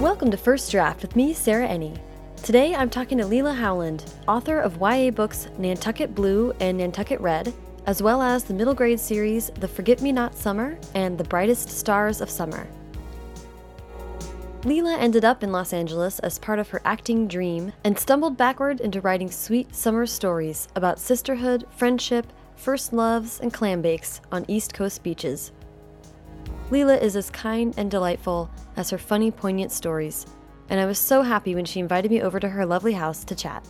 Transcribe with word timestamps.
Welcome 0.00 0.32
to 0.32 0.36
First 0.36 0.72
Draft 0.72 1.02
with 1.02 1.14
me, 1.14 1.32
Sarah 1.32 1.68
Enni. 1.68 1.96
Today 2.42 2.74
I'm 2.74 2.90
talking 2.90 3.18
to 3.18 3.26
Leila 3.26 3.52
Howland, 3.52 4.12
author 4.26 4.58
of 4.58 4.80
YA 4.80 5.12
books 5.12 5.46
Nantucket 5.56 6.16
Blue 6.16 6.52
and 6.58 6.78
Nantucket 6.78 7.20
Red, 7.20 7.54
as 7.86 8.02
well 8.02 8.20
as 8.20 8.42
the 8.42 8.54
middle 8.54 8.74
grade 8.74 8.98
series 8.98 9.50
The 9.60 9.68
Forget 9.68 10.02
Me 10.02 10.10
Not 10.10 10.34
Summer 10.34 10.76
and 10.96 11.16
The 11.16 11.22
Brightest 11.22 11.68
Stars 11.70 12.20
of 12.20 12.28
Summer. 12.28 12.66
Leila 14.66 14.96
ended 14.96 15.24
up 15.24 15.44
in 15.44 15.52
Los 15.52 15.72
Angeles 15.72 16.18
as 16.18 16.40
part 16.40 16.58
of 16.58 16.70
her 16.70 16.82
acting 16.84 17.28
dream 17.28 17.72
and 17.84 17.96
stumbled 17.96 18.36
backward 18.36 18.80
into 18.80 19.00
writing 19.00 19.30
sweet 19.30 19.72
summer 19.72 20.06
stories 20.06 20.66
about 20.74 20.98
sisterhood, 20.98 21.64
friendship, 21.70 22.32
first 22.56 22.92
loves, 22.92 23.38
and 23.38 23.54
clam 23.54 23.80
bakes 23.80 24.20
on 24.32 24.44
East 24.48 24.74
Coast 24.74 25.04
beaches. 25.04 25.52
Leila 26.72 26.96
is 26.96 27.14
as 27.14 27.30
kind 27.30 27.74
and 27.76 27.88
delightful 27.92 28.50
as 28.76 28.90
her 28.90 28.98
funny, 28.98 29.30
poignant 29.30 29.70
stories, 29.70 30.26
and 30.68 30.80
I 30.80 30.86
was 30.86 30.98
so 30.98 31.22
happy 31.22 31.54
when 31.54 31.64
she 31.64 31.78
invited 31.78 32.10
me 32.10 32.20
over 32.20 32.40
to 32.40 32.48
her 32.48 32.66
lovely 32.66 32.94
house 32.94 33.22
to 33.22 33.36
chat. 33.36 33.64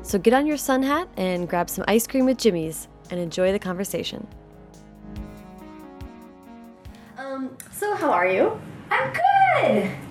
So 0.00 0.18
get 0.18 0.32
on 0.32 0.46
your 0.46 0.56
sun 0.56 0.82
hat 0.82 1.10
and 1.18 1.46
grab 1.46 1.68
some 1.68 1.84
ice 1.86 2.06
cream 2.06 2.24
with 2.24 2.38
jimmies 2.38 2.88
and 3.10 3.20
enjoy 3.20 3.52
the 3.52 3.58
conversation. 3.58 4.26
Um, 7.18 7.54
so 7.70 7.94
how 7.96 8.10
are 8.10 8.26
you? 8.26 8.58
I'm 8.90 9.12
good. 9.12 9.33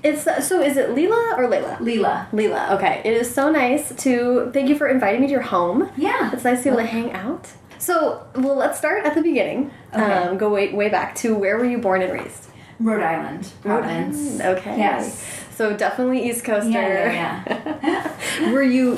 It's 0.03 0.23
so 0.47 0.61
is 0.61 0.77
it 0.77 0.89
Leela 0.89 1.37
or 1.37 1.47
Layla? 1.47 1.77
Leela. 1.77 2.29
Leela. 2.31 2.71
Okay. 2.71 3.01
It 3.05 3.13
is 3.13 3.33
so 3.33 3.51
nice 3.51 3.93
to 4.03 4.51
thank 4.53 4.69
you 4.69 4.77
for 4.77 4.87
inviting 4.87 5.21
me 5.21 5.27
to 5.27 5.31
your 5.31 5.41
home. 5.41 5.89
Yeah. 5.97 6.31
It's 6.33 6.43
nice 6.43 6.59
to 6.59 6.63
be 6.65 6.69
able 6.69 6.79
to 6.79 6.85
hang 6.85 7.11
out. 7.11 7.49
So, 7.77 8.25
well, 8.35 8.55
let's 8.55 8.77
start 8.77 9.05
at 9.05 9.13
the 9.13 9.21
beginning. 9.21 9.69
Okay. 9.93 10.01
Um, 10.01 10.37
go 10.37 10.49
way 10.53 10.73
way 10.73 10.89
back 10.89 11.15
to 11.15 11.35
where 11.35 11.57
were 11.57 11.65
you 11.65 11.79
born 11.79 12.01
and 12.01 12.13
raised? 12.13 12.47
Rhode 12.79 13.03
Island, 13.03 13.51
Providence. 13.61 14.39
Okay. 14.39 14.77
Yes. 14.77 15.23
So 15.55 15.75
definitely 15.75 16.27
East 16.27 16.43
Coaster. 16.43 16.69
Yeah, 16.69 17.43
yeah, 17.45 18.17
yeah. 18.39 18.51
were 18.51 18.63
you 18.63 18.97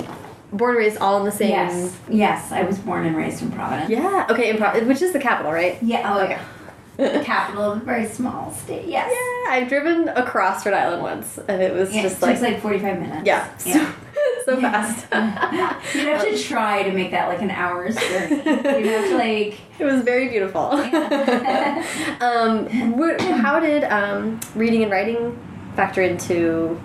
born 0.54 0.76
and 0.76 0.80
raised 0.80 0.98
all 1.00 1.20
in 1.20 1.26
the 1.26 1.32
same? 1.32 1.50
Yes. 1.50 2.00
Yes, 2.10 2.52
I 2.52 2.64
was 2.64 2.78
born 2.80 3.06
and 3.06 3.16
raised 3.16 3.42
in 3.42 3.52
Providence. 3.52 3.90
Yeah. 3.90 4.28
Okay. 4.30 4.50
In 4.52 4.58
Pro 4.58 4.80
which 4.86 5.02
is 5.02 5.14
the 5.14 5.20
capital, 5.20 5.52
right? 5.52 5.82
Yeah. 5.82 6.14
Oh, 6.14 6.22
Okay. 6.24 6.38
The 6.38 6.55
capital 6.98 7.72
of 7.74 7.82
a 7.82 7.86
very 7.86 8.08
small 8.08 8.52
state. 8.52 8.88
Yes. 8.88 9.12
Yeah. 9.14 9.54
I've 9.54 9.68
driven 9.70 10.08
across 10.10 10.66
Rhode 10.66 10.74
Island 10.76 11.02
once, 11.04 11.38
and 11.48 11.62
it 11.62 11.74
was 11.74 11.94
Yeah, 11.94 12.04
just 12.04 12.18
it 12.18 12.22
like, 12.22 12.40
takes 12.40 12.42
like 12.54 12.62
45 12.62 13.00
minutes. 13.00 13.26
yeah, 13.28 13.48
Yeah. 13.66 13.74
so, 13.74 13.94
so 14.56 14.62
fast. 14.62 15.06
You'd 15.96 16.08
have 16.08 16.22
to 16.24 16.38
try 16.38 16.84
to 16.84 16.92
make 16.92 17.12
that 17.12 17.28
like 17.28 17.42
an 17.42 17.52
hour's 17.52 17.96
journey. 18.10 18.36
You'd 18.38 18.86
have 18.88 19.10
to 19.10 19.18
like. 19.18 19.60
It 19.80 19.84
was 19.86 20.02
very 20.04 20.30
beautiful. 20.30 20.72
um, 22.22 22.68
how 23.42 23.60
did 23.60 23.84
um, 23.86 24.40
reading 24.56 24.84
and 24.84 24.92
writing 24.92 25.38
factor 25.76 26.02
into 26.02 26.80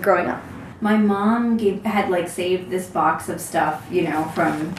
growing 0.00 0.28
up? 0.28 0.42
My 0.80 0.96
mom 0.96 1.56
gave 1.56 1.82
had 1.84 2.10
like 2.10 2.28
saved 2.28 2.70
this 2.70 2.86
box 2.88 3.28
of 3.28 3.40
stuff, 3.40 3.84
you 3.90 4.02
know, 4.02 4.24
from 4.34 4.74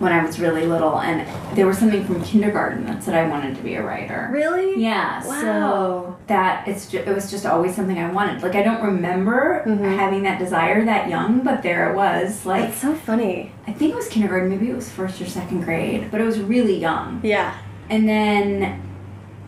when 0.00 0.12
I 0.12 0.24
was 0.24 0.40
really 0.40 0.66
little, 0.66 0.98
and 1.00 1.24
there 1.56 1.66
was 1.66 1.78
something 1.78 2.04
from 2.04 2.22
kindergarten 2.24 2.84
that 2.86 3.02
said 3.04 3.14
I 3.14 3.28
wanted 3.28 3.54
to 3.56 3.62
be 3.62 3.74
a 3.76 3.82
writer. 3.82 4.28
Really? 4.32 4.82
Yeah, 4.82 5.24
Wow. 5.24 5.40
so 5.40 6.16
that 6.26 6.66
it's 6.66 6.92
it 6.92 7.06
was 7.06 7.30
just 7.30 7.46
always 7.46 7.76
something 7.76 7.96
I 7.98 8.10
wanted. 8.10 8.42
Like 8.42 8.56
I 8.56 8.62
don't 8.62 8.82
remember 8.82 9.62
Mhm. 9.64 9.96
having 9.96 10.22
that 10.24 10.38
desire 10.40 10.84
that 10.84 11.08
young, 11.08 11.40
but 11.40 11.62
there 11.62 11.90
it 11.90 11.96
was. 11.96 12.44
Like 12.44 12.62
That's 12.62 12.78
so 12.78 12.94
funny. 12.94 13.52
I 13.68 13.72
think 13.72 13.92
it 13.92 13.96
was 13.96 14.08
kindergarten, 14.08 14.48
maybe 14.50 14.68
it 14.68 14.74
was 14.76 14.90
first 14.90 15.20
or 15.20 15.26
second 15.26 15.62
grade, 15.64 16.08
but 16.10 16.20
it 16.20 16.24
was 16.24 16.40
really 16.40 16.76
young. 16.78 17.20
Yeah. 17.22 17.52
And 17.88 18.08
then 18.08 18.80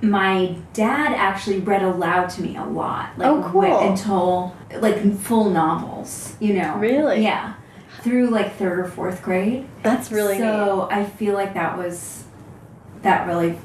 my 0.03 0.55
dad 0.75 1.13
actually 1.17 1.59
read 1.59 1.83
aloud 1.83 2.29
to 2.31 2.43
me 2.43 2.57
a 2.57 2.65
lot. 2.65 3.11
Like 3.17 3.29
Oh, 3.29 3.43
cool. 3.51 3.89
until 3.89 4.55
like 4.81 5.13
full 5.19 5.51
novels, 5.51 6.37
you 6.39 6.55
know. 6.55 6.77
Really? 6.79 7.23
Yeah. 7.25 7.55
Through 8.07 8.29
like 8.31 8.55
third 8.55 8.79
or 8.79 8.85
fourth 8.87 9.21
grade. 9.21 9.67
That's 9.83 10.13
really 10.13 10.35
neat. 10.35 10.39
So 10.43 10.87
I 10.93 11.05
feel 11.05 11.35
like 11.35 11.55
that 11.55 11.77
was 11.77 12.23
that 13.03 13.27
really 13.27 13.59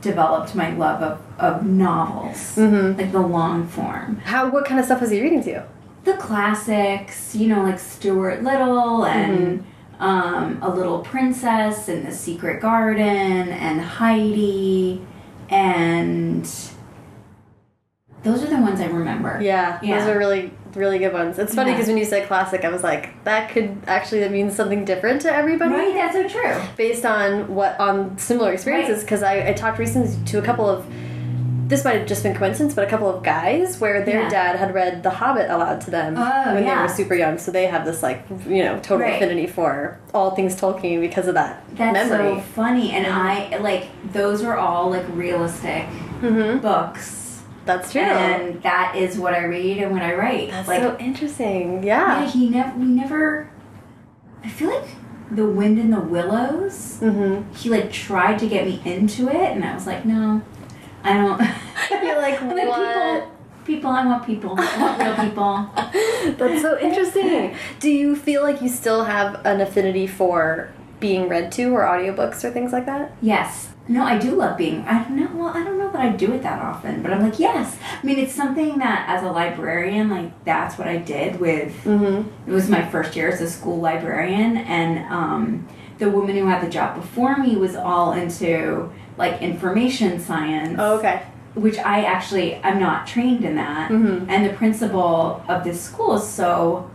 developed 0.00 0.54
my 0.54 0.70
love 0.70 1.02
of, 1.02 1.20
of 1.40 1.66
novels, 1.66 2.54
Mhm. 2.54 2.96
like 2.96 3.10
the 3.10 3.20
long 3.20 3.66
form, 3.66 4.18
How? 4.24 4.48
What 4.50 4.66
kind 4.66 4.78
of 4.78 4.86
stuff 4.86 5.00
was 5.00 5.10
he 5.10 5.20
reading 5.20 5.42
to 5.42 5.50
you? 5.50 5.62
the 6.04 6.12
classics. 6.14 7.34
You 7.34 7.48
know, 7.48 7.64
like 7.64 7.80
Stuart 7.80 8.44
Little 8.44 9.04
and 9.04 9.64
um, 9.98 10.60
A 10.62 10.70
Little 10.70 11.00
Princess 11.00 11.88
and 11.88 12.06
The 12.06 12.12
Secret 12.12 12.60
Garden 12.60 13.48
and 13.48 13.80
Heidi 13.80 15.04
and 15.50 16.44
those 18.22 18.44
are 18.44 18.46
the 18.48 18.58
ones 18.60 18.80
I 18.80 18.86
remember. 18.86 19.40
Yeah, 19.42 19.80
Yeah. 19.82 19.98
those 19.98 20.08
are 20.14 20.18
really, 20.18 20.52
really 20.76 20.98
good 20.98 21.12
ones. 21.12 21.38
It's 21.38 21.54
funny 21.54 21.70
Yeah. 21.70 21.76
because 21.76 21.88
when 21.88 21.96
you 21.96 22.04
said 22.04 22.26
classic, 22.28 22.64
I 22.64 22.68
was 22.68 22.82
like, 22.82 23.22
that 23.24 23.50
could 23.50 23.76
actually 23.86 24.28
mean 24.28 24.50
something 24.50 24.84
different 24.84 25.22
to 25.22 25.34
everybody. 25.34 25.74
Right, 25.74 25.94
that's 25.94 26.14
so 26.14 26.28
true. 26.28 26.60
Based 26.76 27.04
on 27.04 27.54
what 27.54 27.78
on 27.80 28.16
similar 28.18 28.52
experiences, 28.52 29.02
because 29.02 29.22
I, 29.22 29.48
I 29.48 29.52
talked 29.52 29.78
recently 29.78 30.14
to 30.26 30.38
a 30.38 30.42
couple 30.42 30.68
of. 30.68 30.86
This 31.68 31.84
might 31.84 31.96
have 31.98 32.06
just 32.06 32.22
been 32.22 32.36
coincidence, 32.36 32.74
but 32.74 32.84
a 32.84 32.88
couple 32.88 33.10
of 33.10 33.24
guys 33.24 33.80
where 33.80 34.04
their 34.04 34.22
Yeah. 34.22 34.28
dad 34.28 34.54
had 34.56 34.72
read 34.72 35.02
The 35.02 35.10
Hobbit 35.10 35.50
aloud 35.50 35.80
to 35.80 35.90
them 35.90 36.14
Oh, 36.16 36.54
when 36.54 36.64
they 36.64 36.72
were 36.76 36.86
super 36.86 37.14
young, 37.16 37.38
so 37.38 37.50
they 37.50 37.66
have 37.66 37.84
this 37.84 38.04
like 38.04 38.22
you 38.48 38.62
know 38.62 38.76
total 38.78 38.98
Right. 38.98 39.14
affinity 39.16 39.48
for 39.48 39.98
all 40.14 40.30
things 40.36 40.54
Tolkien 40.54 41.00
because 41.00 41.26
of 41.26 41.34
that 41.34 41.64
That's 41.72 42.08
memory. 42.08 42.36
so 42.36 42.40
funny. 42.54 42.92
And 42.92 43.04
I 43.08 43.56
like 43.56 43.88
those 44.12 44.44
were 44.44 44.56
all 44.56 44.90
like 44.90 45.06
realistic 45.10 45.86
mm-hmm. 46.20 46.58
books. 46.58 47.25
That's 47.66 47.92
true. 47.92 48.00
And 48.02 48.62
that 48.62 48.94
is 48.96 49.18
what 49.18 49.34
I 49.34 49.44
read 49.44 49.78
and 49.78 49.92
what 49.92 50.02
I 50.02 50.14
write. 50.14 50.50
That's 50.50 50.68
like 50.68 50.80
so 50.80 50.96
interesting. 50.98 51.82
yeah, 51.82 52.22
Yeah. 52.22 52.30
he 52.30 52.48
never 52.48 52.78
we 52.78 52.84
never 52.86 53.50
I 54.44 54.48
feel 54.48 54.70
like 54.70 54.88
the 55.30 55.44
wind 55.46 55.78
in 55.78 55.90
the 55.90 56.00
willows 56.00 56.98
Mm-hmm. 57.02 57.52
he 57.54 57.68
like 57.68 57.90
tried 57.92 58.38
to 58.38 58.48
get 58.48 58.64
me 58.66 58.80
into 58.84 59.28
it 59.28 59.52
and 59.52 59.64
I 59.64 59.74
was 59.74 59.86
like, 59.86 60.04
no, 60.04 60.40
I 61.02 61.12
don't 61.14 61.40
You're 62.04 62.16
like, 62.22 62.40
what? 62.42 62.56
people 62.56 63.32
people, 63.66 63.90
I 63.90 64.06
want 64.06 64.24
people. 64.24 64.54
I 64.56 64.78
want 64.80 65.02
real 65.02 65.14
people. 65.28 66.36
That's 66.38 66.62
so 66.62 66.78
interesting. 66.78 67.56
Do 67.80 67.90
you 67.90 68.14
feel 68.14 68.42
like 68.44 68.62
you 68.62 68.68
still 68.68 69.04
have 69.04 69.44
an 69.44 69.60
affinity 69.60 70.06
for 70.06 70.70
being 71.00 71.28
read 71.28 71.50
to 71.52 71.74
or 71.74 71.80
audiobooks 71.82 72.44
or 72.44 72.52
things 72.52 72.72
like 72.72 72.86
that? 72.86 73.12
Yes. 73.20 73.70
No, 73.88 74.02
I 74.04 74.18
do 74.18 74.32
love 74.32 74.56
being. 74.58 74.80
I 74.86 75.02
don't 75.04 75.16
know. 75.16 75.30
Well, 75.32 75.48
I 75.56 75.62
don't 75.62 75.78
know 75.78 75.90
that 75.92 76.00
I 76.00 76.08
do 76.10 76.32
it 76.32 76.42
that 76.42 76.60
often, 76.60 77.02
but 77.02 77.12
I'm 77.12 77.22
like, 77.22 77.38
yes. 77.38 77.76
I 78.02 78.04
mean, 78.04 78.18
it's 78.18 78.32
something 78.34 78.78
that 78.78 79.08
as 79.08 79.22
a 79.22 79.28
librarian, 79.30 80.10
like 80.10 80.44
that's 80.44 80.76
what 80.76 80.88
I 80.88 80.96
did 80.96 81.38
with. 81.38 81.72
Mm-hmm. 81.84 82.50
It 82.50 82.52
was 82.52 82.68
my 82.68 82.84
first 82.90 83.14
year 83.14 83.28
as 83.28 83.40
a 83.40 83.48
school 83.48 83.78
librarian, 83.80 84.56
and 84.56 84.98
um, 85.12 85.68
the 85.98 86.10
woman 86.10 86.36
who 86.36 86.46
had 86.46 86.64
the 86.66 86.70
job 86.70 86.96
before 86.96 87.36
me 87.36 87.54
was 87.56 87.76
all 87.76 88.12
into 88.12 88.90
like 89.16 89.40
information 89.40 90.18
science, 90.20 90.76
Oh, 90.78 90.98
okay. 90.98 91.22
which 91.54 91.78
I 91.78 92.02
actually 92.04 92.56
I'm 92.64 92.78
not 92.80 93.06
trained 93.06 93.44
in 93.44 93.54
that. 93.54 93.90
Mhm. 93.90 94.26
And 94.28 94.44
the 94.44 94.52
principal 94.54 95.42
of 95.48 95.62
this 95.64 95.80
school 95.80 96.16
is 96.16 96.26
so 96.26 96.90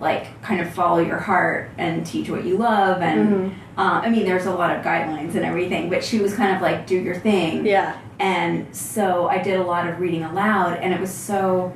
like 0.00 0.40
kind 0.42 0.60
of 0.60 0.70
follow 0.72 0.98
your 0.98 1.18
heart 1.18 1.70
and 1.78 2.06
teach 2.06 2.30
what 2.30 2.44
you 2.44 2.56
love 2.56 3.02
and 3.02 3.28
Mhm. 3.28 3.52
uh, 3.76 4.00
I 4.02 4.08
mean 4.08 4.24
there's 4.24 4.46
a 4.46 4.52
lot 4.54 4.74
of 4.74 4.82
guidelines 4.82 5.34
and 5.34 5.44
everything 5.44 5.90
but 5.90 6.02
she 6.02 6.18
was 6.20 6.34
kind 6.34 6.56
of 6.56 6.62
like 6.62 6.86
do 6.86 6.96
your 6.96 7.14
thing 7.16 7.66
Yeah. 7.66 7.92
and 8.18 8.66
so 8.74 9.28
I 9.28 9.38
did 9.42 9.60
a 9.60 9.62
lot 9.62 9.86
of 9.86 10.00
reading 10.00 10.24
aloud 10.24 10.78
and 10.80 10.94
it 10.94 11.00
was 11.00 11.10
so 11.12 11.72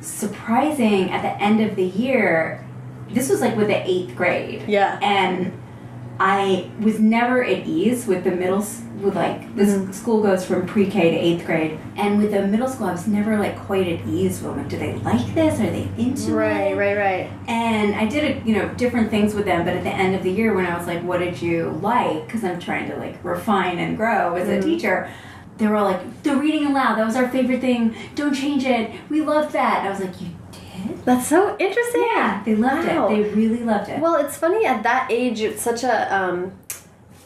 surprising 0.00 1.10
at 1.10 1.22
the 1.22 1.42
end 1.42 1.60
of 1.60 1.74
the 1.76 1.84
year 1.84 2.64
this 3.10 3.28
was 3.28 3.40
like 3.40 3.56
with 3.56 3.68
the 3.68 3.88
eighth 3.90 4.14
grade 4.16 4.62
Yeah. 4.66 4.98
and 5.02 5.52
I 6.18 6.70
was 6.80 6.98
never 6.98 7.44
at 7.44 7.66
ease 7.66 8.06
with 8.06 8.24
the 8.24 8.30
middle 8.30 8.64
with 9.02 9.14
like 9.14 9.54
this 9.54 9.74
Mhm. 9.74 9.92
school 9.92 10.22
goes 10.22 10.44
from 10.46 10.64
pre-K 10.66 11.10
to 11.10 11.16
eighth 11.16 11.44
grade, 11.44 11.78
and 11.96 12.16
with 12.18 12.30
the 12.32 12.46
middle 12.46 12.66
school 12.66 12.86
I 12.86 12.92
was 12.92 13.06
never 13.06 13.36
like 13.38 13.58
quite 13.66 13.86
at 13.86 14.06
ease. 14.08 14.42
With 14.42 14.56
like, 14.56 14.68
do 14.70 14.78
they 14.78 14.94
like 15.04 15.34
this? 15.34 15.60
Are 15.60 15.64
they 15.70 15.86
into 15.98 16.32
Right, 16.34 16.72
it? 16.72 16.76
right, 16.78 16.96
right. 16.96 17.30
And 17.46 17.94
I 17.94 18.06
did 18.06 18.46
you 18.46 18.54
know 18.56 18.68
different 18.78 19.10
things 19.10 19.34
with 19.34 19.44
them, 19.44 19.64
but 19.66 19.74
at 19.74 19.82
the 19.84 19.90
end 19.90 20.14
of 20.14 20.22
the 20.22 20.30
year 20.30 20.54
when 20.54 20.64
I 20.64 20.76
was 20.78 20.86
like, 20.86 21.02
what 21.02 21.18
did 21.20 21.42
you 21.42 21.78
like? 21.82 22.26
Because 22.26 22.42
I'm 22.44 22.58
trying 22.58 22.88
to 22.90 22.96
like 22.96 23.18
refine 23.22 23.78
and 23.78 23.96
grow 23.96 24.34
as 24.34 24.48
Mhm. 24.48 24.58
a 24.58 24.62
teacher. 24.62 25.08
They 25.58 25.66
were 25.66 25.76
all 25.76 25.84
like, 25.86 26.22
the 26.22 26.36
reading 26.36 26.66
aloud, 26.66 26.96
that 26.98 27.06
was 27.06 27.16
our 27.16 27.28
favorite 27.28 27.60
thing. 27.62 27.94
Don't 28.14 28.34
change 28.34 28.64
it. 28.66 28.90
We 29.10 29.22
loved 29.22 29.52
that. 29.54 29.78
And 29.80 29.88
I 29.88 29.90
was 29.90 30.00
like, 30.00 30.20
you 30.20 30.28
That's 31.04 31.26
so 31.26 31.56
interesting. 31.58 32.04
Yeah, 32.14 32.42
they 32.44 32.54
loved 32.54 32.86
Wow. 32.88 33.08
it. 33.08 33.10
They 33.16 33.22
really 33.34 33.62
loved 33.62 33.88
it. 33.88 34.00
Well, 34.00 34.16
it's 34.16 34.36
funny 34.36 34.66
at 34.66 34.82
that 34.82 35.08
age. 35.10 35.40
It's 35.40 35.62
such 35.62 35.84
a, 35.84 36.14
um, 36.14 36.52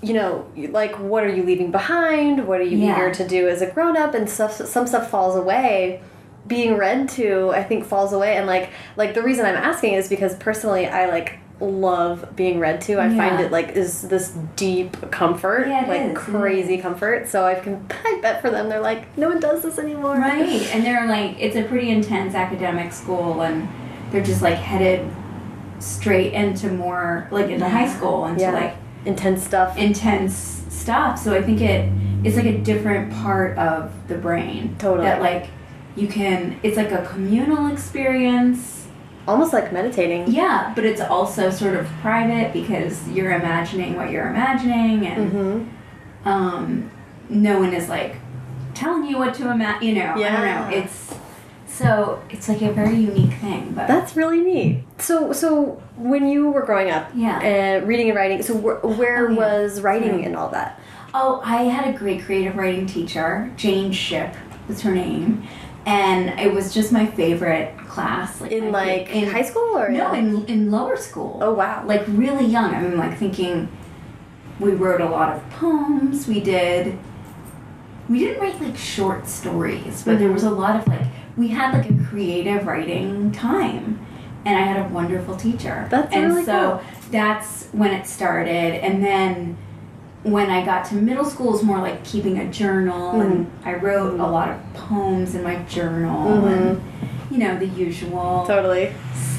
you 0.03 0.13
know, 0.15 0.47
like 0.57 0.99
what 0.99 1.25
are 1.25 1.29
you 1.35 1.43
leaving 1.43 1.71
behind? 1.71 2.47
What 2.47 2.61
are 2.61 2.65
you 2.65 2.79
Yeah. 2.79 2.95
eager 2.97 3.11
to 3.15 3.27
do 3.27 3.49
as 3.49 3.63
a 3.63 3.67
grown 3.71 3.97
up? 3.97 4.15
And 4.15 4.29
stuff. 4.29 4.53
Some 4.53 4.87
stuff 4.87 5.11
falls 5.11 5.37
away. 5.37 6.01
being 6.47 6.77
read 6.79 7.07
to 7.07 7.51
I 7.55 7.63
think 7.63 7.85
falls 7.85 8.15
away 8.15 8.37
and 8.37 8.47
like 8.47 8.71
like 8.97 9.13
the 9.15 9.23
reason 9.23 9.45
I'm 9.45 9.55
asking 9.55 9.93
is 9.95 10.09
because 10.09 10.35
personally 10.37 10.87
I 10.87 11.05
like 11.07 11.39
love 11.61 12.35
being 12.37 12.59
read 12.59 12.81
to. 12.83 12.95
I 12.99 13.09
Yeah. 13.09 13.17
find 13.29 13.41
it 13.45 13.53
like 13.53 13.71
is 13.77 14.03
this 14.03 14.31
deep 14.57 15.11
comfort, 15.11 15.67
Yeah, 15.69 15.85
like 15.87 16.01
is, 16.13 16.17
crazy 16.19 16.79
comfort. 16.79 17.29
So 17.29 17.45
I 17.45 17.55
can 17.57 17.87
I 18.05 18.19
bet 18.23 18.41
for 18.41 18.51
them 18.51 18.69
they're 18.69 18.81
like 18.81 19.17
no 19.19 19.29
one 19.29 19.41
does 19.41 19.63
this 19.63 19.79
anymore. 19.79 20.17
Right, 20.17 20.69
and 20.75 20.85
they're 20.85 21.07
like, 21.07 21.37
it's 21.39 21.57
a 21.57 21.63
pretty 21.65 21.91
intense 21.91 22.35
academic 22.35 22.93
school, 22.93 23.43
and 23.43 23.69
they're 24.11 24.23
just 24.23 24.43
like 24.43 24.57
headed 24.57 25.09
straight 25.79 26.33
into 26.35 26.69
more 26.71 27.29
like 27.31 27.49
into 27.51 27.69
high 27.69 27.89
school 27.89 28.27
into 28.27 28.43
Yeah. 28.43 28.53
like 28.53 28.75
Intense 29.07 29.43
stuff. 29.43 29.79
intense 29.79 30.35
stuff. 30.69 31.19
So 31.19 31.35
I 31.35 31.43
think 31.43 31.61
it 31.63 31.91
it's 32.23 32.37
like 32.37 32.45
a 32.47 32.59
different 32.59 33.13
part 33.15 33.57
of 33.57 33.91
the 34.09 34.15
brain. 34.17 34.77
Totally. 34.79 35.07
That 35.07 35.23
like 35.23 35.49
you 35.97 36.07
can. 36.07 36.61
It's 36.63 36.77
like 36.77 36.93
a 36.93 37.05
communal 37.07 37.73
experience. 37.73 38.80
Almost 39.31 39.53
like 39.53 39.73
meditating. 39.73 40.31
Yeah, 40.31 40.73
but 40.75 40.85
it's 40.85 41.01
also 41.01 41.51
sort 41.51 41.75
of 41.77 41.87
private 42.03 42.53
because 42.53 43.09
you're 43.09 43.33
imagining 43.33 43.97
what 43.97 44.11
you're 44.11 44.29
imagining, 44.29 45.07
and 45.07 45.33
Mm-hmm. 45.33 46.29
um, 46.29 46.91
no 47.29 47.59
one 47.61 47.73
is 47.73 47.89
like 47.89 48.17
telling 48.75 49.05
you 49.07 49.19
what 49.19 49.35
to 49.35 49.51
imagine. 49.51 49.89
You 49.89 49.95
know, 49.95 50.17
yeah. 50.17 50.41
I 50.41 50.45
don't 50.45 50.71
know. 50.73 50.77
It's 50.83 51.15
so 51.67 52.21
it's 52.29 52.49
like 52.49 52.61
a 52.63 52.73
very 52.73 52.97
unique 52.97 53.35
thing, 53.35 53.73
but 53.75 53.87
That's 53.87 54.17
really 54.17 54.41
neat. 54.41 54.85
So, 54.99 55.33
so 55.33 55.81
when 55.97 56.27
you 56.29 56.51
were 56.51 56.63
growing 56.63 56.91
up, 56.91 57.09
Yeah. 57.15 57.39
uh, 57.83 57.87
reading 57.87 58.09
and 58.11 58.17
writing. 58.17 58.43
So, 58.43 58.55
wh 58.59 58.99
where 58.99 59.29
Oh, 59.29 59.31
yeah. 59.31 59.37
was 59.39 59.81
writing 59.81 60.11
Sorry. 60.11 60.25
and 60.25 60.37
all 60.37 60.49
that? 60.51 60.79
Oh, 61.15 61.41
I 61.45 61.63
had 61.65 61.93
a 61.95 61.97
great 61.99 62.23
creative 62.25 62.57
writing 62.57 62.87
teacher. 62.87 63.51
Jane 63.57 63.93
Ship 63.93 64.35
was 64.69 64.83
her 64.83 64.93
name, 64.93 65.45
and 65.91 66.39
it 66.39 66.53
was 66.55 66.73
just 66.73 66.93
my 66.93 67.07
favorite 67.07 67.77
class. 67.89 68.41
Like 68.41 68.53
In 68.53 68.71
like 68.71 69.09
high 69.09 69.43
school 69.43 69.77
or 69.77 69.89
No, 69.89 70.13
in 70.13 70.45
in 70.47 70.71
lower 70.71 70.97
school. 70.97 71.39
Oh 71.43 71.53
wow! 71.53 71.85
like 71.85 72.05
really 72.07 72.47
young. 72.47 72.73
I 72.75 72.81
mean, 72.83 72.97
like 72.97 73.19
thinking. 73.19 73.69
We 74.61 74.73
wrote 74.73 75.01
a 75.01 75.09
lot 75.09 75.35
of 75.35 75.51
poems. 75.51 76.29
We 76.29 76.39
did. 76.41 76.99
We 78.11 78.19
didn't 78.19 78.41
write 78.43 78.61
like 78.61 78.77
short 78.77 79.27
stories, 79.27 80.03
but 80.05 80.19
there 80.19 80.31
was 80.31 80.45
a 80.45 80.51
lot 80.51 80.77
of 80.77 80.87
like 80.87 81.07
we 81.37 81.49
had 81.49 81.73
like 81.73 81.89
a 81.91 82.05
creative 82.05 82.67
writing 82.67 83.33
time, 83.33 84.05
and 84.45 84.59
I 84.59 84.63
had 84.63 84.85
a 84.85 84.89
wonderful 84.93 85.35
teacher. 85.37 85.87
That's 85.91 86.13
and 86.15 86.27
really 86.33 86.45
so 86.45 86.83
cool. 86.83 87.11
that's 87.11 87.67
when 87.73 87.91
it 87.93 88.07
started, 88.07 88.85
and 88.85 89.03
then 89.03 89.57
when 90.23 90.51
I 90.51 90.65
got 90.65 90.85
to 90.87 90.95
middle 90.97 91.25
school, 91.25 91.49
it 91.49 91.53
was 91.53 91.63
more 91.63 91.79
like 91.79 92.05
keeping 92.05 92.39
a 92.39 92.51
journal, 92.51 93.21
and 93.21 93.51
I 93.65 93.75
wrote 93.75 94.21
a 94.21 94.27
lot 94.27 94.51
of 94.51 94.57
poems 94.75 95.35
in 95.35 95.43
my 95.43 95.57
journal, 95.65 96.27
Mhm. 96.43 96.53
and 96.53 96.81
you 97.31 97.39
know 97.39 97.57
the 97.59 97.67
usual 97.67 98.45
totally. 98.47 98.93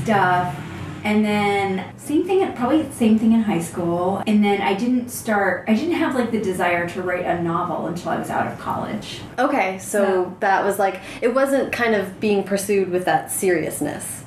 stuff. 0.03 0.55
And 1.03 1.25
then 1.25 1.83
same 1.97 2.25
thing, 2.27 2.47
probably 2.53 2.85
same 2.91 3.17
thing 3.17 3.31
in 3.33 3.41
high 3.41 3.59
school. 3.59 4.21
And 4.27 4.43
then 4.43 4.61
I 4.61 4.75
didn't 4.75 5.09
start. 5.09 5.65
I 5.67 5.73
didn't 5.73 5.95
have 5.95 6.13
like 6.13 6.29
the 6.29 6.39
desire 6.39 6.87
to 6.89 7.01
write 7.01 7.25
a 7.25 7.41
novel 7.41 7.87
until 7.87 8.11
I 8.11 8.19
was 8.19 8.29
out 8.29 8.45
of 8.45 8.59
college. 8.59 9.21
Okay, 9.39 9.79
so, 9.79 10.03
So- 10.05 10.33
that 10.41 10.63
was 10.63 10.77
like 10.77 10.99
it 11.21 11.33
wasn't 11.33 11.71
kind 11.71 11.95
of 11.95 12.19
being 12.19 12.43
pursued 12.43 12.91
with 12.91 13.05
that 13.05 13.31
seriousness. 13.31 14.20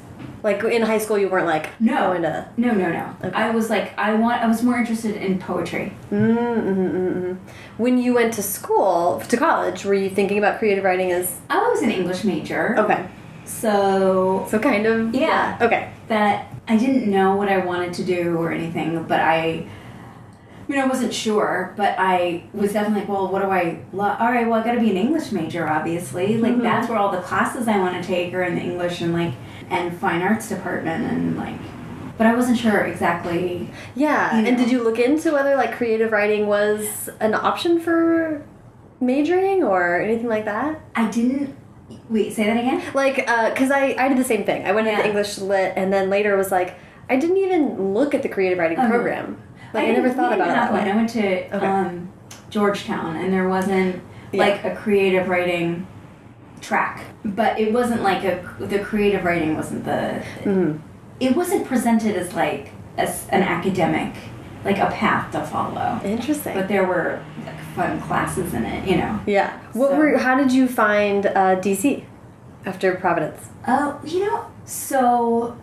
Like 0.44 0.62
in 0.62 0.82
high 0.82 0.98
school, 0.98 1.16
you 1.18 1.28
weren't 1.30 1.46
like 1.46 1.68
No. 1.80 2.18
No, 2.18 2.44
no, 2.58 2.72
no. 2.74 3.16
Okay. 3.24 3.34
I 3.34 3.50
was 3.50 3.70
like, 3.70 3.98
I 3.98 4.12
want. 4.14 4.42
I 4.42 4.46
was 4.46 4.62
more 4.62 4.76
interested 4.78 5.16
in 5.16 5.38
poetry. 5.38 5.96
Mm, 6.12 6.36
mm, 6.36 6.62
mm, 6.62 6.92
mm, 6.92 7.14
mm. 7.24 7.36
When 7.78 7.96
you 7.96 8.12
went 8.12 8.34
to 8.34 8.42
school 8.42 9.20
to 9.26 9.36
college, 9.38 9.86
were 9.86 9.94
you 9.94 10.10
thinking 10.10 10.36
about 10.36 10.58
creative 10.58 10.84
writing 10.84 11.10
as 11.12 11.40
I 11.48 11.56
was 11.68 11.80
an 11.80 11.90
English 11.90 12.24
major, 12.24 12.78
okay? 12.78 13.08
so 13.46 14.46
So 14.50 14.58
kind 14.58 14.84
of 14.86 15.14
Yeah. 15.14 15.56
Okay. 15.62 15.90
that 16.08 16.52
I 16.68 16.76
didn't 16.76 17.10
know 17.10 17.36
what 17.36 17.48
I 17.48 17.58
wanted 17.64 17.94
to 17.94 18.04
do 18.04 18.36
or 18.36 18.52
anything, 18.52 19.02
but 19.04 19.20
I. 19.20 19.66
I 20.66 20.72
mean, 20.72 20.80
I 20.80 20.86
wasn't 20.86 21.12
sure, 21.12 21.74
but 21.76 21.94
I 21.98 22.44
was 22.54 22.72
definitely 22.72 23.00
like, 23.00 23.08
well, 23.10 23.28
what 23.28 23.42
do 23.42 23.50
I 23.50 23.80
love? 23.92 24.18
All 24.18 24.32
right, 24.32 24.48
well, 24.48 24.58
I 24.58 24.64
got 24.64 24.72
to 24.72 24.80
be 24.80 24.88
an 24.90 24.96
English 24.96 25.30
major, 25.30 25.68
obviously. 25.68 26.38
Like, 26.38 26.54
Mhm. 26.54 26.62
that's 26.62 26.88
where 26.88 26.96
all 26.96 27.10
the 27.10 27.20
classes 27.20 27.68
I 27.68 27.76
want 27.78 28.00
to 28.00 28.02
take 28.02 28.32
are 28.32 28.42
in 28.42 28.56
English 28.56 29.02
and, 29.02 29.12
like, 29.12 29.32
and 29.74 29.98
fine 29.98 30.22
arts 30.22 30.48
department, 30.48 31.04
and, 31.04 31.36
like, 31.36 31.56
but 32.16 32.26
I 32.26 32.34
wasn't 32.34 32.58
sure 32.58 32.80
exactly. 32.82 33.70
Yeah, 33.94 34.38
You 34.40 34.46
and 34.46 34.56
did 34.56 34.70
you 34.70 34.82
look 34.82 34.98
into 34.98 35.32
whether 35.32 35.56
like 35.56 35.74
creative 35.76 36.12
writing 36.12 36.46
was 36.46 37.08
an 37.20 37.34
option 37.34 37.80
for 37.80 38.44
majoring 39.00 39.64
or 39.64 40.00
anything 40.00 40.28
like 40.28 40.44
that? 40.44 40.80
I 40.94 41.10
didn't. 41.10 41.56
Wait, 42.08 42.32
say 42.32 42.44
that 42.46 42.56
again? 42.56 42.82
Like, 42.94 43.28
uh, 43.28 43.54
cause 43.54 43.70
I 43.70 43.94
I 43.98 44.08
did 44.08 44.16
the 44.18 44.24
same 44.24 44.44
thing. 44.44 44.64
I 44.66 44.72
went 44.72 44.86
into 44.86 45.04
English 45.06 45.38
lit, 45.38 45.72
and 45.76 45.92
then 45.92 46.08
later 46.08 46.36
was 46.36 46.50
like, 46.52 46.76
I 47.10 47.16
didn't 47.16 47.36
even 47.38 47.92
look 47.94 48.14
at 48.14 48.22
the 48.22 48.28
creative 48.28 48.58
writing 48.58 48.78
program. 48.88 49.40
Like 49.72 49.84
I, 49.84 49.86
didn't- 49.88 50.04
never 50.04 50.14
thought 50.14 50.32
about 50.32 50.48
it 50.48 50.52
that 50.54 50.72
one. 50.72 50.88
I 50.88 50.94
went 50.94 51.10
to 51.10 51.56
Okay. 51.56 51.66
um, 51.66 52.12
Georgetown, 52.48 53.16
and 53.16 53.32
there 53.32 53.48
wasn't 53.48 54.00
Yeah. 54.32 54.44
like 54.44 54.64
a 54.64 54.74
creative 54.76 55.28
writing 55.28 55.86
track, 56.68 57.02
but 57.24 57.58
it 57.60 57.72
wasn't 57.72 58.02
like 58.02 58.24
a 58.24 58.34
the 58.58 58.78
creative 58.80 59.22
writing 59.24 59.56
wasn't 59.56 59.84
the. 59.84 60.22
Mhm. 60.44 60.78
It 61.20 61.36
wasn't 61.36 61.66
presented 61.66 62.16
as 62.16 62.34
like 62.34 62.70
as 62.96 63.26
an 63.30 63.42
academic, 63.42 64.12
like 64.64 64.78
a 64.78 64.86
path 64.86 65.30
to 65.32 65.40
follow. 65.42 66.00
Interesting. 66.04 66.54
But 66.54 66.68
there 66.68 66.84
were 66.84 67.20
like, 67.46 67.58
fun 67.76 68.00
classes 68.00 68.54
in 68.54 68.64
it, 68.64 68.88
you 68.88 68.96
know. 68.96 69.20
yeah. 69.26 69.50
What 69.72 69.90
So- 69.90 69.96
were? 69.98 70.18
How 70.18 70.34
did 70.36 70.50
you 70.52 70.66
find 70.68 71.26
uh, 71.26 71.56
DC 71.64 72.04
after 72.66 72.94
Providence? 72.94 73.40
Oh, 73.68 73.98
you 74.04 74.20
know, 74.26 74.44
so 74.64 75.56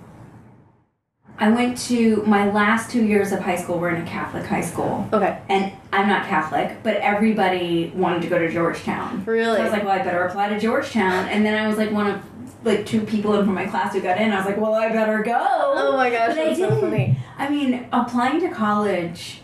I 1.41 1.49
went 1.49 1.75
to 1.88 2.23
my 2.27 2.51
last 2.51 2.91
two 2.91 3.03
years 3.03 3.31
of 3.31 3.39
high 3.39 3.55
school 3.55 3.79
were 3.79 3.89
in 3.89 3.99
a 3.99 4.05
Catholic 4.05 4.45
high 4.45 4.61
school. 4.61 5.09
Okay. 5.11 5.39
And 5.49 5.73
I'm 5.91 6.07
not 6.07 6.27
Catholic, 6.27 6.83
but 6.83 6.97
everybody 6.97 7.91
wanted 7.95 8.21
to 8.21 8.27
go 8.27 8.38
to 8.38 8.47
Georgetown. 8.51 9.23
Really? 9.25 9.55
So 9.55 9.61
I 9.61 9.63
was 9.63 9.71
like, 9.73 9.83
well, 9.83 9.99
I 9.99 10.03
better 10.03 10.23
apply 10.23 10.49
to 10.49 10.59
Georgetown. 10.59 11.27
And 11.29 11.43
then 11.43 11.55
I 11.59 11.67
was 11.67 11.77
like 11.79 11.89
one 11.91 12.05
of 12.11 12.21
like 12.63 12.85
two 12.85 13.01
people 13.01 13.33
in 13.39 13.43
from 13.45 13.55
my 13.55 13.65
class 13.65 13.91
who 13.93 14.01
got 14.01 14.21
in. 14.21 14.31
I 14.31 14.38
was 14.38 14.45
like, 14.45 14.57
well, 14.57 14.75
I 14.75 14.89
better 14.89 15.23
go. 15.23 15.33
Oh 15.35 15.97
my 15.97 16.11
gosh, 16.11 16.35
But 16.35 16.38
I 16.38 16.43
that's 16.45 16.59
so 16.59 16.69
didn't. 16.69 16.81
funny. 16.81 17.17
I 17.39 17.49
mean, 17.49 17.88
applying 17.91 18.39
to 18.41 18.49
college 18.49 19.41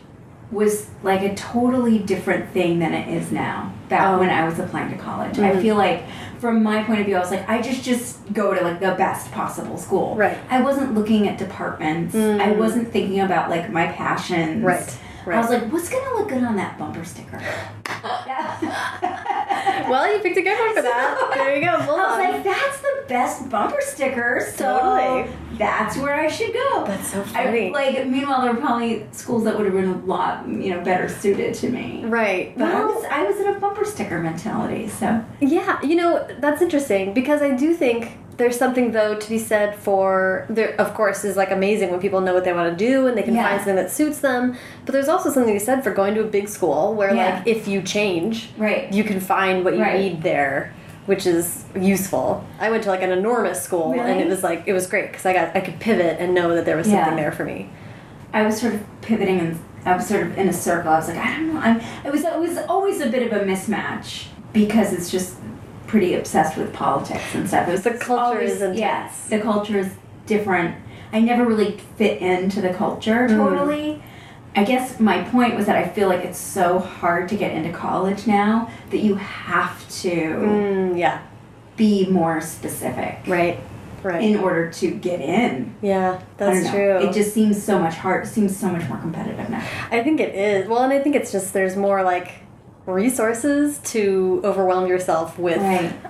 was 0.51 0.91
like 1.01 1.21
a 1.23 1.33
totally 1.33 1.97
different 1.97 2.51
thing 2.51 2.77
than 2.77 2.93
it 2.93 3.07
is 3.09 3.31
now. 3.31 3.73
Back 3.89 4.13
Oh. 4.15 4.19
when 4.19 4.29
I 4.29 4.47
was 4.47 4.59
applying 4.59 4.91
to 4.91 4.97
college, 4.97 5.35
Mhm. 5.37 5.43
I 5.57 5.59
feel 5.61 5.75
like, 5.75 6.03
from 6.39 6.63
my 6.63 6.83
point 6.83 6.99
of 6.99 7.05
view, 7.05 7.15
I 7.15 7.19
was 7.19 7.31
like, 7.31 7.47
I 7.49 7.61
just 7.61 7.83
just 7.83 8.33
go 8.33 8.53
to 8.53 8.61
like 8.61 8.79
the 8.79 8.95
best 8.97 9.31
possible 9.31 9.77
school. 9.77 10.15
Right. 10.15 10.37
I 10.49 10.61
wasn't 10.61 10.93
looking 10.93 11.27
at 11.27 11.37
departments. 11.37 12.15
Mm. 12.15 12.39
I 12.39 12.51
wasn't 12.51 12.91
thinking 12.91 13.19
about 13.19 13.49
like 13.49 13.71
my 13.71 13.87
passions. 13.87 14.63
Right. 14.63 14.97
Right. 15.25 15.37
I 15.37 15.41
was 15.41 15.49
like, 15.49 15.71
what's 15.71 15.89
gonna 15.89 16.17
look 16.17 16.29
good 16.29 16.43
on 16.43 16.55
that 16.55 16.77
bumper 16.77 17.03
sticker? 17.03 17.41
Well, 19.89 20.11
you 20.13 20.19
picked 20.21 20.37
a 20.37 20.41
good 20.41 20.59
one 20.59 20.75
for 20.75 20.81
that. 20.81 21.31
There 21.33 21.55
you 21.55 21.61
go. 21.63 21.71
I 21.71 21.77
was 21.77 21.87
like, 21.87 22.43
that's 22.43 22.81
the 22.81 23.03
best 23.07 23.49
bumper 23.49 23.79
sticker, 23.81 24.51
so 24.55 24.79
Totally. 24.79 25.31
that's 25.57 25.95
where 25.97 26.13
I 26.15 26.27
should 26.27 26.53
go. 26.53 26.83
That's 26.85 27.11
so 27.13 27.21
I, 27.21 27.45
funny. 27.45 27.71
like, 27.71 28.05
meanwhile, 28.07 28.41
there 28.41 28.53
were 28.53 28.59
probably 28.59 29.05
schools 29.11 29.43
that 29.45 29.55
would 29.55 29.65
have 29.65 29.73
been 29.75 29.89
a 29.89 29.97
lot, 30.05 30.47
you 30.47 30.71
know, 30.75 30.83
better 30.83 31.07
suited 31.07 31.53
to 31.55 31.69
me. 31.69 32.03
right. 32.05 32.57
But 32.57 32.67
I 32.73 32.83
was, 32.85 33.05
I 33.09 33.23
was 33.23 33.39
in 33.39 33.47
a 33.55 33.59
bumper 33.59 33.85
sticker 33.85 34.19
mentality, 34.19 34.89
so 34.89 35.23
Yeah, 35.39 35.81
you 35.83 35.95
know, 35.95 36.27
that's 36.39 36.61
interesting 36.61 37.13
because 37.13 37.41
I 37.41 37.51
do 37.55 37.73
think 37.73 38.17
there's 38.37 38.57
something 38.57 38.91
though 38.91 39.15
to 39.17 39.29
be 39.29 39.37
said 39.39 39.75
for 39.75 40.45
there 40.49 40.79
of 40.79 40.93
course 40.93 41.23
is 41.25 41.35
like 41.35 41.51
amazing 41.51 41.89
when 41.91 41.99
people 41.99 42.21
know 42.21 42.33
what 42.33 42.43
they 42.43 42.53
want 42.53 42.77
to 42.77 42.85
do 42.85 43.07
and 43.07 43.17
they 43.17 43.23
can 43.23 43.33
Yeah. 43.35 43.47
find 43.47 43.59
something 43.59 43.75
that 43.75 43.91
suits 43.91 44.19
them, 44.19 44.55
but 44.85 44.93
there's 44.93 45.07
also 45.09 45.29
something 45.31 45.53
to 45.53 45.59
be 45.59 45.65
said 45.65 45.83
for 45.83 45.91
going 45.91 46.13
to 46.15 46.21
a 46.21 46.27
big 46.27 46.47
school 46.47 46.93
where 46.93 47.13
Yeah. 47.13 47.35
like 47.37 47.47
if 47.47 47.67
you 47.67 47.81
change, 47.81 48.51
right. 48.57 48.91
you 48.93 49.03
can 49.03 49.19
find 49.19 49.65
what 49.65 49.73
you 49.75 49.81
Right. 49.81 49.99
need 49.99 50.23
there, 50.23 50.71
which 51.07 51.25
is 51.25 51.65
useful. 51.79 52.43
I 52.59 52.69
went 52.69 52.83
to 52.83 52.89
like 52.89 53.01
an 53.01 53.11
enormous 53.11 53.61
school 53.61 53.99
and 53.99 54.21
it 54.21 54.27
was 54.27 54.43
like 54.43 54.63
it 54.67 54.73
was 54.73 54.85
great 54.87 55.11
because 55.11 55.25
I 55.25 55.33
got 55.33 55.55
I 55.55 55.59
could 55.61 55.79
pivot 55.79 56.17
and 56.19 56.33
know 56.33 56.53
that 56.55 56.65
there 56.65 56.77
was 56.77 56.87
Yeah. 56.87 57.05
something 57.05 57.15
there 57.23 57.31
for 57.31 57.43
me. 57.45 57.69
I 58.33 58.43
was 58.43 58.59
sort 58.61 58.73
of 58.75 58.81
pivoting 59.01 59.39
and 59.39 59.59
I 59.85 59.95
was 59.95 60.05
sort 60.05 60.23
of 60.23 60.37
in 60.37 60.47
a 60.49 60.53
circle. 60.53 60.91
I 60.91 60.97
was 60.97 61.07
like, 61.07 61.17
I 61.17 61.37
don't 61.37 61.53
know. 61.53 61.59
I'm. 61.61 61.79
It 62.05 62.11
was. 62.11 62.23
It 62.25 62.37
was 62.37 62.57
always 62.67 62.99
a 62.99 63.07
bit 63.07 63.23
of 63.31 63.41
a 63.41 63.45
mismatch 63.45 64.25
because 64.51 64.91
it's 64.91 65.09
just 65.09 65.35
pretty 65.87 66.13
obsessed 66.15 66.57
with 66.57 66.73
politics 66.73 67.33
and 67.33 67.47
stuff. 67.47 67.67
It 67.67 67.71
was 67.71 67.83
The 67.83 67.91
culture 67.91 68.21
always, 68.23 68.51
is 68.51 68.61
intense. 68.61 68.79
Yeah, 68.79 69.09
the 69.37 69.41
culture 69.43 69.79
is 69.79 69.89
different. 70.25 70.75
I 71.13 71.21
never 71.21 71.45
really 71.45 71.77
fit 71.97 72.21
into 72.21 72.61
the 72.61 72.73
culture 72.73 73.27
Mm. 73.29 73.37
totally. 73.37 74.03
I 74.55 74.63
guess 74.63 74.99
my 74.99 75.21
point 75.23 75.55
was 75.55 75.67
that 75.67 75.75
I 75.75 75.87
feel 75.87 76.07
like 76.09 76.25
it's 76.25 76.39
so 76.39 76.79
hard 76.79 77.29
to 77.29 77.35
get 77.35 77.51
into 77.53 77.71
college 77.71 78.25
now 78.27 78.69
that 78.89 78.97
you 78.97 79.15
have 79.15 79.87
to 80.01 80.09
Mm, 80.11 80.97
yeah. 80.97 81.19
be 81.77 82.07
more 82.09 82.41
specific 82.41 83.19
Right. 83.27 83.59
Right. 84.03 84.21
in 84.23 84.37
order 84.39 84.69
to 84.71 84.91
get 84.91 85.21
in. 85.21 85.75
yeah, 85.81 86.19
that's 86.37 86.69
true. 86.69 86.97
It 86.97 87.13
just 87.13 87.33
seems 87.33 87.61
so 87.61 87.77
much 87.79 87.95
hard. 87.95 88.27
Seems 88.27 88.55
so 88.57 88.67
much 88.67 88.87
more 88.89 88.97
competitive 88.97 89.49
now. 89.49 89.61
I 89.91 90.01
think 90.03 90.19
it 90.19 90.33
is. 90.35 90.67
Well, 90.67 90.79
and 90.83 90.91
I 90.93 90.99
think 90.99 91.15
it's 91.15 91.31
just 91.31 91.53
there's 91.53 91.75
more 91.75 92.03
like 92.03 92.29
resources 92.87 93.79
to 93.79 94.41
overwhelm 94.43 94.87
yourself 94.87 95.37
with 95.37 95.57
Right. 95.57 95.93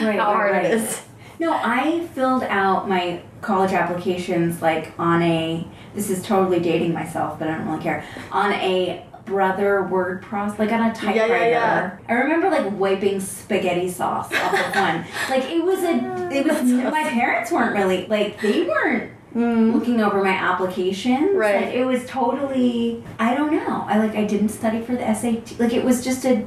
Right, 0.00 0.18
how 0.18 0.32
right, 0.32 0.36
hard 0.36 0.52
right. 0.52 0.64
it 0.64 0.72
is. 0.74 1.02
No, 1.38 1.52
I 1.52 2.06
filled 2.14 2.44
out 2.44 2.88
my 2.88 3.20
college 3.42 3.72
applications 3.72 4.62
like 4.62 4.92
on 4.98 5.20
a. 5.22 5.66
This 5.94 6.08
is 6.08 6.22
totally 6.22 6.60
dating 6.60 6.94
myself, 6.94 7.38
but 7.38 7.48
I 7.48 7.58
don't 7.58 7.66
really 7.68 7.82
care. 7.82 8.02
On 8.30 8.52
a 8.54 9.04
brother 9.26 9.82
word 9.84 10.22
process, 10.22 10.58
like 10.58 10.72
on 10.72 10.80
a 10.90 10.94
typewriter. 10.94 11.16
yeah, 11.18 11.26
typewriter. 11.26 11.50
yeah. 11.50 11.98
I 12.08 12.12
remember 12.14 12.48
like 12.50 12.72
wiping 12.78 13.20
spaghetti 13.20 13.90
sauce 13.90 14.32
off 14.32 14.54
of 14.54 14.74
one. 14.74 15.04
Like 15.28 15.44
it 15.50 15.62
was 15.62 15.82
a. 15.82 16.30
It 16.32 16.46
was. 16.50 16.62
my 16.62 17.04
parents 17.10 17.52
weren't 17.52 17.74
really 17.76 18.06
like 18.06 18.40
they 18.40 18.62
weren't 18.62 19.12
looking 19.34 20.00
over 20.00 20.22
my 20.22 20.30
applications. 20.30 21.30
Mm. 21.30 21.36
Right. 21.36 21.66
Like 21.66 21.74
it 21.74 21.84
was 21.84 22.04
totally. 22.06 23.02
I 23.18 23.34
don't 23.34 23.52
know. 23.52 23.84
I 23.88 23.98
like 23.98 24.14
I 24.16 24.24
didn't 24.24 24.50
study 24.50 24.80
for 24.82 24.92
the 24.92 25.14
SAT. 25.14 25.58
Like 25.58 25.72
it 25.72 25.84
was 25.84 26.04
just 26.04 26.24
a. 26.24 26.44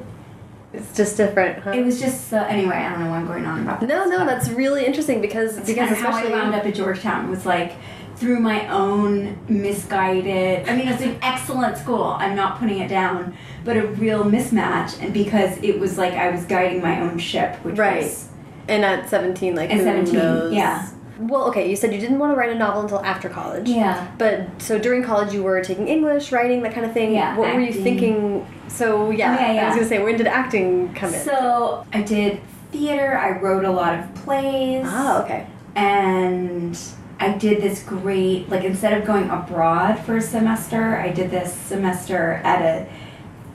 It's 0.73 0.93
just 0.95 1.15
different, 1.15 1.59
huh? 1.59 1.71
It 1.71 1.85
was 1.85 2.01
just 2.01 2.27
so. 2.27 2.37
Anyway, 2.43 2.75
I 2.75 2.89
don't 2.91 2.99
know 3.05 3.09
why 3.09 3.17
I'm 3.17 3.27
going 3.27 3.45
on 3.45 3.61
about 3.61 3.79
this. 3.79 3.87
no, 3.87 4.05
no, 4.05 4.25
that's 4.25 4.49
really 4.49 4.85
interesting 4.85 5.21
because 5.21 5.55
because 5.57 5.75
kind 5.75 5.91
of 5.91 5.97
how 5.97 6.07
I 6.07 6.09
especially 6.19 6.31
wound 6.33 6.53
up 6.55 6.65
at 6.65 6.75
Georgetown 6.75 7.29
was 7.29 7.45
like 7.45 7.73
through 8.17 8.39
my 8.39 8.67
own 8.67 9.37
misguided. 9.47 10.67
I 10.67 10.75
mean, 10.75 10.87
it's 10.89 11.01
an 11.01 11.17
excellent 11.21 11.77
school. 11.77 12.03
I'm 12.03 12.35
not 12.35 12.59
putting 12.59 12.79
it 12.79 12.87
down, 12.89 13.35
but 13.63 13.77
a 13.77 13.87
real 13.87 14.23
mismatch, 14.25 15.01
and 15.01 15.13
because 15.13 15.57
it 15.63 15.79
was 15.79 15.97
like 15.97 16.13
I 16.13 16.29
was 16.31 16.43
guiding 16.45 16.81
my 16.81 16.99
own 17.01 17.17
ship, 17.19 17.55
which 17.63 17.77
Right. 17.77 18.03
was 18.03 18.27
and 18.67 18.83
at 18.83 19.09
seventeen, 19.09 19.55
like 19.55 19.69
At 19.69 19.77
who 19.77 19.83
17, 19.83 20.13
knows? 20.13 20.53
yeah. 20.53 20.87
Well, 21.19 21.45
okay, 21.49 21.69
you 21.69 21.75
said 21.75 21.93
you 21.93 21.99
didn't 21.99 22.19
want 22.19 22.33
to 22.33 22.37
write 22.37 22.49
a 22.49 22.55
novel 22.55 22.81
until 22.81 22.99
after 23.03 23.29
college. 23.29 23.69
yeah. 23.69 24.11
But 24.17 24.61
so 24.61 24.77
during 24.77 25.03
college, 25.03 25.33
you 25.33 25.43
were 25.43 25.63
taking 25.63 25.87
English, 25.87 26.31
writing, 26.31 26.61
that 26.63 26.73
kind 26.73 26.85
of 26.85 26.93
thing. 26.93 27.13
Yeah, 27.13 27.37
What 27.37 27.53
were 27.53 27.61
you 27.61 27.73
thinking? 27.73 28.45
So 28.67 29.11
yeah, 29.11 29.53
Yeah, 29.53 29.63
I 29.63 29.67
was 29.67 29.75
gonna 29.75 29.87
say, 29.87 30.03
when 30.03 30.17
did 30.17 30.27
acting 30.27 30.93
come 30.93 31.13
in? 31.13 31.19
So 31.21 31.85
I 31.93 32.01
did 32.01 32.41
theater. 32.71 33.17
I 33.17 33.39
wrote 33.39 33.63
a 33.65 33.71
lot 33.71 33.97
of 33.97 34.13
plays. 34.15 34.83
oh, 34.87 35.21
okay. 35.23 35.47
and 35.75 36.77
I 37.17 37.29
did 37.37 37.61
this 37.61 37.81
great 37.83 38.49
like 38.49 38.63
instead 38.65 38.99
of 38.99 39.05
going 39.07 39.29
abroad 39.29 39.99
for 39.99 40.17
a 40.17 40.21
semester, 40.21 40.97
I 40.97 41.09
did 41.09 41.31
this 41.31 41.53
semester 41.53 42.33
at 42.43 42.61
a 42.61 42.87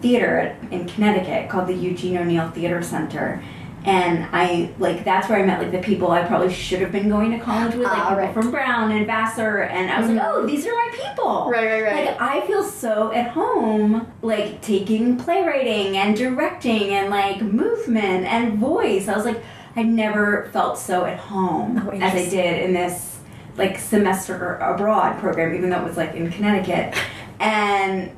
theater 0.01 0.57
in 0.71 0.87
Connecticut 0.89 1.51
called 1.51 1.67
the 1.69 1.75
Eugene 1.75 2.17
O'Neill 2.17 2.51
Theater 2.51 2.81
Center. 2.83 3.43
And 3.85 4.27
I 4.31 4.71
like 4.79 5.05
that's 5.05 5.29
where 5.31 5.39
I 5.43 5.47
met 5.47 5.59
like 5.61 5.73
the 5.73 5.79
people 5.79 6.11
I 6.11 6.23
probably 6.25 6.53
should 6.53 6.81
have 6.81 6.93
been 6.93 7.09
going 7.09 7.31
to 7.33 7.39
college 7.43 7.75
with, 7.75 7.85
like 7.87 7.97
people 7.97 8.17
right. 8.17 8.35
from 8.35 8.51
Brown 8.51 8.93
and 8.93 9.07
Vassar, 9.07 9.63
and 9.63 9.91
I 9.91 9.99
was 10.01 10.11
like, 10.11 10.19
Mhm. 10.19 10.25
oh, 10.27 10.47
these 10.47 10.67
are 10.67 10.73
my 10.73 10.91
people. 10.93 11.49
Right, 11.51 11.65
right, 11.67 11.83
right. 11.85 12.05
Like 12.07 12.21
I 12.21 12.47
feel 12.47 12.63
so 12.63 13.11
at 13.13 13.29
home, 13.31 14.07
like 14.21 14.61
taking 14.61 15.17
playwriting 15.17 15.97
and 15.97 16.15
directing 16.15 16.91
and 16.91 17.09
like 17.09 17.41
movement 17.41 18.27
and 18.27 18.59
voice. 18.59 19.09
I 19.09 19.17
was 19.17 19.25
like, 19.25 19.43
I 19.77 19.83
never 19.83 20.51
felt 20.53 20.77
so 20.77 21.07
at 21.07 21.19
home 21.19 21.83
Oh, 21.87 21.91
as 21.93 22.13
I 22.15 22.29
did 22.29 22.63
in 22.65 22.75
this 22.75 23.19
like 23.57 23.79
semester 23.79 24.57
abroad 24.57 25.19
program, 25.21 25.55
even 25.55 25.71
though 25.71 25.79
it 25.81 25.85
was 25.85 25.97
like 25.97 26.15
in 26.15 26.31
Connecticut. 26.31 26.95
And 27.39 28.11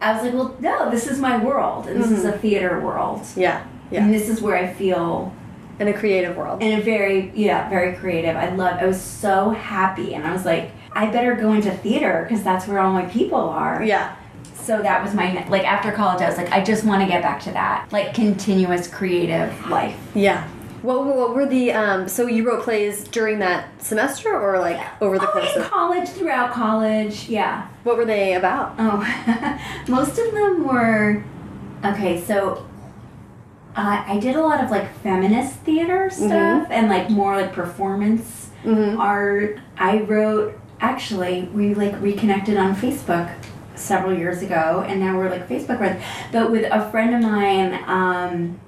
I 0.00 0.12
was 0.12 0.22
like, 0.22 0.32
well, 0.32 0.54
no, 0.60 0.90
this 0.90 1.08
is 1.08 1.18
my 1.18 1.42
world, 1.42 1.88
and 1.88 2.00
this 2.00 2.10
is 2.12 2.24
Mhm. 2.24 2.34
a 2.34 2.38
theater 2.38 2.78
world, 2.80 3.26
Yeah, 3.34 3.62
yeah. 3.90 4.02
and 4.04 4.12
this 4.12 4.28
is 4.28 4.40
where 4.40 4.56
I 4.56 4.72
feel 4.72 5.32
In 5.80 5.88
a 5.88 5.92
creative 5.92 6.36
world. 6.36 6.62
in 6.62 6.78
a 6.78 6.82
very 6.82 7.30
yeah 7.34 7.68
very 7.70 7.94
creative 7.96 8.34
i 8.36 8.48
love 8.54 8.78
i 8.82 8.86
was 8.86 9.00
so 9.00 9.50
happy 9.50 10.14
and 10.14 10.26
i 10.26 10.32
was 10.32 10.44
like 10.44 10.70
i 10.92 11.06
better 11.10 11.34
go 11.36 11.52
into 11.52 11.70
theater 11.70 12.24
because 12.26 12.42
that's 12.42 12.66
where 12.66 12.80
all 12.80 12.92
my 12.92 13.04
people 13.06 13.38
are 13.38 13.82
yeah. 13.84 14.16
so 14.54 14.82
that 14.82 15.02
was 15.04 15.14
my 15.14 15.46
like 15.48 15.64
after 15.64 15.92
college 15.92 16.20
i 16.20 16.28
was 16.28 16.36
like 16.36 16.50
i 16.50 16.60
just 16.62 16.82
want 16.84 17.00
to 17.00 17.06
get 17.08 17.22
back 17.22 17.40
to 17.40 17.50
that 17.52 17.86
like 17.92 18.12
continuous 18.14 18.88
creative 18.88 19.50
life 19.70 19.96
Yeah. 20.14 20.48
What, 20.82 21.04
what 21.06 21.34
were 21.34 21.44
the 21.46 21.72
um? 21.72 22.06
So 22.08 22.28
you 22.28 22.46
wrote 22.46 22.62
plays 22.62 23.02
during 23.02 23.40
that 23.40 23.66
semester, 23.82 24.30
or 24.30 24.60
like 24.60 24.78
over 25.02 25.18
the 25.18 25.28
oh, 25.28 25.32
course 25.32 25.56
in 25.56 25.62
of? 25.62 25.70
college 25.70 26.08
throughout 26.10 26.52
college 26.52 27.28
yeah 27.28 27.66
What 27.82 27.96
were 27.96 28.04
they 28.04 28.34
about? 28.34 28.74
oh 28.78 28.98
most 29.88 30.18
of 30.18 30.32
them 30.32 30.64
were 30.66 31.24
okay 31.84 32.20
so 32.22 32.64
uh, 33.78 34.02
i 34.06 34.18
did 34.18 34.34
a 34.36 34.42
lot 34.42 34.62
of 34.62 34.70
like 34.70 34.86
feminist 35.02 35.54
theater 35.60 36.10
stuff 36.10 36.66
and 36.70 36.88
like 36.88 37.08
more 37.10 37.34
like 37.40 37.52
performance 37.52 38.44
Mm-hmm. 38.64 38.98
art. 39.00 39.60
I 39.78 40.00
wrote 40.00 40.58
actually 40.80 41.42
we 41.54 41.74
like 41.74 41.94
reconnected 42.02 42.56
on 42.56 42.74
Facebook 42.74 43.32
several 43.76 44.12
years 44.12 44.42
ago 44.42 44.84
and 44.86 44.98
now 44.98 45.16
we're 45.16 45.30
like 45.30 45.48
Facebook 45.48 45.78
friends. 45.78 46.02
But 46.32 46.50
with 46.50 46.66
a 46.70 46.90
friend 46.90 47.14
of 47.14 47.22
mine, 47.22 47.70
um, 47.86 48.58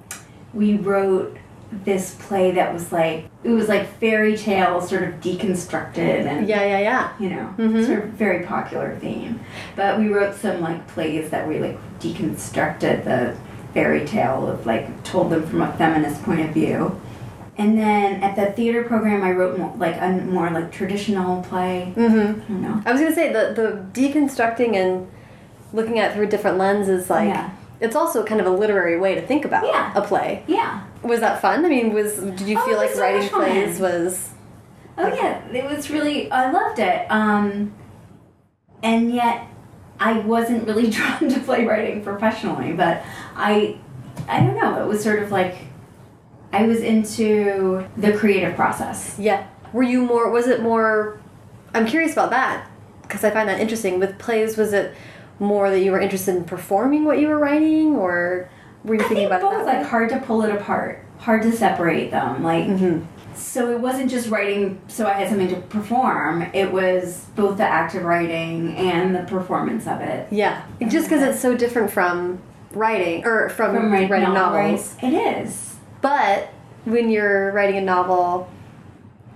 we 0.53 0.77
wrote 0.77 1.35
this 1.83 2.15
play 2.25 2.51
that 2.51 2.73
was 2.73 2.93
like 2.93 3.25
it 3.43 3.49
was 3.49 3.67
like 3.67 3.85
fairy 3.99 4.37
tale 4.37 4.79
sort 4.79 5.03
of 5.03 5.15
deconstructed 5.19 6.25
and 6.25 6.47
Yeah, 6.47 6.63
yeah, 6.63 6.79
yeah. 6.79 7.11
you 7.19 7.29
know 7.29 7.53
Mhm. 7.57 7.85
sort 7.85 7.99
of 8.05 8.09
very 8.11 8.45
popular 8.45 8.97
theme. 9.01 9.41
But 9.75 9.99
we 9.99 10.07
wrote 10.07 10.35
some 10.35 10.61
like 10.61 10.87
plays 10.87 11.29
that 11.31 11.45
we 11.49 11.59
like 11.59 11.77
deconstructed 11.99 13.03
the 13.03 13.35
fairy 13.73 14.05
tale 14.05 14.47
of 14.47 14.65
like 14.65 15.03
told 15.03 15.31
them 15.31 15.45
from 15.47 15.61
a 15.61 15.71
feminist 15.77 16.21
point 16.23 16.41
of 16.41 16.49
view. 16.53 16.99
And 17.57 17.77
then 17.77 18.23
at 18.23 18.35
the 18.35 18.51
theater 18.53 18.83
program, 18.83 19.21
I 19.23 19.31
wrote 19.31 19.57
more, 19.59 19.73
like 19.77 19.95
a 20.01 20.09
more 20.25 20.49
like 20.49 20.71
traditional 20.71 21.43
play. 21.43 21.93
Mm-hmm. 21.95 22.41
I 22.41 22.45
don't 22.47 22.61
know. 22.61 22.81
I 22.85 22.91
was 22.91 23.01
gonna 23.01 23.13
say 23.15 23.31
the 23.31 23.53
the 23.53 23.99
deconstructing 24.01 24.75
and 24.75 25.09
looking 25.73 25.99
at 25.99 26.11
it 26.11 26.13
through 26.15 26.27
different 26.27 26.57
lenses, 26.57 27.09
like 27.09 27.27
Yeah. 27.29 27.51
it's 27.79 27.95
also 27.95 28.23
kind 28.25 28.41
of 28.41 28.47
a 28.47 28.51
literary 28.51 28.99
way 28.99 29.15
to 29.15 29.21
think 29.21 29.45
about 29.45 29.65
Yeah. 29.65 29.91
a 29.95 30.01
play. 30.01 30.43
Yeah. 30.47 30.81
Was 31.03 31.19
that 31.19 31.41
fun? 31.41 31.65
I 31.65 31.69
mean, 31.69 31.93
was 31.93 32.17
did 32.17 32.41
you 32.41 32.57
Oh, 32.59 32.65
feel 32.65 32.77
like 32.77 32.91
so 32.91 33.01
writing 33.01 33.27
plays 33.29 33.79
was? 33.79 34.29
Oh 34.97 35.07
yeah, 35.07 35.39
it 35.51 35.65
was 35.65 35.89
really. 35.89 36.31
I 36.31 36.51
loved 36.51 36.79
it. 36.79 37.05
Um, 37.11 37.73
and 38.83 39.11
yet, 39.13 39.45
I 39.99 40.19
wasn't 40.19 40.67
really 40.67 40.89
drawn 40.95 41.29
to 41.29 41.39
playwriting 41.39 42.03
professionally. 42.03 42.73
But 42.73 43.03
I, 43.41 43.77
I 44.27 44.39
don't 44.41 44.55
know. 44.55 44.81
It 44.83 44.87
was 44.87 45.03
sort 45.03 45.21
of 45.23 45.31
like 45.31 45.55
I 46.53 46.65
was 46.67 46.79
into 46.81 47.85
the 47.97 48.13
creative 48.13 48.55
process. 48.55 49.17
Yeah. 49.19 49.47
Were 49.73 49.83
you 49.83 50.03
more? 50.03 50.29
Was 50.29 50.47
it 50.47 50.61
more? 50.61 51.19
I'm 51.73 51.85
curious 51.87 52.13
about 52.13 52.29
that 52.31 52.69
because 53.03 53.23
I 53.23 53.31
find 53.31 53.47
that 53.49 53.59
interesting. 53.59 53.99
With 53.99 54.19
plays, 54.19 54.57
was 54.57 54.73
it 54.73 54.93
more 55.39 55.69
that 55.69 55.79
you 55.79 55.91
were 55.91 55.99
interested 55.99 56.35
in 56.35 56.43
performing 56.43 57.03
what 57.05 57.19
you 57.19 57.27
were 57.27 57.39
writing, 57.39 57.95
or 57.95 58.49
were 58.83 58.95
you 58.95 59.01
I 59.01 59.03
thinking 59.07 59.27
think 59.29 59.31
about 59.31 59.41
both. 59.41 59.61
it 59.61 59.65
that 59.65 59.77
Like 59.79 59.87
hard 59.87 60.09
to 60.09 60.19
pull 60.19 60.43
it 60.43 60.53
apart, 60.53 61.03
hard 61.19 61.41
to 61.43 61.51
separate 61.51 62.11
them. 62.11 62.43
Like. 62.43 62.65
hmm 62.67 62.99
So 63.33 63.71
it 63.71 63.79
wasn't 63.79 64.11
just 64.11 64.29
writing 64.29 64.81
so 64.87 65.07
I 65.07 65.13
had 65.13 65.29
something 65.29 65.47
to 65.49 65.61
perform. 65.61 66.43
It 66.53 66.71
was 66.71 67.25
both 67.35 67.57
the 67.57 67.63
act 67.63 67.95
of 67.95 68.03
writing 68.03 68.75
and 68.75 69.15
the 69.15 69.23
performance 69.23 69.87
of 69.87 70.01
it. 70.01 70.27
Yeah. 70.31 70.61
Just 70.89 71.07
because 71.09 71.23
it's 71.23 71.39
so 71.41 71.55
different 71.55 71.89
from 71.91 72.39
writing 72.73 73.25
or 73.25 73.49
from, 73.49 73.75
From 73.75 73.91
writing, 73.91 74.09
writing 74.09 74.33
novels. 74.33 74.95
novels. 74.95 74.97
It 75.03 75.13
is. 75.45 75.75
But 76.01 76.49
when 76.85 77.09
you're 77.09 77.51
writing 77.51 77.77
a 77.77 77.81
novel, 77.81 78.49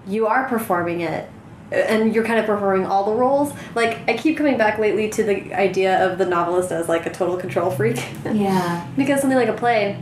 you 0.08 0.28
are 0.28 0.48
performing 0.48 1.02
it. 1.02 1.30
And 1.72 2.14
you're 2.14 2.24
kind 2.24 2.40
of 2.40 2.46
performing 2.46 2.86
all 2.86 3.06
the 3.06 3.14
roles. 3.14 3.52
Like, 3.74 3.98
I 4.08 4.16
keep 4.16 4.38
coming 4.38 4.58
back 4.58 4.78
lately 4.78 5.10
to 5.10 5.24
the 5.24 5.54
idea 5.54 6.06
of 6.10 6.18
the 6.20 6.26
novelist 6.26 6.72
as 6.72 6.88
like 6.88 7.06
a 7.08 7.10
total 7.12 7.38
control 7.38 7.72
freak. 7.72 8.04
Yeah. 8.26 8.88
because 8.96 9.20
something 9.22 9.38
like 9.38 9.50
a 9.50 9.54
play, 9.54 9.98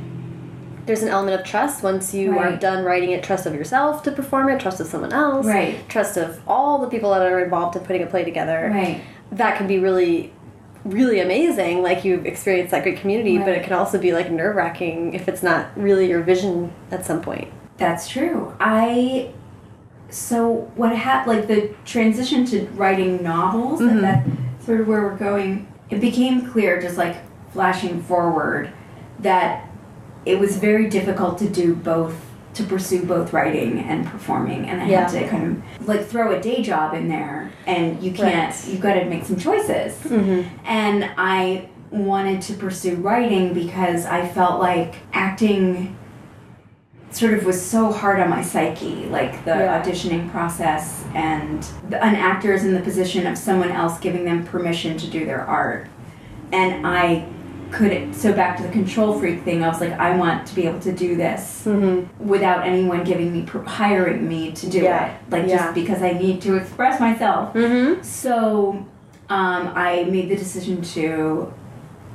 there's 0.85 1.01
an 1.03 1.07
element 1.09 1.39
of 1.39 1.45
trust 1.45 1.81
once 1.81 2.13
you 2.13 2.37
are 2.37 2.57
done 2.57 2.83
writing 2.83 3.11
it 3.11 3.23
trust 3.23 3.45
of 3.45 3.55
yourself 3.55 4.03
to 4.03 4.11
perform 4.11 4.49
it, 4.49 4.59
trust 4.59 4.81
of 4.81 4.87
someone 4.87 5.13
else, 5.13 5.45
Right. 5.45 5.87
trust 5.87 6.17
of 6.17 6.41
all 6.45 6.79
the 6.79 6.87
people 6.87 7.11
that 7.11 7.21
are 7.21 7.41
involved 7.41 7.77
in 7.77 7.83
putting 7.83 8.03
a 8.03 8.07
play 8.07 8.25
together 8.25 8.69
Right. 8.73 8.99
that 9.31 9.57
can 9.57 9.65
be 9.65 9.79
really 9.79 10.33
really 10.85 11.19
amazing 11.21 11.81
like 11.81 12.03
you've 12.03 12.25
experienced 12.25 12.71
that 12.71 12.83
great 12.83 12.97
community 12.99 13.37
but 13.37 13.49
it 13.49 13.63
can 13.63 13.73
also 13.73 13.97
be 13.97 14.11
like 14.11 14.29
nerve-wracking 14.29 15.13
if 15.13 15.27
it's 15.29 15.41
not 15.41 15.67
really 15.77 16.09
your 16.09 16.21
vision 16.21 16.71
at 16.91 17.05
some 17.05 17.21
point 17.21 17.47
That's 17.77 18.07
true. 18.09 18.53
I 18.59 19.31
so 20.09 20.69
what 20.75 20.95
happened 20.95 21.37
like 21.39 21.47
the 21.47 21.73
transition 21.85 22.45
to 22.47 22.67
writing 22.75 23.23
novels 23.23 23.79
Mhm. 23.81 23.89
and 23.91 24.03
that 24.03 24.25
sort 24.65 24.81
of 24.81 24.87
where 24.87 25.01
we're 25.01 25.15
going 25.17 25.67
it 25.89 25.99
became 26.01 26.45
clear 26.51 26.81
just 26.81 26.97
like 26.97 27.15
flashing 27.51 28.01
forward 28.03 28.69
that 29.19 29.69
it 30.25 30.39
was 30.39 30.57
very 30.57 30.87
difficult 30.89 31.37
to 31.39 31.49
do 31.49 31.75
both 31.75 32.15
to 32.53 32.63
pursue 32.63 33.03
both 33.05 33.33
writing 33.33 33.79
and 33.79 34.05
performing 34.05 34.69
and 34.69 34.81
I 34.81 34.87
Yeah. 34.87 35.09
had 35.09 35.21
to 35.21 35.27
kind 35.27 35.63
of 35.79 35.87
like 35.87 36.05
throw 36.05 36.31
a 36.31 36.39
day 36.39 36.61
job 36.61 36.93
in 36.93 37.07
there 37.07 37.51
and 37.65 38.01
you 38.01 38.11
can't 38.11 38.53
Right. 38.53 38.67
you've 38.67 38.81
got 38.81 38.93
to 38.95 39.05
make 39.05 39.25
some 39.25 39.37
choices 39.37 39.95
mm-hmm. 40.03 40.47
and 40.65 41.09
I 41.17 41.69
wanted 41.91 42.41
to 42.43 42.53
pursue 42.53 42.95
writing 42.95 43.53
because 43.53 44.05
I 44.05 44.27
felt 44.27 44.59
like 44.59 44.95
acting 45.13 45.95
sort 47.11 47.35
of 47.35 47.45
was 47.45 47.61
so 47.63 47.91
hard 47.91 48.19
on 48.19 48.27
my 48.27 48.41
psyche, 48.41 49.05
like 49.11 49.45
the 49.45 49.51
Yeah. 49.51 49.79
auditioning 49.83 50.31
process, 50.31 51.03
and 51.13 51.61
the, 51.87 52.03
an 52.03 52.15
actor 52.15 52.53
is 52.53 52.63
in 52.65 52.73
the 52.73 52.79
position 52.79 53.27
of 53.27 53.37
someone 53.37 53.69
else 53.71 53.99
giving 53.99 54.25
them 54.25 54.43
permission 54.43 54.97
to 54.97 55.07
do 55.07 55.23
their 55.23 55.41
art. 55.45 55.87
And 56.51 56.87
I 56.87 57.25
couldn't. 57.73 58.13
So 58.13 58.31
back 58.33 58.55
to 58.57 58.63
the 58.63 58.69
control 58.69 59.19
freak 59.19 59.43
thing, 59.43 59.63
I 59.63 59.67
was 59.67 59.81
like, 59.81 59.91
I 59.93 60.15
want 60.15 60.47
to 60.47 60.55
be 60.55 60.65
able 60.67 60.79
to 60.81 60.93
do 60.93 61.15
this 61.17 61.65
without 62.19 62.65
anyone 62.65 63.03
giving 63.03 63.33
me 63.33 63.41
hiring 63.65 64.27
me 64.27 64.51
to 64.53 64.69
do 64.69 64.79
Yeah. 64.79 65.07
it, 65.07 65.13
like 65.29 65.47
Yeah. 65.47 65.57
just 65.57 65.73
because 65.75 66.01
I 66.01 66.13
need 66.13 66.41
to 66.43 66.55
express 66.55 66.99
myself. 66.99 67.53
Mm-hmm. 67.53 68.01
So 68.03 68.85
um, 69.29 69.71
I 69.75 70.03
made 70.05 70.29
the 70.29 70.35
decision 70.35 70.81
to 70.95 71.51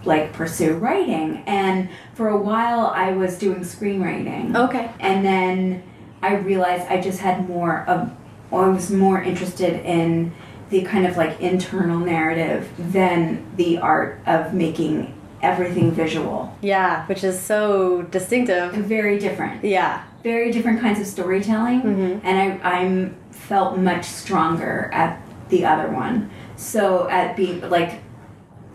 like 0.04 0.32
pursue 0.32 0.74
writing, 0.74 1.42
and 1.46 1.88
for 2.14 2.28
a 2.28 2.36
while 2.36 2.86
I 2.94 3.12
was 3.12 3.36
doing 3.36 3.60
screenwriting. 3.60 4.56
Okay. 4.56 4.90
And 5.00 5.24
then 5.24 5.82
I 6.22 6.36
realized 6.36 6.86
I 6.88 7.00
just 7.00 7.18
had 7.20 7.48
more 7.48 7.84
of, 7.88 8.10
I 8.52 8.68
was 8.68 8.90
more 8.90 9.20
interested 9.20 9.84
in 9.84 10.32
the 10.70 10.82
kind 10.82 11.06
of 11.06 11.16
like 11.16 11.40
internal 11.40 11.98
narrative 11.98 12.68
than 12.78 13.44
the 13.56 13.78
art 13.78 14.20
of 14.26 14.54
making 14.54 15.14
everything 15.42 15.90
visual. 15.92 16.52
Yeah, 16.60 17.06
which 17.06 17.22
is 17.24 17.38
so 17.38 18.02
distinctive. 18.02 18.72
Very 18.72 19.18
different. 19.18 19.64
Yeah. 19.64 20.02
Very 20.24 20.50
different 20.50 20.80
kinds 20.80 20.98
of 21.00 21.06
storytelling. 21.06 21.82
Mhm. 21.82 22.20
And 22.24 22.60
I 22.62 22.76
I'm 22.76 23.14
felt 23.30 23.78
much 23.78 24.04
stronger 24.04 24.90
at 24.92 25.20
the 25.48 25.64
other 25.64 25.88
one. 25.88 26.28
So 26.56 27.08
at 27.08 27.36
being 27.36 27.60
like 27.70 28.00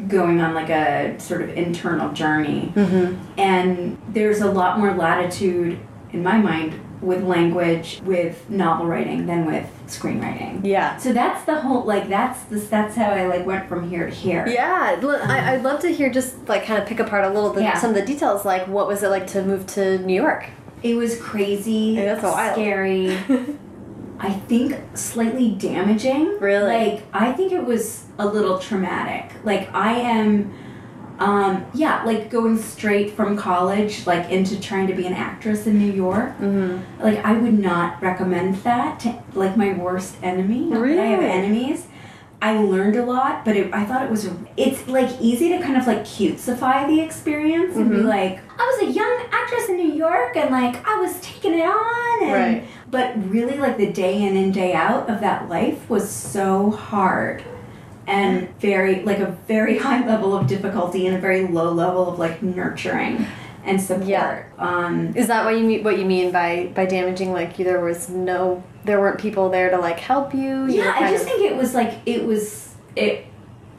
going 0.08 0.42
on 0.42 0.54
like 0.56 0.70
a 0.70 1.20
sort 1.20 1.42
of 1.44 1.50
internal 1.56 2.12
journey 2.14 2.72
Mm-hmm. 2.76 3.14
and 3.38 3.98
there's 4.10 4.42
a 4.42 4.50
lot 4.52 4.80
more 4.80 4.94
latitude 4.96 5.78
in 6.12 6.24
my 6.24 6.38
mind 6.38 6.74
with 7.04 7.24
language 7.24 8.02
with 8.06 8.50
novel 8.50 8.86
writing 8.88 9.26
than 9.26 9.46
with 9.46 9.66
screenwriting 9.88 10.62
Yeah. 10.66 10.98
so 10.98 11.12
that's 11.14 11.44
the 11.46 11.60
whole 11.62 11.84
like 11.84 12.08
that's 12.10 12.42
this 12.44 12.68
that's 12.68 12.96
how 12.96 13.10
i 13.12 13.26
like 13.28 13.46
went 13.46 13.68
from 13.68 13.90
here 13.90 14.06
to 14.10 14.12
here 14.16 14.48
Yeah, 14.48 14.98
um, 15.02 15.30
i'd 15.30 15.62
love 15.64 15.80
to 15.82 15.90
hear 15.90 16.10
just 16.10 16.48
like 16.48 16.66
kind 16.66 16.82
of 16.82 16.88
pick 16.88 17.00
apart 17.00 17.26
a 17.26 17.30
little 17.30 17.52
bit 17.54 17.64
Yeah. 17.64 17.78
some 17.78 17.90
of 17.92 17.96
the 17.96 18.06
details. 18.06 18.46
Like, 18.46 18.68
what 18.68 18.88
was 18.88 19.04
it 19.04 19.10
like 19.10 19.28
to 19.28 19.44
move 19.44 19.68
to 19.78 19.98
New 20.00 20.16
York? 20.16 20.46
it 20.82 20.96
was 20.96 21.20
crazy 21.20 21.96
Yeah, 21.98 22.06
that's 22.16 22.24
wild. 22.24 22.54
scary 22.56 23.18
i 24.20 24.32
think 24.32 24.80
slightly 24.94 25.52
damaging 25.52 26.38
Really? 26.40 26.66
like 26.92 27.04
i 27.14 27.32
think 27.32 27.52
it 27.52 27.64
was 27.66 28.04
a 28.20 28.26
little 28.26 28.58
traumatic 28.60 29.32
like 29.44 29.74
i 29.74 29.94
am 29.94 30.54
um 31.20 31.64
yeah 31.74 32.04
like 32.06 32.30
going 32.32 32.58
straight 32.58 33.12
from 33.12 33.38
college 33.38 34.06
like 34.08 34.30
into 34.32 34.60
trying 34.60 34.88
to 34.88 34.94
be 34.96 35.06
an 35.06 35.14
actress 35.14 35.68
in 35.68 35.78
new 35.78 35.92
york 35.92 36.32
mm-hmm. 36.40 37.02
like 37.04 37.20
I 37.24 37.34
would 37.34 37.58
not 37.60 38.02
recommend 38.02 38.56
that 38.64 39.00
to 39.02 39.22
like 39.34 39.56
my 39.56 39.74
worst 39.74 40.16
enemy. 40.24 40.70
That 40.70 40.82
I 40.82 41.06
have 41.06 41.20
Really? 41.20 41.26
enemies. 41.32 41.88
I 42.42 42.58
learned 42.58 42.98
a 42.98 43.06
lot, 43.06 43.46
but 43.46 43.56
it, 43.56 43.74
I 43.74 43.86
thought 43.86 44.04
it 44.04 44.12
was 44.12 44.30
it's 44.58 44.86
like 44.88 45.10
easy 45.22 45.48
to 45.50 45.60
kind 45.60 45.78
of 45.78 45.88
like 45.88 46.04
cutesify 46.04 46.88
the 46.88 47.00
experience 47.00 47.78
and 47.78 47.90
be 47.90 47.98
Mhm. 47.98 48.06
like 48.06 48.40
I 48.60 48.64
was 48.66 48.90
a 48.90 48.92
young 48.92 49.16
actress 49.32 49.70
in 49.70 49.78
New 49.78 49.94
York 49.94 50.36
and 50.36 50.50
like 50.50 50.86
I 50.86 51.00
was 51.00 51.20
taking 51.22 51.54
it 51.54 51.64
on 51.66 52.24
and 52.24 52.34
Right. 52.34 52.64
but 52.92 53.14
really 53.30 53.58
like 53.58 53.78
the 53.78 53.92
day 53.94 54.24
in 54.24 54.36
and 54.36 54.54
day 54.54 54.74
out 54.74 55.10
of 55.10 55.22
that 55.22 55.48
life 55.48 55.90
was 55.90 56.10
so 56.10 56.72
hard 56.72 57.44
and 58.08 58.50
very 58.60 59.04
like 59.04 59.20
a 59.20 59.32
very 59.48 59.78
high 59.86 60.06
level 60.06 60.36
of 60.36 60.48
difficulty 60.48 61.08
and 61.08 61.16
a 61.16 61.20
very 61.20 61.48
low 61.48 61.72
level 61.72 62.10
of 62.12 62.20
like 62.20 62.42
nurturing 62.44 63.26
and 63.66 63.80
support. 63.82 64.08
Yeah. 64.08 64.44
Um 64.58 65.14
Is 65.16 65.28
that 65.28 65.46
what 65.46 65.58
you 65.58 65.64
mean? 65.64 65.84
What 65.84 65.98
you 65.98 66.06
mean 66.06 66.32
by 66.32 66.72
by 66.76 66.86
damaging? 66.86 67.32
Like, 67.32 67.58
you, 67.58 67.66
there 67.66 67.80
was 67.80 68.10
no, 68.10 68.62
there 68.84 69.00
weren't 69.00 69.20
people 69.20 69.50
there 69.50 69.70
to 69.70 69.78
like 69.78 70.00
help 70.00 70.34
you. 70.34 70.66
you 70.66 70.82
yeah, 70.82 70.94
I 70.98 71.12
just 71.12 71.24
think 71.26 71.42
it 71.50 71.56
was 71.56 71.74
like 71.74 71.94
it 72.06 72.26
was 72.26 72.74
it. 72.96 73.26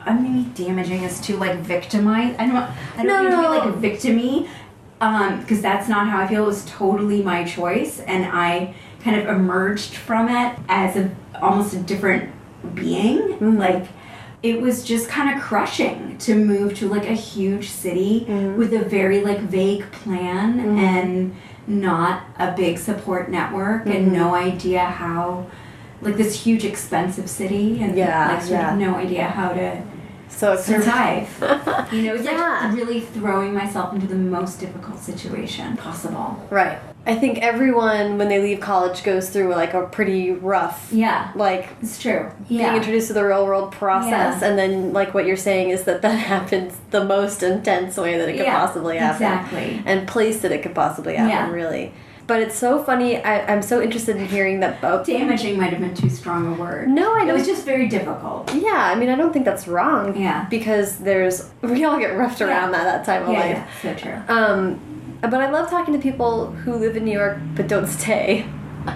I 0.06 0.12
mean, 0.18 0.52
damaging 0.54 1.02
is 1.02 1.20
to 1.22 1.36
like 1.36 1.58
victimize. 1.60 2.34
I 2.38 2.46
don't. 2.46 2.56
I 2.56 2.96
don't 2.96 3.06
No, 3.06 3.22
mean 3.22 3.30
to 3.32 3.38
be 3.38 3.46
like 3.46 3.92
victimy, 3.92 4.48
um, 5.00 5.40
because 5.40 5.62
that's 5.62 5.88
not 5.88 6.08
how 6.08 6.20
I 6.20 6.26
feel. 6.28 6.42
It 6.44 6.46
was 6.46 6.64
totally 6.66 7.22
my 7.22 7.44
choice, 7.44 8.00
and 8.00 8.24
I 8.26 8.74
kind 9.02 9.18
of 9.20 9.26
emerged 9.34 9.94
from 9.94 10.28
it 10.28 10.58
as 10.68 10.96
a 10.96 11.10
almost 11.40 11.72
a 11.74 11.78
different 11.78 12.30
being. 12.74 13.18
Mhm. 13.38 13.58
Like. 13.58 13.86
It 14.44 14.60
was 14.60 14.84
just 14.84 15.08
kind 15.08 15.34
of 15.34 15.42
crushing 15.42 16.18
to 16.18 16.34
move 16.34 16.74
to 16.80 16.86
like 16.86 17.08
a 17.08 17.14
huge 17.14 17.70
city 17.70 18.26
Mhm. 18.28 18.56
with 18.56 18.74
a 18.74 18.84
very 18.84 19.22
like 19.22 19.40
vague 19.40 19.90
plan 19.90 20.60
Mhm. 20.60 20.78
and 20.78 21.34
not 21.66 22.20
a 22.38 22.52
big 22.52 22.76
support 22.76 23.30
network 23.30 23.86
Mhm. 23.86 23.94
and 23.96 24.12
no 24.12 24.34
idea 24.34 24.84
how 24.84 25.46
like 26.02 26.18
this 26.18 26.44
huge 26.44 26.66
expensive 26.66 27.30
city 27.30 27.80
and 27.82 27.96
Yeah, 27.96 28.28
like 28.28 28.42
sort 28.42 28.60
yeah. 28.60 28.72
of 28.74 28.78
no 28.78 28.96
idea 28.96 29.24
how 29.24 29.48
to 29.48 29.78
so 30.36 30.52
it's 30.54 30.64
survive. 30.64 31.28
you 31.92 32.02
know, 32.02 32.14
it's 32.14 32.24
Yeah. 32.24 32.68
like 32.68 32.76
really 32.76 33.00
throwing 33.00 33.54
myself 33.54 33.92
into 33.94 34.06
the 34.06 34.14
most 34.16 34.60
difficult 34.60 34.98
situation 34.98 35.76
possible. 35.76 36.38
right. 36.50 36.78
I 37.06 37.14
think 37.14 37.40
everyone 37.42 38.16
when 38.16 38.28
they 38.28 38.40
leave 38.40 38.60
college 38.60 39.04
goes 39.04 39.28
through 39.28 39.50
like 39.54 39.74
a 39.74 39.82
pretty 39.82 40.32
rough, 40.32 40.88
Yeah, 40.90 41.28
like 41.34 41.68
it's 41.82 42.00
true. 42.00 42.30
being 42.48 42.62
Yeah. 42.62 42.74
introduced 42.76 43.08
to 43.08 43.12
the 43.12 43.22
real 43.24 43.44
world 43.44 43.72
process, 43.72 44.40
Yeah. 44.40 44.48
and 44.48 44.58
then 44.58 44.94
like 44.94 45.12
what 45.12 45.26
you're 45.26 45.36
saying 45.36 45.68
is 45.68 45.84
that 45.84 46.00
that 46.00 46.14
happens 46.32 46.72
the 46.92 47.04
most 47.04 47.42
intense 47.42 47.98
way 47.98 48.16
that 48.16 48.26
it 48.30 48.36
could 48.38 48.46
Yeah, 48.46 48.58
possibly 48.58 48.96
happen, 48.96 49.22
Exactly. 49.26 49.82
and 49.84 50.08
place 50.08 50.40
that 50.40 50.50
it 50.50 50.62
could 50.62 50.74
possibly 50.74 51.16
happen. 51.16 51.52
Really. 51.52 51.92
But 52.26 52.40
it's 52.40 52.56
so 52.56 52.82
funny. 52.82 53.18
I, 53.22 53.44
I'm 53.52 53.60
so 53.60 53.82
interested 53.82 54.16
in 54.16 54.24
hearing 54.26 54.60
that 54.60 54.80
both. 54.80 55.06
Damaging 55.06 55.58
might 55.58 55.70
have 55.70 55.80
been 55.80 55.94
too 55.94 56.08
strong 56.08 56.46
a 56.46 56.58
word. 56.58 56.88
No, 56.88 57.14
I 57.14 57.24
know. 57.24 57.34
It 57.34 57.38
was 57.38 57.46
just 57.46 57.64
very 57.66 57.86
difficult. 57.88 58.52
Yeah, 58.54 58.72
I 58.92 58.94
mean, 58.94 59.10
I 59.10 59.14
don't 59.14 59.32
think 59.32 59.44
that's 59.44 59.68
wrong. 59.68 60.16
Yeah. 60.16 60.46
Because 60.48 60.98
there's 60.98 61.50
we 61.62 61.84
all 61.84 61.98
get 61.98 62.16
roughed 62.16 62.40
around 62.40 62.72
Yeah. 62.72 62.84
that 62.84 62.84
that 62.84 63.04
time 63.04 63.22
of 63.28 63.32
Yeah, 63.32 63.40
life. 63.40 63.68
yeah, 63.84 63.94
so 63.94 63.94
true. 63.94 64.34
Um, 64.34 64.80
but 65.20 65.34
I 65.34 65.50
love 65.50 65.68
talking 65.70 65.92
to 65.94 66.00
people 66.00 66.50
who 66.52 66.74
live 66.74 66.96
in 66.96 67.04
New 67.04 67.12
York 67.12 67.38
but 67.56 67.68
don't 67.68 67.86
stay. 67.86 68.46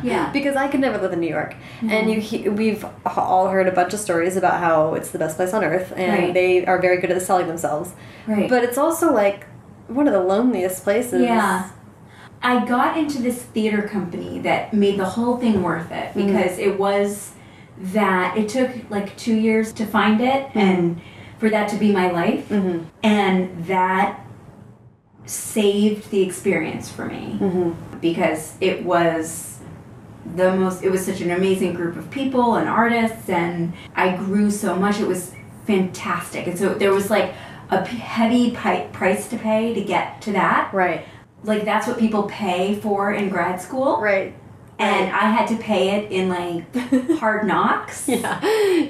Yeah. 0.02 0.30
Because 0.38 0.56
I 0.56 0.68
could 0.68 0.80
never 0.80 0.98
live 0.98 1.12
in 1.14 1.20
New 1.20 1.28
York, 1.30 1.54
and 1.80 1.90
Mhm. 2.08 2.12
you 2.14 2.20
he, 2.20 2.48
we've 2.48 2.84
all 3.06 3.48
heard 3.48 3.66
a 3.66 3.72
bunch 3.72 3.94
of 3.94 4.00
stories 4.00 4.36
about 4.36 4.60
how 4.60 4.92
it's 4.94 5.10
the 5.10 5.18
best 5.18 5.36
place 5.36 5.52
on 5.54 5.64
earth, 5.64 5.92
and 5.96 6.12
Right. 6.24 6.34
they 6.34 6.64
are 6.66 6.78
very 6.78 6.98
good 7.00 7.10
at 7.10 7.20
selling 7.22 7.46
themselves. 7.46 7.92
Right. 8.26 8.48
But 8.50 8.64
it's 8.64 8.76
also 8.78 9.12
like 9.12 9.46
one 9.88 10.06
of 10.06 10.12
the 10.12 10.20
loneliest 10.20 10.84
places. 10.84 11.22
Yeah. 11.22 11.64
I 12.42 12.64
got 12.64 12.96
into 12.96 13.20
this 13.20 13.42
theater 13.42 13.82
company 13.82 14.38
that 14.40 14.72
made 14.72 14.98
the 14.98 15.04
whole 15.04 15.36
thing 15.38 15.62
worth 15.62 15.90
it 15.90 16.14
Mm. 16.14 16.26
because 16.26 16.58
it 16.58 16.78
was 16.78 17.32
that 17.92 18.36
it 18.36 18.48
took 18.48 18.70
like 18.90 19.16
two 19.16 19.34
years 19.34 19.72
to 19.74 19.86
find 19.86 20.20
it 20.20 20.48
and 20.54 21.00
for 21.38 21.48
that 21.50 21.68
to 21.68 21.76
be 21.76 21.92
my 21.92 22.10
life. 22.10 22.48
Mhm. 22.48 22.84
And 23.02 23.64
that 23.66 24.20
saved 25.26 26.10
the 26.10 26.22
experience 26.22 26.88
for 26.90 27.04
me 27.04 27.36
Mhm. 27.40 27.74
because 28.00 28.54
it 28.60 28.84
was 28.84 29.58
the 30.36 30.52
most 30.54 30.82
it 30.82 30.90
was 30.90 31.04
such 31.04 31.20
an 31.20 31.30
amazing 31.30 31.72
group 31.74 31.96
of 31.96 32.10
people 32.10 32.56
and 32.56 32.68
artists 32.68 33.30
and 33.30 33.72
i 33.96 34.10
grew 34.14 34.50
so 34.50 34.74
much 34.76 35.00
it 35.00 35.06
was 35.08 35.32
fantastic 35.66 36.46
and 36.46 36.58
so 36.58 36.68
there 36.74 36.92
was 36.92 37.08
like 37.10 37.32
a 37.70 37.82
heavy 37.84 38.50
pi- 38.50 38.86
price 38.92 39.26
to 39.28 39.36
pay 39.36 39.72
to 39.74 39.80
get 39.80 40.20
to 40.20 40.32
that 40.32 40.68
Right. 40.72 41.02
Like 41.44 41.64
that's 41.64 41.86
what 41.86 41.98
people 41.98 42.24
pay 42.24 42.74
for 42.76 43.12
in 43.12 43.28
grad 43.28 43.60
school 43.60 44.00
Right. 44.00 44.34
and 44.78 45.10
i 45.12 45.30
had 45.30 45.46
to 45.48 45.56
pay 45.56 45.90
it 45.96 46.10
in 46.10 46.28
like 46.28 46.64
hard 47.18 47.46
knocks 47.46 48.08
Yeah. 48.08 48.40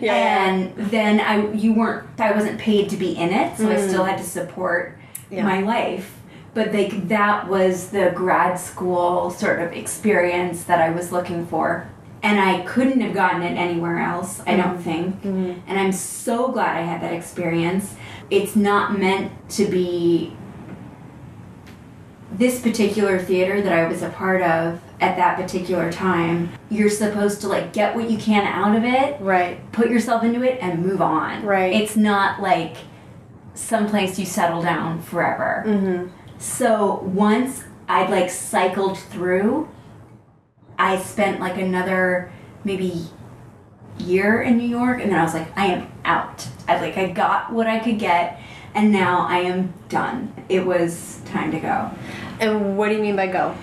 Yeah. 0.01 0.15
and 0.15 0.75
then 0.91 1.21
i 1.21 1.51
you 1.53 1.75
weren't 1.75 2.09
i 2.21 2.33
wasn't 2.33 2.59
paid 2.59 2.89
to 2.91 2.97
be 2.97 3.13
in 3.17 3.31
it 3.31 3.57
so 3.59 3.69
i 3.71 3.75
Mm. 3.77 3.89
still 3.89 4.05
had 4.05 4.19
to 4.19 4.25
support 4.25 4.97
Yeah. 5.31 5.45
my 5.45 5.61
life 5.61 6.15
but 6.55 6.73
like 6.73 7.09
that 7.09 7.49
was 7.49 7.91
the 7.91 8.11
grad 8.15 8.59
school 8.59 9.31
sort 9.31 9.61
of 9.61 9.73
experience 9.73 10.65
that 10.65 10.81
i 10.81 10.91
was 10.91 11.13
looking 11.13 11.47
for 11.47 11.87
and 12.23 12.41
i 12.41 12.63
couldn't 12.63 13.01
have 13.01 13.15
gotten 13.15 13.43
it 13.43 13.55
anywhere 13.57 13.99
else 13.99 14.41
i 14.47 14.57
don't 14.57 14.79
think 14.79 15.23
Mhm. 15.23 15.61
and 15.67 15.79
i'm 15.79 15.93
so 15.93 16.49
glad 16.49 16.77
i 16.77 16.81
had 16.81 17.01
that 17.03 17.13
experience 17.13 17.95
it's 18.31 18.57
not 18.57 18.99
meant 18.99 19.31
to 19.51 19.65
be 19.67 20.35
this 22.31 22.61
particular 22.61 23.19
theater 23.19 23.63
that 23.63 23.73
I 23.73 23.89
was 23.89 24.03
a 24.03 24.11
part 24.11 24.43
of 24.43 24.81
at 25.01 25.17
that 25.17 25.37
particular 25.37 25.91
time, 25.91 26.51
you're 26.71 26.91
supposed 26.91 27.41
to 27.41 27.49
like 27.49 27.73
get 27.73 27.95
what 27.97 28.11
you 28.11 28.19
can 28.19 28.47
out 28.47 28.77
of 28.77 28.85
it, 28.85 29.21
Right. 29.21 29.61
put 29.73 29.91
yourself 29.91 30.23
into 30.25 30.43
it, 30.43 30.59
and 30.61 30.85
move 30.85 31.01
on. 31.01 31.45
Right. 31.45 31.73
It's 31.73 31.97
not 31.97 32.41
like 32.43 32.77
someplace 33.55 34.19
you 34.19 34.27
settle 34.27 34.63
down 34.63 35.01
forever. 35.01 35.65
Mm-hmm. 35.67 36.09
So 36.39 37.01
once 37.05 37.65
I'd 37.89 38.11
like 38.11 38.31
cycled 38.31 38.99
through, 38.99 39.69
I 40.79 40.99
spent 40.99 41.41
like 41.41 41.57
another 41.57 42.31
maybe 42.63 43.05
year 43.99 44.43
in 44.43 44.59
New 44.59 44.69
York, 44.69 45.01
and 45.01 45.11
then 45.11 45.19
I 45.19 45.25
was 45.25 45.35
like, 45.35 45.49
I 45.57 45.67
am 45.67 45.91
out. 46.05 46.47
I 46.69 46.81
like 46.81 46.97
I 46.99 47.09
got 47.11 47.53
what 47.53 47.67
I 47.67 47.79
could 47.81 47.99
get, 47.99 48.39
and 48.79 48.93
now 48.93 49.27
I 49.29 49.39
am 49.41 49.73
done. 49.89 50.33
It 50.49 50.65
was 50.65 51.21
time 51.27 51.51
to 51.53 51.59
go. 51.61 51.91
And 52.41 52.79
what 52.79 52.89
do 52.89 52.95
you 52.95 53.03
mean 53.03 53.17
by 53.17 53.27
go? 53.27 53.55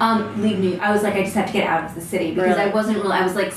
Um, 0.00 0.42
leave 0.42 0.58
New. 0.58 0.78
I 0.78 0.90
was 0.92 1.02
like, 1.02 1.14
I 1.14 1.22
just 1.22 1.34
have 1.34 1.46
to 1.46 1.52
get 1.52 1.66
out 1.66 1.84
of 1.84 1.94
the 1.94 2.00
city 2.00 2.30
because 2.34 2.56
Really? 2.56 2.70
I 2.70 2.74
wasn't 2.74 2.96
really. 2.98 3.12
I 3.12 3.24
was 3.24 3.34
like, 3.34 3.52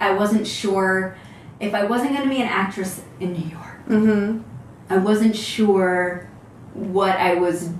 I 0.00 0.12
wasn't 0.12 0.46
sure 0.46 1.16
if 1.60 1.74
I 1.74 1.84
wasn't 1.84 2.10
going 2.12 2.22
to 2.24 2.28
be 2.28 2.40
an 2.40 2.48
actress 2.48 3.02
in 3.20 3.32
New 3.32 3.48
York. 3.48 3.86
Mm-hmm. 3.88 4.42
I 4.90 4.98
wasn't 4.98 5.36
sure 5.36 6.28
what 6.74 7.16
I 7.16 7.34
was. 7.34 7.70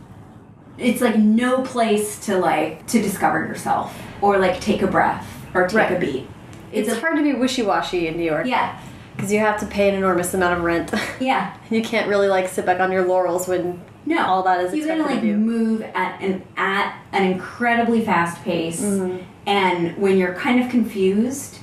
It's 0.78 1.00
like 1.00 1.16
no 1.16 1.62
place 1.62 2.18
to 2.26 2.36
like 2.38 2.86
to 2.88 3.00
discover 3.00 3.40
yourself 3.46 3.96
or 4.20 4.38
like 4.38 4.60
take 4.60 4.82
a 4.82 4.86
breath 4.88 5.28
or 5.54 5.66
take 5.68 5.76
Right. 5.76 5.92
a 5.92 5.98
beat. 6.00 6.28
It's, 6.72 6.88
a, 6.88 6.98
hard 6.98 7.16
to 7.16 7.22
be 7.22 7.32
wishy-washy 7.34 8.08
in 8.08 8.16
New 8.16 8.24
York. 8.24 8.46
yeah, 8.48 8.80
Because 9.16 9.33
you 9.33 9.38
have 9.38 9.59
to 9.61 9.66
pay 9.66 9.88
an 9.88 9.94
enormous 9.94 10.35
amount 10.35 10.59
of 10.59 10.64
rent. 10.64 10.92
yeah. 11.20 11.57
you 11.70 11.83
can't 11.83 12.09
really 12.09 12.29
like 12.29 12.48
sit 12.48 12.66
back 12.66 12.81
on 12.81 12.90
your 12.92 13.07
laurels 13.07 13.46
when 13.48 13.81
No, 14.07 14.24
all 14.27 14.42
that 14.42 14.61
is 14.64 14.74
you 14.74 14.87
gotta 14.87 15.03
like 15.03 15.22
move 15.22 15.83
at 15.83 16.20
an 16.20 16.42
at 16.57 16.96
an 17.12 17.22
incredibly 17.31 18.05
fast 18.05 18.42
pace, 18.42 18.81
Mm-hmm. 18.83 19.22
and 19.46 19.96
when 19.96 20.18
you're 20.18 20.35
kind 20.35 20.62
of 20.62 20.70
confused, 20.70 21.59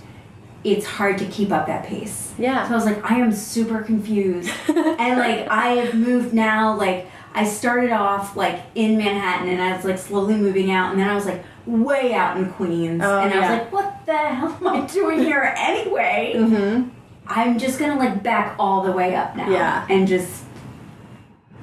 it's 0.64 0.86
hard 0.86 1.18
to 1.18 1.26
keep 1.26 1.52
up 1.52 1.68
that 1.68 1.86
pace. 1.86 2.34
Yeah. 2.38 2.66
So 2.68 2.74
I 2.74 2.76
was 2.76 2.86
like, 2.86 3.10
I 3.12 3.18
am 3.20 3.32
super 3.32 3.82
confused, 3.82 4.50
and 4.68 5.20
like 5.20 5.48
I 5.50 5.68
have 5.84 5.94
moved 5.94 6.34
now. 6.34 6.78
Like 6.78 7.08
I 7.34 7.44
started 7.46 7.92
off 7.92 8.36
like 8.38 8.62
in 8.76 8.98
Manhattan, 8.98 9.50
and 9.50 9.62
I 9.62 9.76
was 9.76 9.86
like 9.86 9.98
slowly 9.98 10.36
moving 10.36 10.72
out, 10.72 10.92
and 10.92 11.00
then 11.00 11.10
I 11.10 11.16
was 11.16 11.26
like 11.26 11.44
way 11.66 12.14
out 12.14 12.38
in 12.38 12.50
Queens, 12.54 13.02
Oh, 13.04 13.20
and 13.20 13.34
I 13.34 13.40
was 13.40 13.50
like, 13.50 13.72
what 13.72 14.06
the 14.08 14.18
hell 14.18 14.58
am 14.62 14.68
I 14.68 14.86
doing 14.88 15.20
here 15.20 15.54
anyway? 15.58 16.34
Mm-hmm. 16.36 16.90
I'm 17.36 17.58
just 17.58 17.80
gonna 17.80 17.98
like 17.98 18.22
back 18.24 18.56
all 18.60 18.84
the 18.84 18.91
way 18.91 19.15
up 19.15 19.36
now, 19.36 19.50
Yeah. 19.50 19.86
and 19.89 20.08
just 20.08 20.44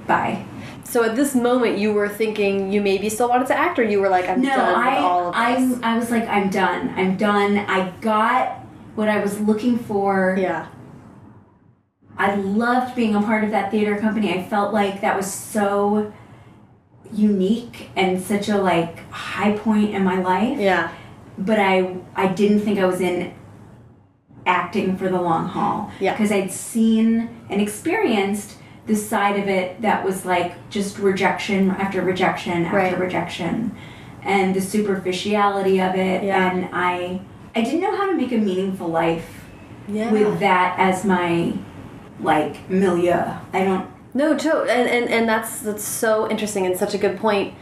bye. 0.06 0.44
So 0.84 1.04
at 1.04 1.16
this 1.16 1.34
moment, 1.34 1.76
you 1.78 1.92
were 1.92 2.08
thinking 2.08 2.72
you 2.72 2.80
maybe 2.80 3.08
still 3.10 3.28
wanted 3.28 3.46
to 3.48 3.54
act, 3.58 3.78
or 3.78 3.84
you 3.84 4.00
were 4.00 4.08
like, 4.08 4.26
I'm 4.28 4.40
No, 4.40 4.48
done 4.56 4.74
I, 4.74 4.94
with 4.94 5.04
all 5.04 5.28
of 5.28 5.34
this. 5.70 5.80
I, 5.82 5.94
I 5.94 5.98
was 5.98 6.10
like, 6.10 6.26
I'm 6.28 6.48
done. 6.48 6.88
I'm 6.96 7.16
done. 7.18 7.58
I 7.58 7.90
got 8.00 8.60
what 8.94 9.08
I 9.08 9.20
was 9.20 9.38
looking 9.40 9.78
for. 9.78 10.36
yeah. 10.38 10.66
I 12.16 12.34
loved 12.34 12.96
being 12.96 13.14
a 13.14 13.20
part 13.22 13.44
of 13.44 13.50
that 13.52 13.70
theater 13.70 13.96
company. 13.98 14.32
I 14.34 14.42
felt 14.42 14.72
like 14.74 15.02
that 15.02 15.16
was 15.16 15.32
so 15.32 16.12
unique 17.12 17.90
and 17.94 18.20
such 18.20 18.48
a 18.48 18.56
like 18.58 19.08
high 19.10 19.56
point 19.56 19.94
in 19.94 20.02
my 20.02 20.20
life. 20.20 20.58
Yeah. 20.58 20.90
But 21.38 21.60
I, 21.60 21.96
I 22.16 22.26
didn't 22.28 22.60
think 22.60 22.78
I 22.80 22.86
was 22.86 23.00
in 23.00 23.32
acting 24.48 24.96
for 24.96 25.08
the 25.08 25.20
long 25.20 25.46
haul. 25.46 25.90
Yeah. 26.00 26.12
Because 26.14 26.32
I'd 26.32 26.50
seen 26.50 27.28
and 27.50 27.60
experienced 27.60 28.56
the 28.86 28.96
side 28.96 29.38
of 29.38 29.46
it 29.48 29.80
that 29.82 30.04
was 30.04 30.24
like 30.24 30.54
just 30.70 30.98
rejection 30.98 31.70
after 31.72 32.00
rejection 32.02 32.64
after 32.64 32.76
Right. 32.76 32.98
rejection 32.98 33.76
and 34.22 34.54
the 34.54 34.60
superficiality 34.62 35.78
of 35.80 35.94
it 35.94 36.24
Yeah. 36.24 36.50
and 36.50 36.68
I 36.72 37.20
I 37.54 37.60
didn't 37.62 37.80
know 37.80 37.94
how 37.96 38.06
to 38.06 38.14
make 38.14 38.32
a 38.32 38.38
meaningful 38.38 38.88
life 38.88 39.44
Yeah. 39.86 40.10
with 40.10 40.40
that 40.40 40.76
as 40.78 41.04
my 41.04 41.52
like 42.20 42.68
milieu. 42.70 43.20
I 43.52 43.64
don't 43.64 43.86
No, 44.14 44.34
to 44.36 44.50
and, 44.62 44.88
and 44.88 45.08
and 45.10 45.28
that's 45.28 45.60
that's 45.60 45.84
so 45.84 46.28
interesting 46.30 46.64
and 46.66 46.76
such 46.76 46.94
a 46.94 46.98
good 46.98 47.18
point. 47.18 47.52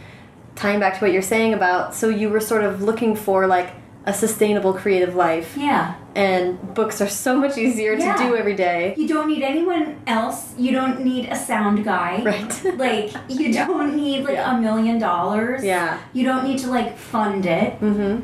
Tying 0.55 0.79
back 0.81 0.95
to 0.99 1.01
what 1.05 1.13
you're 1.13 1.23
saying 1.23 1.53
about, 1.53 1.95
so 1.95 2.09
you 2.09 2.31
were 2.31 2.41
sort 2.41 2.63
of 2.65 2.83
looking 2.83 3.15
for 3.17 3.47
like 3.49 3.71
a 4.07 4.13
sustainable 4.15 4.73
creative 4.73 5.15
life, 5.17 5.57
yeah. 5.57 5.95
And 6.17 6.75
books 6.75 7.01
are 7.01 7.09
so 7.09 7.37
much 7.37 7.59
easier 7.59 7.93
Yeah. 7.93 8.15
to 8.17 8.23
do 8.25 8.37
every 8.37 8.55
day. 8.57 8.95
You 8.97 9.07
don't 9.07 9.29
need 9.29 9.43
anyone 9.43 10.01
else. 10.07 10.55
You 10.59 10.73
don't 10.73 11.05
need 11.05 11.27
a 11.27 11.37
sound 11.37 11.85
guy. 11.85 12.23
Right. 12.25 12.53
Like 12.87 13.13
you 13.29 13.53
don't 13.53 13.97
need 13.97 14.25
like 14.25 14.39
a 14.39 14.55
million 14.61 14.99
dollars. 14.99 15.63
Yeah. 15.65 15.99
You 16.13 16.25
don't 16.25 16.45
need 16.49 16.59
to 16.65 16.69
like 16.71 16.97
fund 16.97 17.45
it. 17.47 17.79
Mm-hmm. 17.81 18.15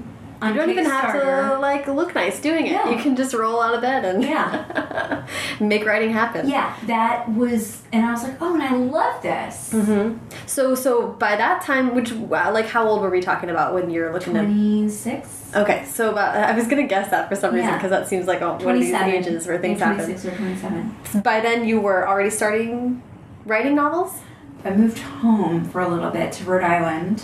You 0.48 0.54
don't 0.54 0.70
even 0.70 0.84
have 0.86 1.12
to 1.12 1.58
like 1.58 1.86
look 1.86 2.14
nice 2.14 2.40
doing 2.40 2.66
it. 2.66 2.84
You 2.90 2.96
can 2.96 3.16
just 3.16 3.34
roll 3.34 3.60
out 3.60 3.74
of 3.74 3.80
bed 3.80 4.04
and 4.04 4.22
Yeah. 4.22 5.26
make 5.60 5.84
writing 5.84 6.12
happen. 6.12 6.48
Yeah, 6.48 6.76
that 6.86 7.28
was, 7.30 7.82
and 7.92 8.04
I 8.04 8.10
was 8.10 8.22
like, 8.22 8.36
oh, 8.40 8.54
and 8.54 8.62
I 8.62 8.74
love 8.74 9.22
this. 9.22 9.72
Mm 9.72 9.84
-hmm. 9.84 10.18
So 10.46 10.74
so 10.74 10.90
by 11.18 11.36
that 11.36 11.64
time, 11.66 11.94
which 11.94 12.12
wow, 12.12 12.54
like 12.54 12.68
how 12.68 12.86
old 12.88 13.00
were 13.02 13.10
we 13.10 13.20
talking 13.20 13.50
about 13.50 13.74
when 13.74 13.90
you're 13.90 14.12
looking 14.12 14.36
at? 14.36 14.44
Twenty 14.44 14.88
six. 14.88 15.20
Okay, 15.54 15.84
so 15.84 16.10
about 16.10 16.30
I 16.50 16.54
was 16.58 16.66
gonna 16.66 16.88
guess 16.94 17.08
that 17.10 17.28
for 17.28 17.36
some 17.36 17.52
reason 17.54 17.70
Yeah. 17.70 17.78
because 17.78 17.90
that 17.96 18.08
seems 18.08 18.26
like 18.26 18.40
oh, 18.44 18.52
one 18.66 18.74
of 18.76 18.80
these 18.80 18.94
ages 19.16 19.46
where 19.46 19.58
things 19.58 19.78
yeah, 19.78 19.88
happen. 19.88 20.04
26 20.04 20.24
or 20.28 20.36
27. 20.36 21.22
By 21.22 21.40
then, 21.46 21.58
you 21.68 21.80
were 21.80 22.08
already 22.10 22.30
starting 22.30 23.02
writing 23.46 23.74
novels. 23.74 24.12
I 24.64 24.70
moved 24.70 24.98
home 24.98 25.64
for 25.70 25.80
a 25.80 25.88
little 25.88 26.10
bit 26.10 26.32
to 26.32 26.44
Rhode 26.44 26.62
Island, 26.62 27.22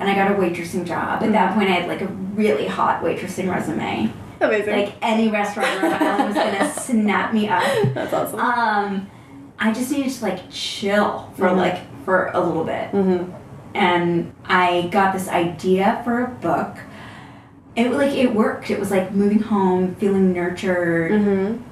and 0.00 0.08
I 0.08 0.14
got 0.14 0.30
a 0.32 0.34
waitressing 0.34 0.84
job. 0.86 0.98
At 0.98 1.22
Mm-hmm. 1.22 1.32
that 1.32 1.54
point, 1.54 1.68
I 1.68 1.72
had 1.74 1.88
like 1.88 2.00
a 2.00 2.06
really 2.06 2.66
hot 2.66 3.02
waitressing 3.04 3.48
resume. 3.48 4.12
Amazing. 4.40 4.74
Like 4.74 4.94
any 5.02 5.28
restaurant 5.28 5.68
Island 5.84 6.28
was 6.28 6.34
gonna 6.34 6.72
snap 6.80 7.32
me 7.34 7.48
up. 7.48 7.62
That's 7.94 8.12
awesome. 8.12 8.40
Um, 8.40 9.10
I 9.58 9.72
just 9.72 9.90
needed 9.92 10.10
to 10.12 10.22
like 10.24 10.40
chill 10.50 11.30
for 11.36 11.48
Mhm. 11.48 11.56
like 11.58 12.04
for 12.06 12.28
a 12.32 12.40
little 12.40 12.64
bit, 12.64 12.90
mm-hmm. 12.92 13.30
and 13.76 14.32
I 14.46 14.88
got 14.90 15.12
this 15.12 15.28
idea 15.28 16.00
for 16.04 16.24
a 16.24 16.28
book. 16.28 16.76
It 17.76 17.92
like 17.92 18.12
it 18.12 18.34
worked. 18.34 18.70
It 18.70 18.80
was 18.80 18.90
like 18.90 19.12
moving 19.12 19.40
home, 19.40 19.94
feeling 19.96 20.32
nurtured, 20.32 21.12
Mm-hmm. 21.12 21.62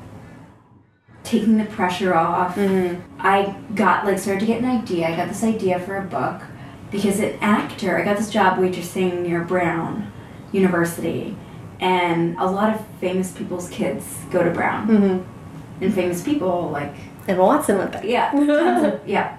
taking 1.24 1.56
the 1.58 1.64
pressure 1.64 2.14
off. 2.14 2.56
Mm-hmm. 2.56 3.00
I 3.18 3.54
got 3.74 4.04
like 4.04 4.18
started 4.18 4.40
to 4.40 4.46
get 4.46 4.58
an 4.62 4.68
idea. 4.68 5.08
I 5.08 5.16
got 5.16 5.28
this 5.28 5.42
idea 5.42 5.78
for 5.80 5.96
a 5.96 6.02
book 6.02 6.42
because 6.90 7.20
an 7.20 7.38
actor. 7.40 7.98
I 7.98 8.04
got 8.04 8.16
this 8.16 8.30
job 8.30 8.58
waitressing 8.58 9.22
near 9.22 9.44
Brown 9.44 10.10
University, 10.52 11.36
and 11.80 12.36
a 12.38 12.46
lot 12.46 12.74
of 12.74 12.84
famous 13.00 13.32
people's 13.32 13.68
kids 13.70 14.04
go 14.30 14.42
to 14.42 14.50
Brown, 14.50 14.88
Mm-hmm. 14.88 15.84
and 15.84 15.94
famous 15.94 16.22
people 16.22 16.70
like 16.70 16.94
Emma 17.26 17.42
Watson 17.44 17.78
went 17.78 17.92
there. 17.92 18.04
yeah, 18.06 18.32
of, 18.84 19.06
yeah. 19.08 19.36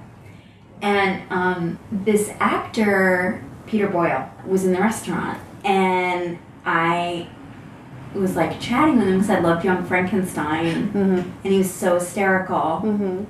And 0.81 1.23
um, 1.31 1.79
this 1.91 2.29
actor 2.39 3.43
Peter 3.65 3.87
Boyle 3.87 4.29
was 4.45 4.63
in 4.65 4.71
the 4.73 4.79
restaurant, 4.79 5.37
and 5.65 6.37
I 6.65 7.27
was 8.15 8.35
like 8.35 8.59
chatting 8.59 8.97
with 8.97 9.07
him 9.07 9.15
because 9.19 9.29
I 9.29 9.39
loved 9.39 9.65
Young 9.65 9.85
Frankenstein, 9.85 10.89
Mm-hmm. 10.93 11.29
and 11.43 11.53
he 11.53 11.57
was 11.57 11.71
so 11.71 11.95
hysterical 11.95 12.81
Mm-hmm. 12.83 13.23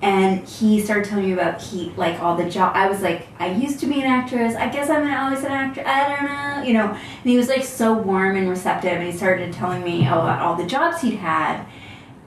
And 0.00 0.46
he 0.46 0.80
started 0.80 1.06
telling 1.06 1.26
me 1.26 1.32
about 1.32 1.60
he 1.60 1.90
like 1.96 2.20
all 2.20 2.36
the 2.36 2.48
job 2.48 2.72
I 2.76 2.88
was 2.88 3.02
like 3.02 3.26
I 3.38 3.50
used 3.50 3.80
to 3.80 3.86
be 3.86 4.00
an 4.00 4.06
actress. 4.06 4.54
I 4.54 4.68
guess 4.68 4.88
I'm 4.88 5.12
always 5.12 5.44
an 5.44 5.50
actor 5.50 5.82
I 5.84 6.08
don't 6.08 6.24
know 6.26 6.62
you 6.62 6.74
know. 6.74 6.88
And 6.90 7.24
he 7.24 7.36
was 7.36 7.48
like 7.48 7.64
so 7.64 7.92
warm 7.94 8.36
and 8.36 8.48
receptive 8.48 8.92
and 8.92 9.04
he 9.04 9.12
started 9.12 9.52
telling 9.52 9.82
me 9.82 10.02
about 10.06 10.40
all 10.40 10.54
the 10.54 10.66
jobs 10.66 11.00
he'd 11.00 11.16
had 11.16 11.66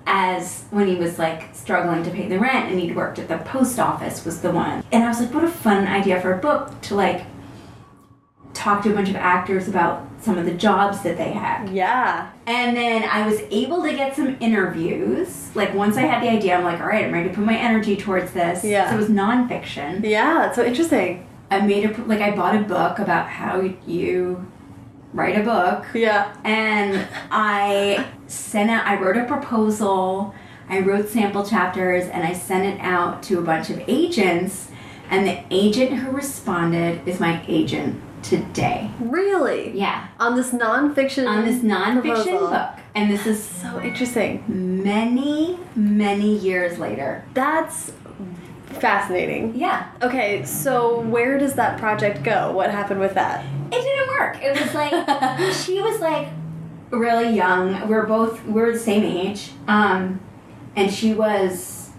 as 0.05 0.65
when 0.71 0.87
he 0.87 0.95
was 0.95 1.17
like 1.19 1.53
struggling 1.55 2.03
to 2.03 2.09
pay 2.09 2.27
the 2.27 2.39
rent 2.39 2.69
and 2.69 2.79
he'd 2.79 2.95
worked 2.95 3.19
at 3.19 3.27
the 3.27 3.37
post 3.37 3.79
office 3.79 4.25
was 4.25 4.41
the 4.41 4.51
one. 4.51 4.83
And 4.91 5.03
I 5.03 5.07
was 5.07 5.21
like 5.21 5.33
what 5.33 5.43
a 5.43 5.49
fun 5.49 5.87
idea 5.87 6.19
for 6.19 6.33
a 6.33 6.37
book 6.37 6.81
to 6.81 6.95
like 6.95 7.25
talk 8.53 8.83
to 8.83 8.91
a 8.91 8.93
bunch 8.93 9.09
of 9.09 9.15
actors 9.15 9.67
about 9.67 10.05
some 10.21 10.37
of 10.37 10.45
the 10.45 10.53
jobs 10.53 11.01
that 11.01 11.17
they 11.17 11.31
had 11.31 11.69
Yeah. 11.69 12.29
and 12.45 12.77
then 12.77 13.03
I 13.03 13.25
was 13.27 13.41
able 13.49 13.81
to 13.83 13.91
get 13.93 14.15
some 14.15 14.37
interviews. 14.39 15.49
Like 15.55 15.73
once 15.73 15.97
I 15.97 16.01
had 16.01 16.21
the 16.23 16.29
idea, 16.29 16.55
I'm 16.55 16.63
like, 16.63 16.79
all 16.79 16.87
right, 16.87 17.05
I'm 17.05 17.11
ready 17.11 17.29
to 17.29 17.35
put 17.35 17.43
my 17.45 17.57
energy 17.57 17.97
towards 17.97 18.31
this. 18.31 18.63
Yeah. 18.63 18.89
So 18.89 18.95
it 18.95 18.99
was 18.99 19.09
nonfiction. 19.09 20.03
Yeah. 20.07 20.33
That's 20.39 20.55
so 20.55 20.63
interesting. 20.63 21.27
I 21.49 21.59
made 21.61 21.89
a 21.89 22.01
like 22.03 22.21
I 22.21 22.35
bought 22.35 22.55
a 22.55 22.59
book 22.61 22.99
about 22.99 23.27
how 23.27 23.61
you 23.85 24.45
write 25.13 25.37
a 25.37 25.43
book, 25.43 25.85
Yeah. 25.93 26.33
and 26.45 27.05
I 27.31 28.05
sent 28.27 28.69
out. 28.69 28.85
I 28.87 28.97
wrote 29.01 29.17
a 29.17 29.25
proposal. 29.25 30.33
I 30.69 30.79
wrote 30.79 31.09
sample 31.09 31.45
chapters, 31.45 32.05
and 32.05 32.23
I 32.23 32.31
sent 32.31 32.63
it 32.65 32.79
out 32.79 33.21
to 33.23 33.37
a 33.39 33.41
bunch 33.41 33.69
of 33.69 33.81
agents. 33.89 34.69
And 35.09 35.27
the 35.27 35.39
agent 35.51 35.91
who 35.99 36.11
responded 36.11 37.05
is 37.05 37.19
my 37.19 37.43
agent 37.49 37.99
today. 38.23 38.89
Really. 38.99 39.77
Yeah. 39.77 40.07
On 40.19 40.35
this 40.35 40.51
nonfiction. 40.51 41.27
On 41.27 41.43
this 41.45 41.61
nonfiction 41.63 42.01
proposal. 42.23 42.47
book, 42.49 42.69
and 42.95 43.09
this 43.11 43.25
is 43.25 43.43
So 43.43 43.81
interesting. 43.81 44.43
many, 44.47 45.57
many 45.75 46.37
years 46.37 46.77
later. 46.79 47.23
That's 47.33 47.91
fascinating. 48.67 49.55
Yeah. 49.55 49.89
Okay, 50.01 50.43
so 50.45 50.99
where 51.01 51.37
does 51.37 51.55
that 51.55 51.79
project 51.79 52.23
go? 52.23 52.51
What 52.51 52.71
happened 52.71 52.99
with 52.99 53.13
that? 53.15 53.43
It 53.71 53.81
didn't 53.81 54.07
work. 54.07 54.37
It 54.41 54.59
was 54.59 54.73
like 54.73 55.53
she 55.65 55.79
was 55.81 55.99
like 55.99 56.27
really 56.89 57.35
young. 57.35 57.87
We're 57.87 58.05
both 58.05 58.43
we're 58.45 58.71
the 58.73 58.79
same 58.79 59.03
age. 59.03 59.51
Um 59.67 60.19
and 60.75 60.91
she 60.91 61.13
was 61.13 61.89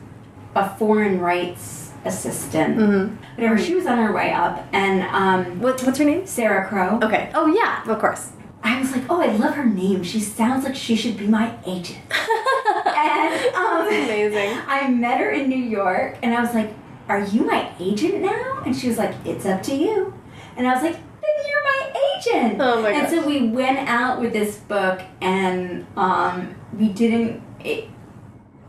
a 0.54 0.68
foreign 0.76 1.20
rights 1.20 1.81
assistant. 2.04 2.76
Mm-hmm. 2.78 3.16
Whatever. 3.36 3.58
She 3.58 3.74
was 3.74 3.86
on 3.86 3.98
her 3.98 4.12
way 4.12 4.32
up 4.32 4.66
and 4.72 5.02
um 5.04 5.60
What, 5.60 5.82
what's 5.82 5.98
her 5.98 6.04
name? 6.04 6.26
Sara 6.26 6.66
Crowe. 6.68 6.98
Okay. 7.02 7.30
Oh 7.34 7.46
yeah, 7.46 7.88
of 7.90 7.98
course. 7.98 8.30
I 8.64 8.78
was 8.78 8.92
like, 8.92 9.02
oh, 9.10 9.20
I 9.20 9.26
love 9.36 9.54
her 9.54 9.64
name. 9.66 10.04
She 10.04 10.20
sounds 10.20 10.64
like 10.64 10.76
she 10.76 10.94
should 10.94 11.16
be 11.16 11.26
my 11.26 11.52
agent. 11.66 11.98
and 12.86 13.54
um, 13.56 13.86
That's 13.86 14.04
amazing. 14.04 14.56
I 14.68 14.88
met 14.88 15.18
her 15.18 15.30
in 15.30 15.48
New 15.48 15.56
York, 15.58 16.16
and 16.22 16.32
I 16.32 16.40
was 16.40 16.54
like, 16.54 16.70
"Are 17.08 17.20
you 17.24 17.42
my 17.44 17.70
agent 17.80 18.20
now?" 18.22 18.62
And 18.64 18.74
she 18.76 18.86
was 18.88 18.98
like, 18.98 19.14
"It's 19.24 19.46
up 19.46 19.62
to 19.64 19.74
you." 19.74 20.14
And 20.56 20.66
I 20.68 20.74
was 20.74 20.82
like, 20.84 20.92
"Then 20.94 21.36
you're 21.48 21.64
my 21.64 21.92
agent." 22.16 22.60
Oh 22.60 22.82
my 22.82 22.90
And 22.90 23.02
gosh. 23.02 23.10
so 23.10 23.26
we 23.26 23.48
went 23.48 23.78
out 23.88 24.20
with 24.20 24.32
this 24.32 24.58
book, 24.58 25.00
and 25.20 25.84
um, 25.96 26.54
we 26.78 26.88
didn't. 26.90 27.42
It, 27.64 27.88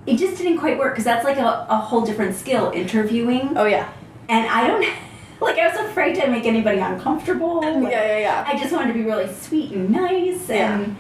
it 0.06 0.18
just 0.18 0.38
didn't 0.38 0.58
quite 0.58 0.78
work 0.78 0.94
because 0.94 1.06
that's 1.06 1.24
like 1.24 1.38
a, 1.38 1.66
a 1.70 1.78
whole 1.78 2.06
different 2.06 2.36
skill 2.36 2.72
interviewing 2.72 3.54
Oh 3.58 3.66
yeah. 3.66 3.90
and 4.30 4.48
I 4.50 4.68
don't 4.68 4.82
like 5.42 5.58
I 5.58 5.68
was 5.68 5.78
afraid 5.90 6.16
to 6.16 6.28
make 6.28 6.46
anybody 6.46 6.80
uncomfortable. 6.80 7.62
Like, 7.62 7.92
yeah, 7.92 8.06
yeah, 8.06 8.18
yeah. 8.20 8.46
I 8.48 8.58
just 8.58 8.72
wanted 8.74 8.88
to 8.90 8.94
be 8.94 9.04
really 9.04 9.32
sweet 9.34 9.72
and 9.72 9.90
nice. 9.90 10.50
And 10.50 10.96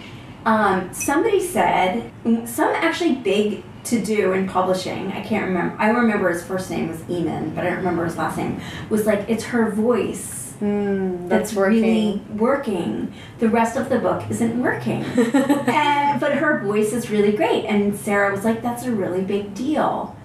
um, 0.45 0.93
somebody 0.93 1.39
said 1.39 2.11
some 2.45 2.69
actually 2.75 3.15
big 3.15 3.63
to 3.85 4.03
do 4.03 4.33
in 4.33 4.47
publishing. 4.47 5.11
I 5.11 5.21
can't 5.21 5.45
remember. 5.45 5.75
I 5.77 5.89
remember 5.89 6.29
his 6.31 6.43
first 6.43 6.69
name 6.69 6.89
was 6.89 6.99
Eamon, 7.01 7.55
but 7.55 7.65
I 7.65 7.69
don't 7.69 7.77
remember 7.77 8.05
his 8.05 8.17
last 8.17 8.37
name. 8.37 8.59
Was 8.89 9.05
like 9.05 9.29
it's 9.29 9.45
her 9.45 9.71
voice. 9.71 10.42
Mm, 10.59 11.29
That's, 11.29 11.49
that's 11.51 11.53
working. 11.53 11.81
really 11.81 12.21
working. 12.35 13.13
The 13.39 13.49
rest 13.49 13.75
of 13.77 13.89
the 13.89 13.99
book 13.99 14.23
isn't 14.29 14.61
working, 14.61 15.03
and 15.03 16.19
but 16.23 16.33
her 16.35 16.59
voice 16.59 16.93
is 16.93 17.09
really 17.09 17.31
great. 17.31 17.65
And 17.65 17.95
Sara 17.95 18.31
was 18.31 18.43
like, 18.45 18.61
"That's 18.61 18.83
a 18.83 18.91
really 18.91 19.21
big 19.21 19.53
deal. 19.53 20.15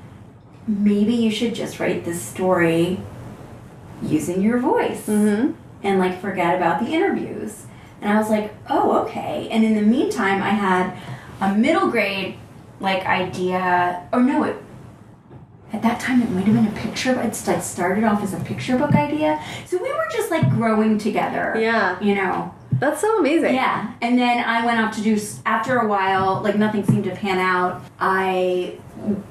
Maybe 0.67 1.14
you 1.14 1.31
should 1.31 1.55
just 1.55 1.81
write 1.81 2.05
this 2.05 2.21
story 2.21 3.01
using 4.03 4.43
your 4.43 4.59
voice." 4.59 5.07
Mm-hmm. 5.07 5.53
and 5.83 5.99
like 5.99 6.21
forget 6.21 6.57
about 6.57 6.81
the 6.85 6.91
interviews. 6.93 7.64
And 8.01 8.12
I 8.12 8.17
was 8.21 8.31
like, 8.31 8.55
oh, 8.71 8.99
okay. 9.03 9.49
And 9.51 9.64
in 9.64 9.75
the 9.75 9.83
meantime, 9.83 10.41
I 10.43 10.51
had 10.51 10.93
a 11.41 11.53
middle 11.57 11.91
grade 11.91 12.37
like 12.81 13.05
idea, 13.07 14.07
or 14.12 14.21
no, 14.23 14.45
it, 14.45 14.57
at 15.73 15.83
that 15.83 16.01
time 16.01 16.23
it 16.23 16.31
might 16.31 16.45
have 16.45 16.55
been 16.55 16.67
a 16.67 16.81
picture. 16.81 17.15
but 17.15 17.27
It's 17.27 17.47
like 17.47 17.63
started 17.63 18.05
off 18.05 18.23
as 18.23 18.33
a 18.35 18.41
picture 18.41 18.77
book 18.79 18.95
idea. 18.95 19.43
So 19.67 19.77
we 19.83 19.93
were 19.93 20.07
just 20.13 20.31
like 20.31 20.49
growing 20.51 20.99
together. 20.99 21.55
Yeah. 21.59 22.01
You 22.01 22.15
know. 22.15 22.55
That's 22.73 23.01
so 23.01 23.19
amazing. 23.19 23.55
Yeah. 23.55 23.93
And 24.01 24.19
then 24.19 24.45
I 24.45 24.65
went 24.65 24.81
off 24.81 24.95
to 24.97 25.03
do 25.03 25.19
after 25.45 25.79
a 25.79 25.87
while, 25.89 26.41
like 26.43 26.57
nothing 26.57 26.85
seemed 26.85 27.05
to 27.05 27.11
pan 27.11 27.39
out. 27.39 27.83
I 27.99 28.79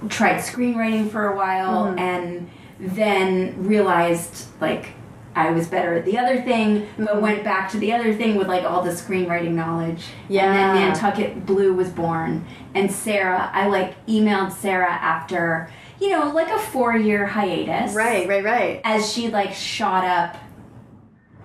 tried 0.10 0.40
screenwriting 0.42 1.10
for 1.10 1.28
a 1.28 1.36
while 1.36 1.86
Mhm. 1.94 2.00
and 2.00 2.50
then 2.80 3.56
realized 3.58 4.48
like 4.62 4.90
I 5.36 5.52
was 5.52 5.68
better 5.68 5.94
at 5.94 6.04
the 6.06 6.18
other 6.18 6.42
thing, 6.42 6.88
but 6.98 7.16
Mhm. 7.18 7.22
went 7.22 7.44
back 7.44 7.70
to 7.72 7.78
the 7.78 7.94
other 7.94 8.12
thing 8.14 8.36
with 8.38 8.48
like 8.48 8.64
all 8.64 8.82
the 8.82 8.90
screenwriting 8.92 9.52
knowledge. 9.54 10.06
Yeah. 10.28 10.46
And 10.52 10.78
then 10.78 10.88
Nantucket 10.90 11.46
Blue 11.46 11.74
was 11.74 11.90
born. 11.90 12.44
And 12.76 12.92
Sara, 12.92 13.50
I 13.54 13.68
like 13.68 13.94
emailed 14.08 14.52
Sara 14.52 14.90
after, 14.90 15.70
you 16.00 16.10
know, 16.10 16.32
like 16.32 16.50
a 16.50 16.60
four 16.60 16.96
year 16.96 17.26
hiatus. 17.26 17.94
Right, 17.96 18.28
right, 18.28 18.44
right. 18.44 18.82
As 18.84 19.12
she 19.12 19.30
like 19.30 19.54
shot 19.54 20.04
up 20.04 20.38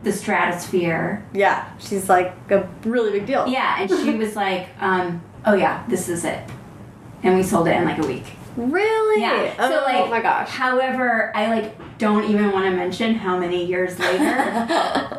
the 0.02 0.12
stratosphere. 0.12 1.24
Yeah. 1.32 1.76
She's 1.78 2.08
like 2.08 2.34
a 2.50 2.68
really 2.84 3.12
big 3.12 3.26
deal. 3.26 3.46
Yeah, 3.46 3.80
and 3.80 3.90
she 3.90 4.14
was 4.16 4.36
like, 4.36 4.68
um, 4.80 5.22
oh 5.46 5.54
yeah, 5.54 5.84
this 5.88 6.08
is 6.08 6.24
it. 6.24 6.48
And 7.22 7.36
we 7.36 7.42
sold 7.42 7.68
it 7.68 7.76
in 7.76 7.84
like 7.84 7.98
a 7.98 8.06
week. 8.06 8.24
Really? 8.56 9.22
Yeah. 9.22 9.54
Oh, 9.58 9.70
so 9.70 9.84
like 9.84 10.10
my 10.10 10.20
gosh. 10.20 10.48
However, 10.48 11.32
I 11.34 11.48
like 11.48 11.98
don't 11.98 12.24
even 12.24 12.50
want 12.52 12.66
to 12.66 12.72
mention 12.72 13.14
how 13.14 13.38
many 13.38 13.64
years 13.64 13.98
later, 13.98 14.66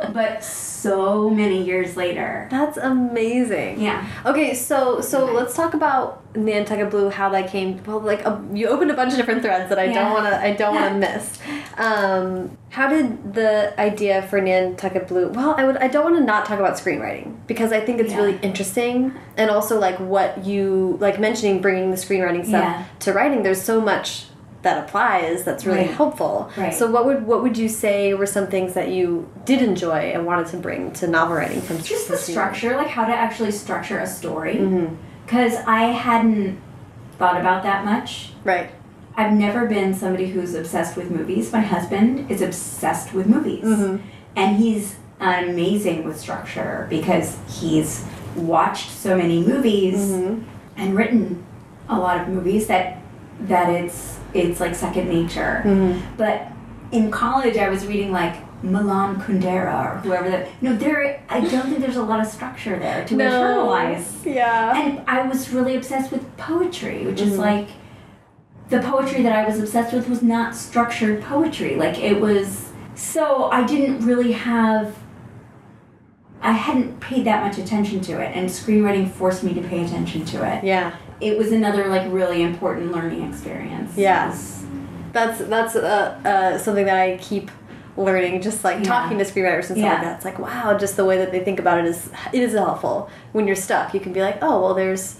but 0.14 0.44
so 0.44 1.30
many 1.30 1.64
years 1.64 1.96
later. 1.98 2.48
That's 2.52 2.78
amazing. 2.78 3.82
Yeah. 3.82 4.06
Okay, 4.26 4.54
so 4.54 5.02
so 5.02 5.24
Okay. 5.26 5.34
let's 5.34 5.56
talk 5.56 5.74
about 5.74 6.22
Nantucket 6.36 6.90
Blue, 6.92 7.10
how 7.10 7.30
that 7.30 7.50
came. 7.50 7.82
Well, 7.86 8.00
like 8.00 8.26
uh, 8.26 8.38
you 8.54 8.68
opened 8.68 8.92
a 8.92 8.96
bunch 8.96 9.12
of 9.14 9.18
different 9.18 9.42
threads 9.42 9.70
that 9.70 9.80
I 9.80 9.86
Yeah. 9.86 9.94
don't 10.04 10.12
want 10.14 10.26
to. 10.28 10.40
I 10.42 10.54
don't 10.54 10.76
want 10.76 10.94
to 10.94 11.00
miss. 11.08 11.40
Um, 11.78 12.58
how 12.74 12.90
did 12.90 13.36
the 13.36 13.80
idea 13.80 14.24
for 14.24 14.42
Nantucket 14.42 15.08
Blue? 15.08 15.28
Well, 15.30 15.54
I 15.56 15.64
would. 15.64 15.78
I 15.78 15.88
don't 15.88 16.04
want 16.04 16.16
to 16.18 16.24
not 16.24 16.48
talk 16.48 16.58
about 16.58 16.74
screenwriting 16.74 17.36
because 17.46 17.72
I 17.72 17.80
think 17.80 18.00
it's 18.00 18.12
Yeah. 18.12 18.18
really 18.18 18.40
interesting, 18.42 19.14
and 19.38 19.52
also 19.52 19.80
like 19.80 19.98
what 20.00 20.44
you 20.44 20.98
like 21.00 21.20
mentioning 21.20 21.62
bringing 21.62 21.92
the 21.92 21.98
screenwriting 21.98 22.44
stuff 22.48 22.64
Yeah. 22.64 22.84
to 23.02 23.14
writing. 23.14 23.44
There's 23.44 23.62
so 23.62 23.80
much 23.80 24.26
that 24.64 24.84
applies 24.84 25.44
that's 25.44 25.68
really 25.68 25.82
Right. 25.82 25.92
helpful. 25.92 26.50
Right. 26.58 26.74
So 26.74 26.90
what 26.90 27.06
would 27.06 27.28
what 27.28 27.44
would 27.44 27.58
you 27.60 27.70
say 27.70 28.16
were 28.16 28.26
some 28.26 28.48
things 28.48 28.74
that 28.74 28.88
you 28.90 29.28
did 29.46 29.62
enjoy 29.62 30.12
and 30.14 30.26
wanted 30.26 30.48
to 30.48 30.58
bring 30.58 30.90
to 30.94 31.06
novel 31.08 31.36
writing 31.36 31.62
from 31.62 31.78
Just 31.78 32.08
from 32.08 32.16
the 32.16 32.22
structure, 32.22 32.76
like 32.76 32.88
how 32.88 33.06
to 33.06 33.14
actually 33.14 33.52
structure 33.52 34.00
a 34.00 34.08
story. 34.08 34.56
Mm-hmm. 34.56 34.96
Because 35.26 35.58
I 35.68 35.84
hadn't 35.92 36.58
thought 37.20 37.40
about 37.40 37.62
that 37.64 37.86
much. 37.86 38.32
Right. 38.44 38.72
I've 39.16 39.34
never 39.34 39.66
been 39.66 39.94
somebody 39.94 40.28
who's 40.30 40.56
obsessed 40.56 40.96
with 40.98 41.12
movies. 41.12 41.52
My 41.54 41.62
husband 41.62 42.32
is 42.32 42.42
obsessed 42.42 43.14
with 43.14 43.28
movies. 43.28 43.64
Mhm. 43.64 44.00
And 44.36 44.56
he's 44.58 44.96
amazing 45.20 46.04
with 46.04 46.20
structure 46.20 46.88
because 46.90 47.38
he's 47.48 48.04
watched 48.36 48.90
so 48.90 49.16
many 49.16 49.42
movies 49.42 50.12
Mhm. 50.12 50.42
and 50.78 50.96
written 50.96 51.44
a 51.88 51.98
lot 52.00 52.20
of 52.22 52.28
movies 52.28 52.68
that 52.68 52.98
that 53.48 53.70
it's 53.70 54.18
it's 54.34 54.60
like 54.60 54.74
second 54.74 55.08
nature. 55.10 55.62
Mhm. 55.66 56.00
But 56.18 56.48
in 56.92 57.12
college 57.12 57.58
I 57.58 57.70
was 57.70 57.86
reading 57.86 58.12
like 58.12 58.36
Milan 58.64 59.18
Kundera 59.22 59.86
or 59.96 59.98
whoever 60.00 60.30
that 60.30 60.48
no 60.62 60.76
there 60.76 61.20
I 61.30 61.42
don't 61.42 61.68
think 61.68 61.80
there's 61.80 61.98
a 61.98 62.04
lot 62.04 62.20
of 62.20 62.26
structure 62.28 62.78
there 62.80 63.06
to 63.06 63.16
internalize. 63.16 64.06
Yeah. 64.26 64.76
And 64.80 65.02
I 65.08 65.22
was 65.28 65.52
really 65.52 65.76
obsessed 65.76 66.12
with 66.12 66.24
poetry, 66.38 67.06
which 67.06 67.22
is 67.22 67.34
Mhm. 67.34 67.40
like 67.40 67.68
the 68.74 68.88
poetry 68.88 69.22
that 69.24 69.32
I 69.34 69.46
was 69.46 69.60
obsessed 69.60 69.94
with 69.94 70.10
was 70.10 70.22
not 70.22 70.56
structured 70.56 71.22
poetry. 71.24 71.76
Like 71.76 71.98
it 72.00 72.20
was 72.20 72.70
so 72.96 73.46
I 73.46 73.64
didn't 73.66 74.06
really 74.06 74.32
have 74.34 74.96
I 76.42 76.52
hadn't 76.52 77.00
paid 77.00 77.26
that 77.26 77.44
much 77.46 77.58
attention 77.58 78.02
to 78.02 78.14
it 78.22 78.36
and 78.36 78.50
screenwriting 78.50 79.10
forced 79.10 79.44
me 79.44 79.54
to 79.54 79.62
pay 79.62 79.84
attention 79.86 80.26
to 80.26 80.44
it. 80.58 80.64
yeah. 80.64 80.96
It 81.22 81.38
was 81.38 81.54
another 81.54 81.88
like 81.88 82.12
really 82.12 82.42
important 82.42 82.92
learning 82.92 83.24
experience. 83.30 83.96
Yeah. 83.96 84.28
Was- 84.30 84.66
That's 85.14 85.40
that's 85.40 85.76
uh, 85.76 86.20
uh, 86.26 86.58
something 86.58 86.86
that 86.86 86.98
I 86.98 87.18
keep 87.18 87.50
learning. 87.96 88.42
Just 88.42 88.64
like 88.64 88.80
Yeah. 88.80 88.84
talking 88.86 89.18
to 89.20 89.24
screenwriters 89.24 89.70
and 89.70 89.78
stuff 89.78 89.78
Yeah. 89.78 89.94
like 89.94 90.02
that. 90.02 90.16
It's 90.18 90.26
like 90.26 90.40
wow, 90.40 90.76
just 90.78 90.98
the 90.98 91.06
way 91.06 91.18
that 91.20 91.32
they 91.32 91.40
think 91.44 91.60
about 91.60 91.78
it 91.78 91.86
is 91.86 92.10
it 92.34 92.42
is 92.42 92.54
helpful. 92.54 93.10
When 93.32 93.46
you're 93.48 93.56
stuck, 93.56 93.94
you 93.94 94.00
can 94.02 94.12
be 94.12 94.22
like, 94.22 94.40
oh 94.42 94.60
well, 94.62 94.74
there's 94.74 95.18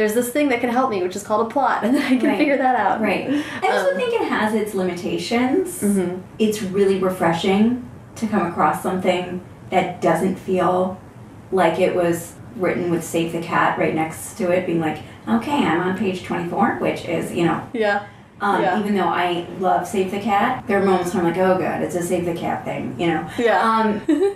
there's 0.00 0.14
this 0.14 0.30
thing 0.30 0.48
that 0.48 0.60
can 0.62 0.70
help 0.70 0.88
me, 0.90 1.02
which 1.02 1.14
is 1.14 1.22
called 1.22 1.46
a 1.46 1.50
plot, 1.50 1.84
and 1.84 1.94
then 1.94 2.02
I 2.02 2.16
can 2.16 2.26
Right. 2.30 2.38
figure 2.38 2.56
that 2.56 2.74
out. 2.74 3.02
Right. 3.02 3.28
I 3.62 3.68
also 3.68 3.90
Um, 3.90 3.96
think 3.96 4.14
it 4.14 4.26
has 4.28 4.54
its 4.54 4.74
limitations. 4.74 5.82
mhm. 5.82 6.20
It's 6.38 6.62
really 6.62 6.98
refreshing 6.98 7.84
to 8.16 8.26
come 8.26 8.46
across 8.46 8.82
something 8.82 9.42
that 9.68 10.00
doesn't 10.00 10.36
feel 10.36 10.96
like 11.52 11.78
it 11.78 11.94
was 11.94 12.32
written 12.56 12.90
with 12.90 13.04
Save 13.04 13.32
the 13.32 13.40
Cat 13.40 13.78
right 13.78 13.94
next 13.94 14.36
to 14.38 14.50
it, 14.50 14.64
being 14.66 14.80
like, 14.80 14.98
okay, 15.28 15.64
I'm 15.66 15.80
on 15.82 15.98
page 15.98 16.24
24, 16.24 16.78
which 16.80 17.04
is, 17.04 17.32
you 17.32 17.44
know, 17.44 17.60
Yeah. 17.74 18.00
um, 18.40 18.62
Yeah. 18.62 18.80
even 18.80 18.94
though 18.96 19.04
I 19.26 19.46
love 19.60 19.86
Save 19.86 20.10
the 20.12 20.18
Cat, 20.18 20.64
there 20.66 20.80
are 20.80 20.84
moments 20.84 21.12
where 21.14 21.22
I'm 21.22 21.28
like, 21.30 21.38
oh 21.38 21.58
god, 21.58 21.82
it's 21.82 21.94
a 21.94 22.02
Save 22.02 22.24
the 22.24 22.32
Cat 22.34 22.64
thing, 22.64 22.94
you 22.98 23.06
know? 23.06 23.26
Yeah. 23.38 23.60
Um, 23.60 24.00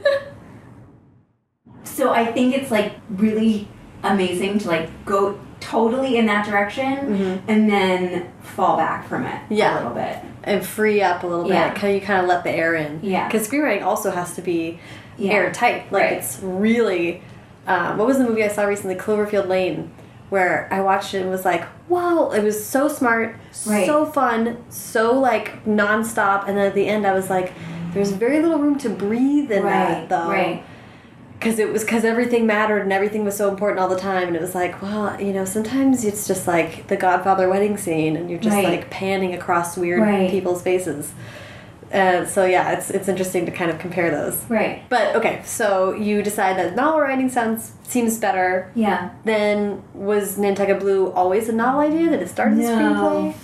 so 1.84 2.10
I 2.12 2.26
think 2.32 2.54
it's 2.54 2.70
like 2.70 2.92
really 3.08 3.66
amazing 4.02 4.58
to 4.58 4.68
like 4.68 4.88
go 5.06 5.38
totally 5.68 6.16
in 6.16 6.26
that 6.26 6.44
direction 6.46 6.96
Mhm. 6.96 7.38
and 7.48 7.70
then 7.70 8.26
fall 8.42 8.76
back 8.76 9.08
from 9.08 9.24
it 9.24 9.36
Yeah. 9.48 9.74
a 9.74 9.78
little 9.78 9.94
bit. 9.94 10.16
and 10.46 10.62
free 10.62 11.00
up 11.00 11.22
a 11.22 11.26
little 11.26 11.48
Yeah. 11.48 11.70
bit. 11.70 11.78
Can 11.78 11.94
you 11.94 12.02
kind 12.02 12.20
of 12.20 12.26
let 12.26 12.44
the 12.44 12.50
air 12.50 12.74
in? 12.74 12.98
Yeah. 13.02 13.26
Because 13.26 13.48
screenwriting 13.48 13.82
also 13.82 14.10
has 14.10 14.34
to 14.34 14.42
be 14.42 14.78
Yeah. 15.16 15.32
airtight. 15.32 15.90
Like 15.90 16.02
Right. 16.02 16.12
it's 16.12 16.38
really. 16.42 17.22
Um, 17.66 17.96
what 17.96 18.06
was 18.06 18.18
the 18.18 18.24
movie 18.24 18.44
I 18.44 18.48
saw 18.48 18.64
recently? 18.64 18.94
Cloverfield 18.94 19.48
Lane, 19.48 19.90
where 20.28 20.68
I 20.70 20.80
watched 20.82 21.14
it 21.14 21.22
and 21.22 21.30
was 21.30 21.46
like, 21.46 21.64
"Wow!" 21.88 22.30
It 22.36 22.44
was 22.44 22.62
so 22.62 22.88
smart, 22.88 23.36
Right. 23.66 23.86
so 23.86 24.04
fun, 24.04 24.58
so 24.68 25.18
like 25.18 25.64
nonstop. 25.64 26.46
And 26.46 26.58
then 26.58 26.66
at 26.66 26.74
the 26.74 26.86
end, 26.88 27.06
I 27.06 27.14
was 27.14 27.30
like, 27.30 27.54
"There's 27.94 28.10
very 28.10 28.40
little 28.42 28.58
room 28.58 28.76
to 28.80 28.90
breathe 28.90 29.50
in 29.50 29.64
that, 29.64 30.10
though." 30.10 30.28
right. 30.28 30.62
Because 31.38 31.58
it 31.58 31.70
was 31.72 31.82
because 31.84 32.04
everything 32.04 32.46
mattered 32.46 32.80
and 32.82 32.92
everything 32.92 33.24
was 33.24 33.36
so 33.36 33.48
important 33.50 33.78
all 33.80 33.88
the 33.88 33.98
time 33.98 34.28
and 34.28 34.36
it 34.36 34.40
was 34.42 34.54
like 34.54 34.80
well 34.82 35.20
you 35.20 35.32
know 35.32 35.44
sometimes 35.44 36.04
it's 36.04 36.26
just 36.26 36.46
like 36.46 36.86
the 36.88 36.96
godfather 36.96 37.48
wedding 37.48 37.76
scene 37.76 38.16
and 38.16 38.30
you're 38.30 38.38
just 38.38 38.54
Right. 38.54 38.64
like 38.66 38.90
panning 38.90 39.34
across 39.34 39.76
weird 39.76 40.00
Right. 40.00 40.30
people's 40.30 40.62
faces 40.62 41.12
uh, 41.92 42.24
so 42.24 42.44
yeah 42.46 42.72
it's 42.72 42.90
it's 42.90 43.08
interesting 43.08 43.44
to 43.46 43.52
kind 43.52 43.70
of 43.70 43.78
compare 43.78 44.10
those 44.10 44.42
Right. 44.48 44.82
but 44.88 45.14
okay 45.16 45.42
so 45.44 45.92
you 45.94 46.22
decide 46.22 46.56
that 46.58 46.74
novel 46.74 47.00
writing 47.00 47.28
sounds 47.28 47.72
seems 47.86 48.18
better 48.18 48.70
Yeah. 48.74 49.10
then 49.24 49.82
was 49.92 50.38
nantucket 50.38 50.80
blue 50.80 51.12
always 51.12 51.48
a 51.48 51.52
novel 51.52 51.80
idea 51.82 52.08
that 52.10 52.22
it 52.22 52.28
started 52.28 52.58
No. 52.58 52.68
screenplay 52.68 53.34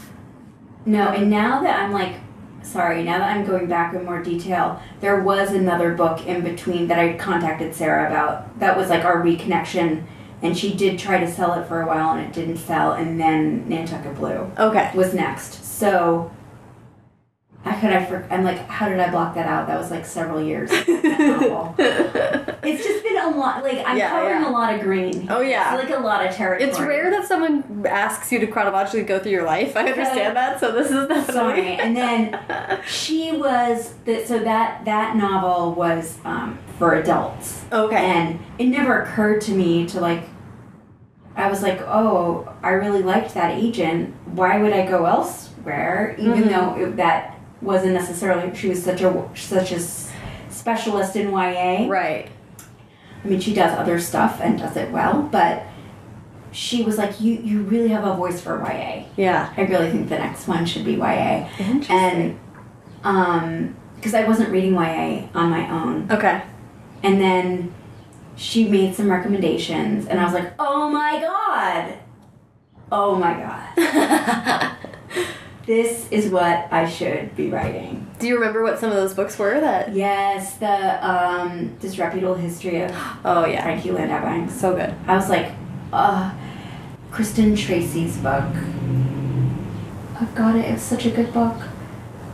No, 0.86 1.08
and 1.10 1.28
now 1.30 1.60
that 1.62 1.78
I'm 1.80 1.92
like, 1.92 2.14
sorry, 2.62 3.02
now 3.02 3.18
that 3.18 3.36
I'm 3.36 3.44
going 3.44 3.66
back 3.66 3.94
in 3.94 4.04
more 4.04 4.22
detail, 4.22 4.80
there 5.00 5.20
was 5.20 5.52
another 5.52 5.94
book 5.94 6.26
in 6.26 6.42
between 6.42 6.88
that 6.88 6.98
I 6.98 7.14
contacted 7.14 7.74
Sara 7.74 8.08
about. 8.08 8.58
That 8.60 8.76
was 8.76 8.88
like 8.88 9.04
our 9.04 9.22
reconnection, 9.22 10.04
and 10.42 10.56
she 10.56 10.74
did 10.74 10.98
try 10.98 11.18
to 11.18 11.30
sell 11.30 11.54
it 11.60 11.66
for 11.66 11.82
a 11.82 11.86
while 11.86 12.16
and 12.16 12.26
it 12.26 12.32
didn't 12.32 12.58
sell, 12.58 12.92
and 12.92 13.20
then 13.20 13.68
Nantucket 13.68 14.16
Blue 14.16 14.50
okay 14.58 14.90
was 14.94 15.14
next. 15.14 15.64
So 15.64 16.30
How 17.64 17.78
could 17.78 17.90
I? 17.90 18.04
For, 18.06 18.26
I'm 18.30 18.42
like, 18.42 18.56
how 18.68 18.88
did 18.88 18.98
I 18.98 19.10
block 19.10 19.34
that 19.34 19.46
out? 19.46 19.66
That 19.66 19.78
was 19.78 19.90
like 19.90 20.06
several 20.06 20.40
years. 20.42 20.70
it's 22.62 22.84
just 22.84 23.02
been 23.04 23.18
a 23.18 23.30
lot. 23.36 23.62
Like 23.62 23.82
I'm 23.86 23.98
Yeah, 23.98 24.10
covering 24.10 24.40
yeah. 24.42 24.48
a 24.48 24.52
lot 24.52 24.74
of 24.74 24.80
green. 24.80 25.26
Oh, 25.30 25.40
yeah. 25.40 25.74
it's 25.74 25.84
like 25.90 25.98
a 25.98 26.00
lot 26.02 26.24
of 26.26 26.34
territory. 26.34 26.68
It's 26.70 26.80
rare 26.80 27.10
that 27.10 27.26
someone 27.26 27.84
asks 27.86 28.32
you 28.32 28.38
to 28.40 28.46
chronologically 28.46 29.02
go 29.02 29.18
through 29.18 29.32
your 29.32 29.44
life. 29.44 29.76
I 29.76 29.90
understand 29.90 30.36
that, 30.36 30.58
so 30.60 30.72
this 30.72 30.90
is 30.90 31.06
definitely. 31.06 31.34
Sorry, 31.34 31.66
and 31.74 31.94
then 31.96 32.38
she 32.86 33.32
was 33.32 33.92
the, 34.06 34.24
so 34.24 34.38
that 34.38 34.84
that 34.86 35.16
novel 35.16 35.74
was 35.74 36.18
um, 36.24 36.58
for 36.78 36.94
adults. 36.94 37.62
Okay. 37.72 37.96
And 37.96 38.40
it 38.58 38.66
never 38.66 39.02
occurred 39.02 39.40
to 39.42 39.52
me 39.52 39.86
to 39.88 40.00
like. 40.00 40.24
I 41.36 41.48
was 41.48 41.62
like, 41.62 41.80
oh, 41.82 42.52
I 42.62 42.70
really 42.70 43.02
liked 43.02 43.34
that 43.34 43.56
agent. 43.56 44.14
Why 44.26 44.60
would 44.60 44.72
I 44.72 44.86
go 44.86 45.04
elsewhere? 45.06 46.14
Even 46.18 46.44
Mhm. 46.44 46.48
though 46.48 46.74
it, 46.84 46.96
that 46.96 47.36
wasn't 47.62 47.92
necessarily 47.92 48.54
she 48.54 48.68
was 48.68 48.82
such 48.82 49.02
a 49.02 49.28
such 49.34 49.72
a 49.72 49.80
specialist 50.50 51.16
in 51.16 51.30
YA. 51.30 51.86
Right. 51.88 52.30
I 53.22 53.28
mean, 53.28 53.40
she 53.40 53.52
does 53.52 53.76
other 53.78 54.00
stuff 54.00 54.40
and 54.42 54.58
does 54.58 54.76
it 54.76 54.90
well, 54.90 55.22
but 55.22 55.64
she 56.52 56.82
was 56.82 56.98
like, 56.98 57.20
you 57.20 57.34
you 57.34 57.62
really 57.62 57.88
have 57.88 58.04
a 58.04 58.14
voice 58.14 58.40
for 58.40 58.58
YA. 58.58 59.04
Yeah. 59.16 59.52
I 59.56 59.62
really 59.62 59.90
think 59.90 60.08
the 60.08 60.18
next 60.18 60.48
one 60.48 60.66
should 60.66 60.84
be 60.84 60.94
YA. 60.94 61.48
Interesting. 61.58 61.96
And 61.96 62.40
um 63.04 63.76
because 63.96 64.14
I 64.14 64.26
wasn't 64.26 64.50
reading 64.50 64.74
YA 64.74 65.28
on 65.34 65.50
my 65.50 65.70
own. 65.70 66.10
Okay. 66.10 66.42
And 67.02 67.20
then 67.20 67.74
she 68.36 68.66
made 68.68 68.94
some 68.94 69.10
recommendations 69.10 70.06
and 70.06 70.18
I 70.18 70.24
was 70.24 70.32
like, 70.32 70.52
"Oh 70.58 70.88
my 70.88 71.20
god. 71.20 71.98
Oh 72.90 73.14
my 73.16 73.34
god. 73.34 74.76
this 75.70 76.06
is 76.10 76.30
what 76.30 76.66
I 76.72 76.88
should 76.88 77.36
be 77.36 77.48
writing." 77.48 78.06
Do 78.18 78.26
you 78.26 78.34
remember 78.34 78.62
what 78.62 78.78
some 78.80 78.90
of 78.90 78.96
those 78.96 79.14
books 79.14 79.38
were 79.38 79.60
that? 79.60 79.94
Yes, 79.94 80.56
the 80.56 80.76
um 81.12 81.76
disreputable 81.80 82.34
history 82.34 82.82
of 82.82 82.90
Oh 83.24 83.46
yeah. 83.46 83.62
Frankie 83.62 83.92
Landau 83.92 84.48
So 84.48 84.74
good. 84.74 84.92
I 85.06 85.14
was 85.14 85.28
like, 85.28 85.52
uh, 85.92 86.32
Kristen 87.10 87.54
Tracy's 87.54 88.16
book. 88.18 88.52
I've 90.20 90.34
got 90.34 90.56
it. 90.56 90.64
It's 90.66 90.82
such 90.82 91.06
a 91.06 91.10
good 91.10 91.32
book. 91.32 91.56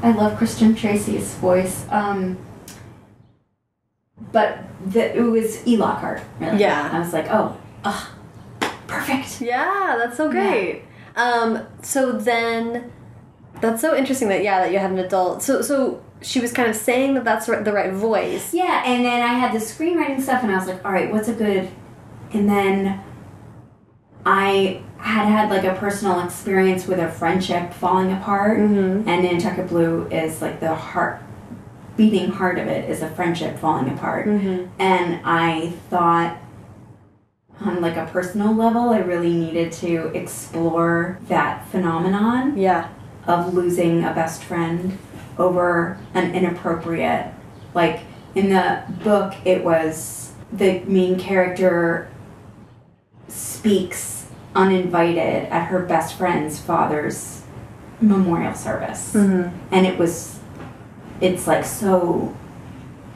I 0.03 0.12
love 0.12 0.37
Kristen 0.38 0.75
Tracy's 0.75 1.35
voice. 1.37 1.87
Um, 1.90 2.38
but 4.33 4.59
the, 4.85 5.16
it 5.16 5.20
was 5.20 5.66
E. 5.66 5.77
Lockhart. 5.77 6.22
Really. 6.40 6.59
Yeah. 6.61 6.90
I 6.92 6.99
was 6.99 7.12
like, 7.12 7.27
oh, 7.31 7.57
ugh, 7.85 8.09
perfect. 8.87 9.40
Yeah, 9.40 9.96
that's 9.99 10.16
so 10.16 10.31
great. 10.31 10.83
Um, 11.16 11.66
so 11.83 12.12
then, 12.12 12.92
that's 13.61 13.81
so 13.81 13.97
interesting 13.97 14.29
that 14.29 14.42
yeah 14.42 14.61
that 14.61 14.73
you 14.73 14.79
had 14.79 14.90
an 14.90 14.99
adult. 14.99 15.42
So 15.42 15.62
so 15.62 16.03
she 16.23 16.40
was 16.40 16.53
kind 16.53 16.69
of 16.69 16.77
saying 16.77 17.14
that 17.14 17.25
that's 17.25 17.47
the 17.47 17.73
right 17.73 17.92
voice. 17.92 18.55
Yeah, 18.55 18.83
and 18.87 19.05
then 19.05 19.23
I 19.23 19.35
had 19.35 19.53
the 19.53 19.59
screenwriting 19.59 20.21
stuff, 20.21 20.42
and 20.42 20.51
I 20.53 20.57
was 20.57 20.66
like, 20.66 20.85
all 20.85 20.92
right, 20.92 21.11
what's 21.12 21.29
a 21.29 21.35
good. 21.35 21.69
And 22.33 22.49
then 22.49 23.01
I 24.25 24.83
had 24.99 25.27
had 25.27 25.51
like 25.51 25.64
a 25.64 25.75
personal 25.75 26.21
experience 26.21 26.87
with 26.87 26.99
a 26.99 27.09
friendship 27.09 27.73
falling 27.73 28.12
apart, 28.12 28.59
Mhm. 28.59 29.07
and 29.07 29.23
Nantucket 29.23 29.69
Blue 29.69 30.07
is 30.11 30.40
like 30.42 30.59
the 30.61 30.75
heart, 30.75 31.21
beating 31.97 32.31
heart 32.31 32.59
of 32.59 32.66
it 32.66 32.88
is 32.90 33.03
a 33.03 33.09
friendship 33.09 33.59
falling 33.59 33.88
apart. 33.88 34.27
Mhm. 34.27 34.69
And 34.79 35.21
I 35.25 35.73
thought, 35.90 36.38
on 37.64 37.81
like 37.81 37.97
a 37.97 38.07
personal 38.07 38.53
level, 38.55 38.90
I 38.90 38.99
really 38.99 39.33
needed 39.33 39.71
to 39.73 40.11
explore 40.14 41.19
that 41.29 41.66
phenomenon 41.69 42.55
Yeah. 42.57 42.87
Of 43.27 43.55
losing 43.55 44.05
a 44.05 44.12
best 44.12 44.43
friend 44.43 44.99
over 45.39 45.99
an 46.15 46.35
inappropriate 46.35 47.27
like 47.75 48.01
in 48.35 48.49
the 48.49 48.83
book 49.05 49.35
it 49.45 49.62
was 49.65 50.33
the 50.53 50.81
main 50.87 51.19
character 51.19 52.09
speaks 53.29 54.27
uninvited 54.55 55.45
at 55.51 55.67
her 55.67 55.81
best 55.81 56.17
friend's 56.17 56.59
father's 56.59 57.43
memorial 58.01 58.55
service 58.55 59.12
Mhm. 59.15 59.51
and 59.71 59.87
it 59.87 59.99
was 59.99 60.39
it's 61.21 61.47
like 61.47 61.65
so 61.65 62.35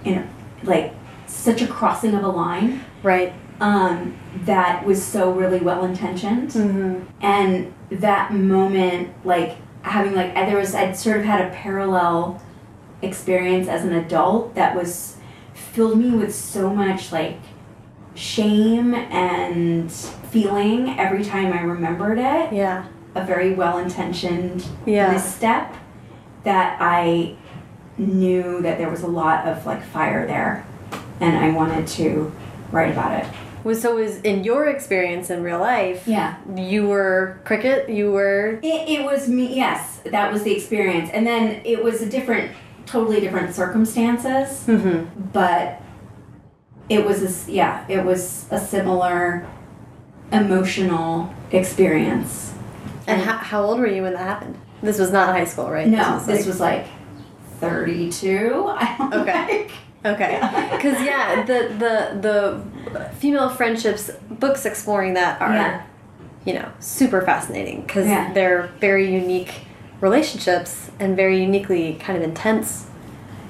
in 0.04 0.26
like 0.64 0.92
such 1.26 1.62
a 1.62 1.66
crossing 1.66 2.14
of 2.14 2.24
a 2.24 2.28
line 2.28 2.80
Right. 3.02 3.32
um, 3.60 4.14
that 4.44 4.84
was 4.84 5.02
so 5.02 5.30
really 5.32 5.60
well 5.60 5.84
intentioned 5.84 6.50
Mhm. 6.50 7.02
and 7.22 7.72
that 7.90 8.32
moment 8.34 9.10
like 9.24 9.56
having 9.82 10.14
like 10.14 10.36
I- 10.36 10.46
there 10.46 10.58
was 10.58 10.74
i'd 10.74 10.96
sort 10.96 11.18
of 11.18 11.24
had 11.24 11.40
a 11.40 11.50
parallel 11.54 12.40
experience 13.02 13.66
as 13.68 13.84
an 13.84 13.92
adult 13.94 14.54
that 14.54 14.74
was 14.76 15.16
filled 15.54 15.98
me 15.98 16.10
with 16.10 16.34
so 16.34 16.72
much 16.74 17.12
like 17.12 17.38
shame 18.14 18.94
and 18.94 19.90
feeling 19.90 20.98
every 20.98 21.24
time 21.24 21.52
i 21.52 21.62
remembered 21.62 22.18
it 22.18 22.52
Yeah. 22.52 22.84
a 23.14 23.24
very 23.24 23.54
well 23.54 23.78
intentioned 23.78 24.66
Yeah. 24.84 25.12
misstep 25.12 25.74
that 26.44 26.76
i 26.80 27.36
knew 27.96 28.60
that 28.62 28.78
there 28.78 28.90
was 28.90 29.02
a 29.02 29.06
lot 29.06 29.46
of 29.46 29.64
like 29.66 29.82
fire 29.82 30.26
there 30.26 30.66
and 31.20 31.36
i 31.38 31.50
wanted 31.50 31.86
to 31.86 32.30
write 32.72 32.90
about 32.92 33.12
it 33.22 33.26
Was 33.64 33.82
so 33.82 33.96
was 33.96 34.20
in 34.22 34.42
your 34.44 34.66
experience 34.68 35.28
in 35.30 35.42
real 35.42 35.58
life. 35.58 36.06
yeah 36.06 36.36
You 36.56 36.86
were 36.88 37.38
cricket. 37.44 37.88
You 37.90 38.10
were. 38.12 38.58
It, 38.62 38.88
it 38.88 39.04
was 39.04 39.28
me, 39.28 39.54
yes, 39.54 40.00
that 40.06 40.32
was 40.32 40.42
the 40.44 40.52
experience. 40.54 41.10
And 41.12 41.26
then 41.26 41.60
it 41.64 41.82
was 41.84 42.00
a 42.02 42.08
different, 42.08 42.52
totally 42.86 43.20
different 43.20 43.54
circumstances, 43.54 44.64
Mhm. 44.66 45.08
but 45.32 45.80
it 46.88 47.04
was, 47.04 47.18
a, 47.48 47.52
yeah, 47.52 47.84
it 47.88 48.04
was 48.04 48.46
a 48.50 48.58
similar 48.58 49.46
emotional 50.32 51.32
experience. 51.52 52.52
And 53.06 53.20
how, 53.22 53.36
how 53.36 53.62
old 53.64 53.78
were 53.80 53.86
you 53.86 54.02
when 54.02 54.14
that 54.14 54.20
happened? 54.26 54.56
This 54.82 54.98
was 54.98 55.10
not 55.12 55.28
high 55.28 55.44
school, 55.44 55.70
right? 55.70 55.86
No, 55.86 56.18
this 56.20 56.38
like- 56.38 56.46
was 56.46 56.60
like 56.60 56.86
32. 57.60 58.64
I 58.68 58.96
don't 58.98 59.14
Okay. 59.14 59.46
think. 59.46 59.72
Okay, 60.04 60.38
because 60.72 61.00
yeah, 61.04 61.42
the 61.44 61.74
the 61.78 62.20
the 62.92 63.04
female 63.16 63.48
friendships 63.50 64.10
books 64.30 64.64
exploring 64.64 65.14
that 65.14 65.40
are, 65.40 65.52
Yeah. 65.54 65.82
you 66.44 66.54
know, 66.54 66.68
super 66.80 67.20
fascinating 67.20 67.82
because 67.82 68.06
Yeah. 68.06 68.32
they're 68.32 68.70
very 68.80 69.12
unique 69.12 69.66
relationships 70.00 70.90
and 70.98 71.14
very 71.16 71.42
uniquely 71.42 71.94
kind 72.00 72.16
of 72.16 72.24
intense 72.24 72.86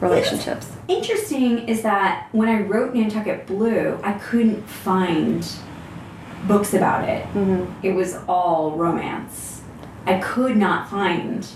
relationships. 0.00 0.66
Interesting 0.88 1.68
is 1.68 1.82
that 1.82 2.26
when 2.32 2.48
I 2.48 2.62
wrote 2.62 2.94
Nantucket 2.94 3.46
Blue, 3.46 3.98
I 4.02 4.14
couldn't 4.14 4.66
find 4.68 5.46
books 6.48 6.74
about 6.74 7.08
it. 7.08 7.24
hmm 7.26 7.66
it 7.82 7.92
was 7.92 8.16
all 8.28 8.72
romance. 8.72 9.60
I 10.06 10.18
could 10.18 10.56
not 10.56 10.88
find, 10.90 11.46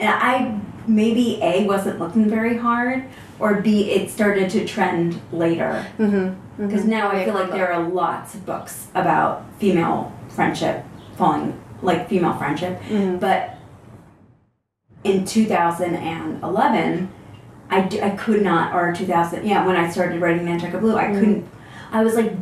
and 0.00 0.08
I 0.10 0.58
maybe 0.88 1.38
A 1.42 1.64
wasn't 1.66 2.00
looking 2.00 2.28
very 2.28 2.56
hard, 2.56 3.04
or 3.38 3.60
B 3.60 3.90
it 3.90 4.10
started 4.10 4.50
to 4.50 4.66
trend 4.66 5.20
later. 5.32 5.82
hmm 5.96 6.30
Because 6.58 6.84
now 6.84 7.10
I 7.10 7.24
feel 7.24 7.34
like 7.34 7.50
there 7.50 7.70
are 7.72 7.82
lots 7.82 8.34
of 8.34 8.46
books 8.46 8.88
about 8.94 9.44
female 9.58 10.12
friendship 10.28 10.84
falling, 11.16 11.58
like 11.82 12.08
female 12.08 12.34
friendship. 12.34 12.80
Mhm. 12.88 13.20
But 13.20 13.52
in 15.04 15.24
2011, 15.24 17.08
I, 17.70 17.80
d- 17.82 18.00
I 18.02 18.10
could 18.10 18.42
not, 18.42 18.74
or 18.74 18.92
2000, 18.92 19.44
yeah, 19.46 19.66
when 19.66 19.76
I 19.76 19.90
started 19.90 20.20
writing 20.20 20.44
Nantucket 20.44 20.80
Blue, 20.80 20.96
I 20.96 21.06
couldn't, 21.12 21.48
I 21.92 22.02
was 22.04 22.14
like 22.14 22.32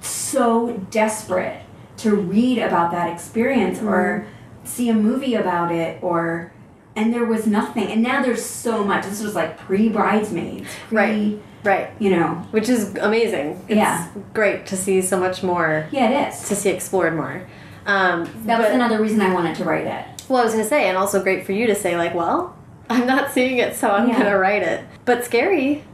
so 0.00 0.72
desperate 0.90 1.62
to 1.98 2.14
read 2.14 2.58
about 2.58 2.90
that 2.92 3.12
experience 3.12 3.82
or 3.82 4.26
see 4.64 4.88
a 4.88 4.94
movie 4.94 5.34
about 5.34 5.72
it 5.72 5.98
or, 6.02 6.52
and 6.98 7.14
there 7.14 7.24
was 7.24 7.46
nothing. 7.46 7.86
And 7.92 8.02
now 8.02 8.22
there's 8.22 8.44
so 8.44 8.82
much. 8.84 9.04
This 9.06 9.22
was 9.22 9.34
like 9.36 9.56
pre 9.56 9.88
Bridesmaids, 9.88 10.68
pre, 10.88 10.96
Right. 10.96 11.38
Right, 11.64 11.90
you 11.98 12.10
know, 12.10 12.46
which 12.52 12.68
is 12.68 12.94
amazing. 12.96 13.60
It's 13.68 13.76
Yeah. 13.76 14.06
great 14.32 14.66
to 14.66 14.76
see 14.76 15.00
so 15.02 15.18
much 15.18 15.42
more, 15.42 15.86
yeah, 15.90 16.08
it 16.08 16.28
is. 16.28 16.48
to 16.48 16.54
see 16.54 16.70
explored 16.70 17.14
more. 17.16 17.42
Um, 17.86 18.28
That 18.46 18.58
was 18.58 18.68
but- 18.68 18.74
another 18.74 19.00
reason 19.00 19.20
I 19.20 19.32
wanted 19.34 19.56
to 19.56 19.64
write 19.64 19.86
it. 19.86 20.04
Well, 20.28 20.40
I 20.40 20.44
was 20.44 20.52
gonna 20.54 20.64
say, 20.64 20.88
and 20.88 20.96
also 20.96 21.22
great 21.22 21.44
for 21.46 21.52
you 21.52 21.66
to 21.66 21.74
say, 21.74 21.96
like, 21.96 22.14
well, 22.14 22.54
I'm 22.90 23.06
not 23.06 23.32
seeing 23.32 23.58
it, 23.58 23.74
so 23.76 23.90
I'm 23.90 24.08
Yeah. 24.08 24.18
gonna 24.18 24.38
write 24.38 24.62
it. 24.62 24.80
But 25.04 25.24
scary. 25.24 25.84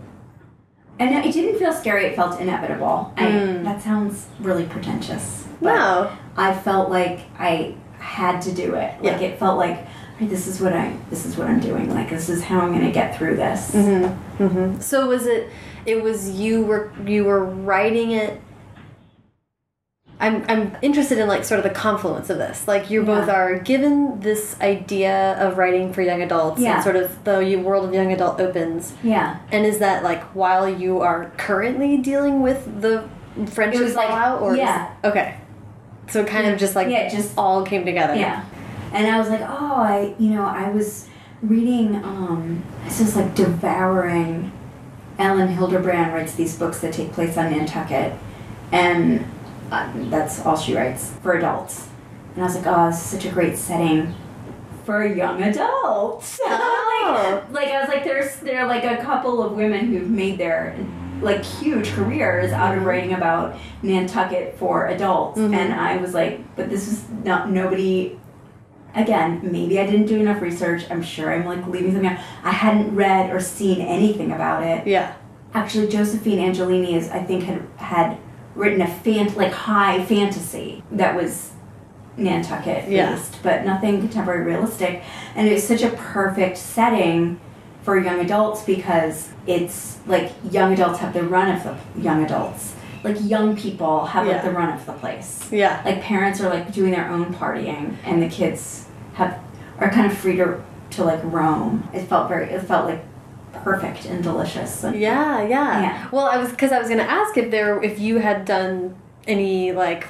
And 0.99 1.15
it 1.25 1.33
didn't 1.33 1.59
feel 1.59 1.73
scary, 1.73 2.07
it 2.07 2.15
felt 2.17 2.41
inevitable. 2.41 3.13
I, 3.17 3.23
Mm. 3.25 3.65
that 3.65 3.83
sounds 3.83 4.27
really 4.41 4.65
pretentious. 4.65 5.45
But 5.63 5.75
No. 5.75 6.09
I 6.37 6.53
felt 6.53 6.91
like 6.91 7.21
I 7.39 7.75
had 7.99 8.43
to 8.43 8.53
do 8.53 8.75
it. 8.75 8.93
Like 9.03 9.21
Yeah. 9.21 9.29
it 9.29 9.39
felt 9.39 9.59
like 9.59 9.79
"Hey, 10.19 10.27
this 10.27 10.47
is 10.47 10.61
what 10.61 10.73
I 10.73 10.97
this 11.11 11.25
is 11.27 11.37
what 11.37 11.49
I'm 11.49 11.61
doing. 11.61 11.91
Like 11.93 12.11
this 12.11 12.29
is 12.29 12.43
how 12.43 12.61
I'm 12.61 12.73
gonna 12.73 12.93
get 12.93 13.17
through 13.17 13.37
this. 13.37 13.73
Mm-hmm. 13.73 14.43
Mm-hmm. 14.45 14.81
So 14.81 15.07
was 15.09 15.27
it? 15.27 15.49
It 15.87 16.03
was 16.03 16.31
you 16.31 16.63
were 16.63 16.91
you 17.07 17.25
were 17.25 17.45
writing 17.45 18.13
it. 18.13 18.41
I'm 20.21 20.45
I'm 20.49 20.77
interested 20.81 21.19
in 21.19 21.27
like 21.27 21.45
sort 21.45 21.59
of 21.59 21.65
the 21.65 21.71
confluence 21.75 22.31
of 22.31 22.39
this. 22.39 22.69
Like 22.69 22.89
you 22.89 23.03
both 23.03 23.29
are 23.29 23.59
given 23.59 24.21
this 24.21 24.59
idea 24.61 25.35
of 25.45 25.59
writing 25.59 25.93
for 25.93 26.03
young 26.03 26.23
adults, 26.23 26.61
Yeah. 26.61 26.77
and 26.77 26.85
sort 26.85 26.97
of 26.97 27.25
the 27.25 27.57
world 27.57 27.85
of 27.89 27.93
young 27.93 28.13
adult 28.13 28.41
opens. 28.41 28.95
Yeah. 29.03 29.39
And 29.51 29.67
is 29.67 29.81
that 29.81 30.05
like 30.05 30.23
while 30.35 30.69
you 30.69 31.01
are 31.01 31.33
currently 31.37 31.97
dealing 31.99 32.41
with 32.43 32.81
the 32.81 33.09
friendship 33.51 33.81
It 33.81 33.85
was, 33.85 33.95
like- 33.97 34.09
fallout, 34.09 34.41
or 34.41 34.53
is- 34.53 34.59
yeah. 34.59 34.93
okay, 35.03 35.35
so 36.07 36.21
it 36.21 36.29
kind 36.29 36.47
of 36.47 36.59
just 36.61 36.77
like 36.77 36.89
Yeah, 36.89 37.09
just- 37.09 37.35
all 37.37 37.65
came 37.67 37.85
together. 37.85 38.15
Yeah. 38.15 38.45
And 38.95 39.07
I 39.09 39.19
was 39.19 39.29
like, 39.29 39.41
oh, 39.43 39.75
I, 39.77 40.15
you 40.19 40.31
know, 40.31 40.45
I 40.45 40.71
was 40.71 41.09
reading, 41.43 41.97
um, 41.97 42.63
I 42.83 42.85
was 42.87 42.99
just 42.99 43.17
like 43.17 43.35
devouring. 43.35 44.53
Elin 45.19 45.49
Hilderbrand 45.55 46.13
writes 46.13 46.35
these 46.35 46.57
books 46.59 46.81
that 46.81 46.93
take 46.95 47.13
place 47.13 47.37
on 47.37 47.51
Nantucket, 47.53 48.13
and 48.73 49.25
uh, 49.71 49.93
that's 50.11 50.45
all 50.45 50.57
she 50.57 50.75
writes 50.77 51.13
for 51.23 51.35
adults. 51.35 51.89
And 52.35 52.43
I 52.43 52.47
was 52.47 52.57
like, 52.57 52.67
oh, 52.67 52.87
this 52.87 52.97
is 53.05 53.11
such 53.11 53.25
a 53.25 53.33
great 53.33 53.57
setting 53.57 54.15
for 54.85 55.05
young 55.07 55.43
adults. 55.43 56.41
Oh. 57.07 57.43
like, 57.53 57.65
like 57.65 57.69
I 57.75 57.81
was 57.81 57.89
like, 57.91 58.03
there's 58.03 58.37
there 58.37 58.61
are 58.63 58.67
like 58.67 58.85
a 58.85 58.97
couple 59.03 59.43
of 59.43 59.53
women 59.53 59.89
who've 59.89 60.09
made 60.09 60.39
their 60.39 60.75
like 61.21 61.45
huge 61.45 61.91
careers 61.91 62.51
out 62.51 62.79
of 62.79 62.85
writing 62.87 63.13
about 63.13 63.57
Nantucket 63.83 64.57
for 64.59 64.87
adults, 64.87 65.39
Mhm. 65.39 65.55
and 65.55 65.75
I 65.75 65.99
was 65.99 66.15
like, 66.15 66.41
but 66.57 66.71
this 66.71 66.89
is 66.89 67.05
not 67.23 67.51
nobody. 67.51 68.19
Again, 68.95 69.41
maybe 69.43 69.81
I 69.81 69.87
didn't 69.87 70.07
do 70.07 70.21
enough 70.21 70.41
research. 70.41 70.85
I'm 70.91 71.03
sure 71.03 71.33
I'm 71.33 71.45
like 71.45 71.67
leaving 71.67 71.93
something 71.93 72.09
out. 72.11 72.21
I 72.45 72.51
hadn't 72.53 72.95
read 72.95 73.35
or 73.35 73.41
seen 73.41 73.81
anything 73.81 74.31
about 74.33 74.63
it. 74.63 74.87
Yeah. 74.87 75.15
Actually, 75.53 75.89
Josephine 75.89 76.39
Angelini 76.39 76.95
is, 76.95 77.11
I 77.11 77.23
think, 77.23 77.45
had 77.45 77.63
had 77.77 78.19
written 78.55 78.81
a 78.81 78.87
fan 78.87 79.35
like 79.35 79.53
high 79.53 80.05
fantasy 80.05 80.83
that 80.93 81.17
was 81.17 81.51
Nantucket 82.17 82.89
Yeah. 82.89 83.11
based, 83.17 83.43
but 83.43 83.65
nothing 83.65 83.99
contemporary 84.01 84.45
realistic. 84.45 85.03
And 85.35 85.49
it 85.49 85.53
was 85.53 85.67
such 85.67 85.83
a 85.83 85.91
perfect 85.91 86.57
setting 86.57 87.41
for 87.83 87.99
young 87.99 88.21
adults 88.21 88.63
because 88.63 89.31
it's 89.47 89.99
like 90.07 90.33
young 90.51 90.73
adults 90.73 91.01
have 91.01 91.13
the 91.13 91.23
run 91.25 91.51
of 91.51 91.65
the 91.65 92.01
young 92.01 92.25
adults. 92.25 92.75
Like 93.03 93.17
young 93.21 93.57
people 93.57 94.07
have 94.07 94.27
like 94.27 94.43
the 94.43 94.51
run 94.53 94.71
of 94.73 94.87
the 94.87 94.93
place. 94.95 95.47
Yeah. 95.53 95.83
Like 95.85 96.01
parents 96.01 96.41
are 96.41 96.49
like 96.49 96.73
doing 96.73 96.93
their 96.93 97.09
own 97.11 97.35
partying, 97.35 97.97
and 98.05 98.23
the 98.23 98.29
kids 98.29 98.84
have 99.15 99.39
are 99.79 99.91
kind 99.91 100.11
of 100.11 100.17
free 100.17 100.37
to 100.37 100.63
to 100.91 101.05
like 101.05 101.21
roam. 101.25 101.89
It 101.93 102.03
felt 102.07 102.29
very. 102.29 102.51
It 102.51 102.63
felt 102.63 102.87
like 102.89 103.05
perfect 103.65 104.05
and 104.07 104.23
delicious. 104.23 104.85
And 104.85 104.97
Yeah, 104.99 105.43
yeah. 105.43 105.81
Yeah. 105.83 106.09
Well, 106.13 106.27
I 106.27 106.37
was 106.39 106.51
because 106.51 106.73
I 106.73 106.79
was 106.79 106.89
gonna 106.89 107.03
ask 107.03 107.37
if 107.37 107.51
there 107.51 107.83
if 107.83 107.99
you 107.99 108.19
had 108.19 108.45
done 108.45 108.95
any 109.27 109.73
like 109.73 110.07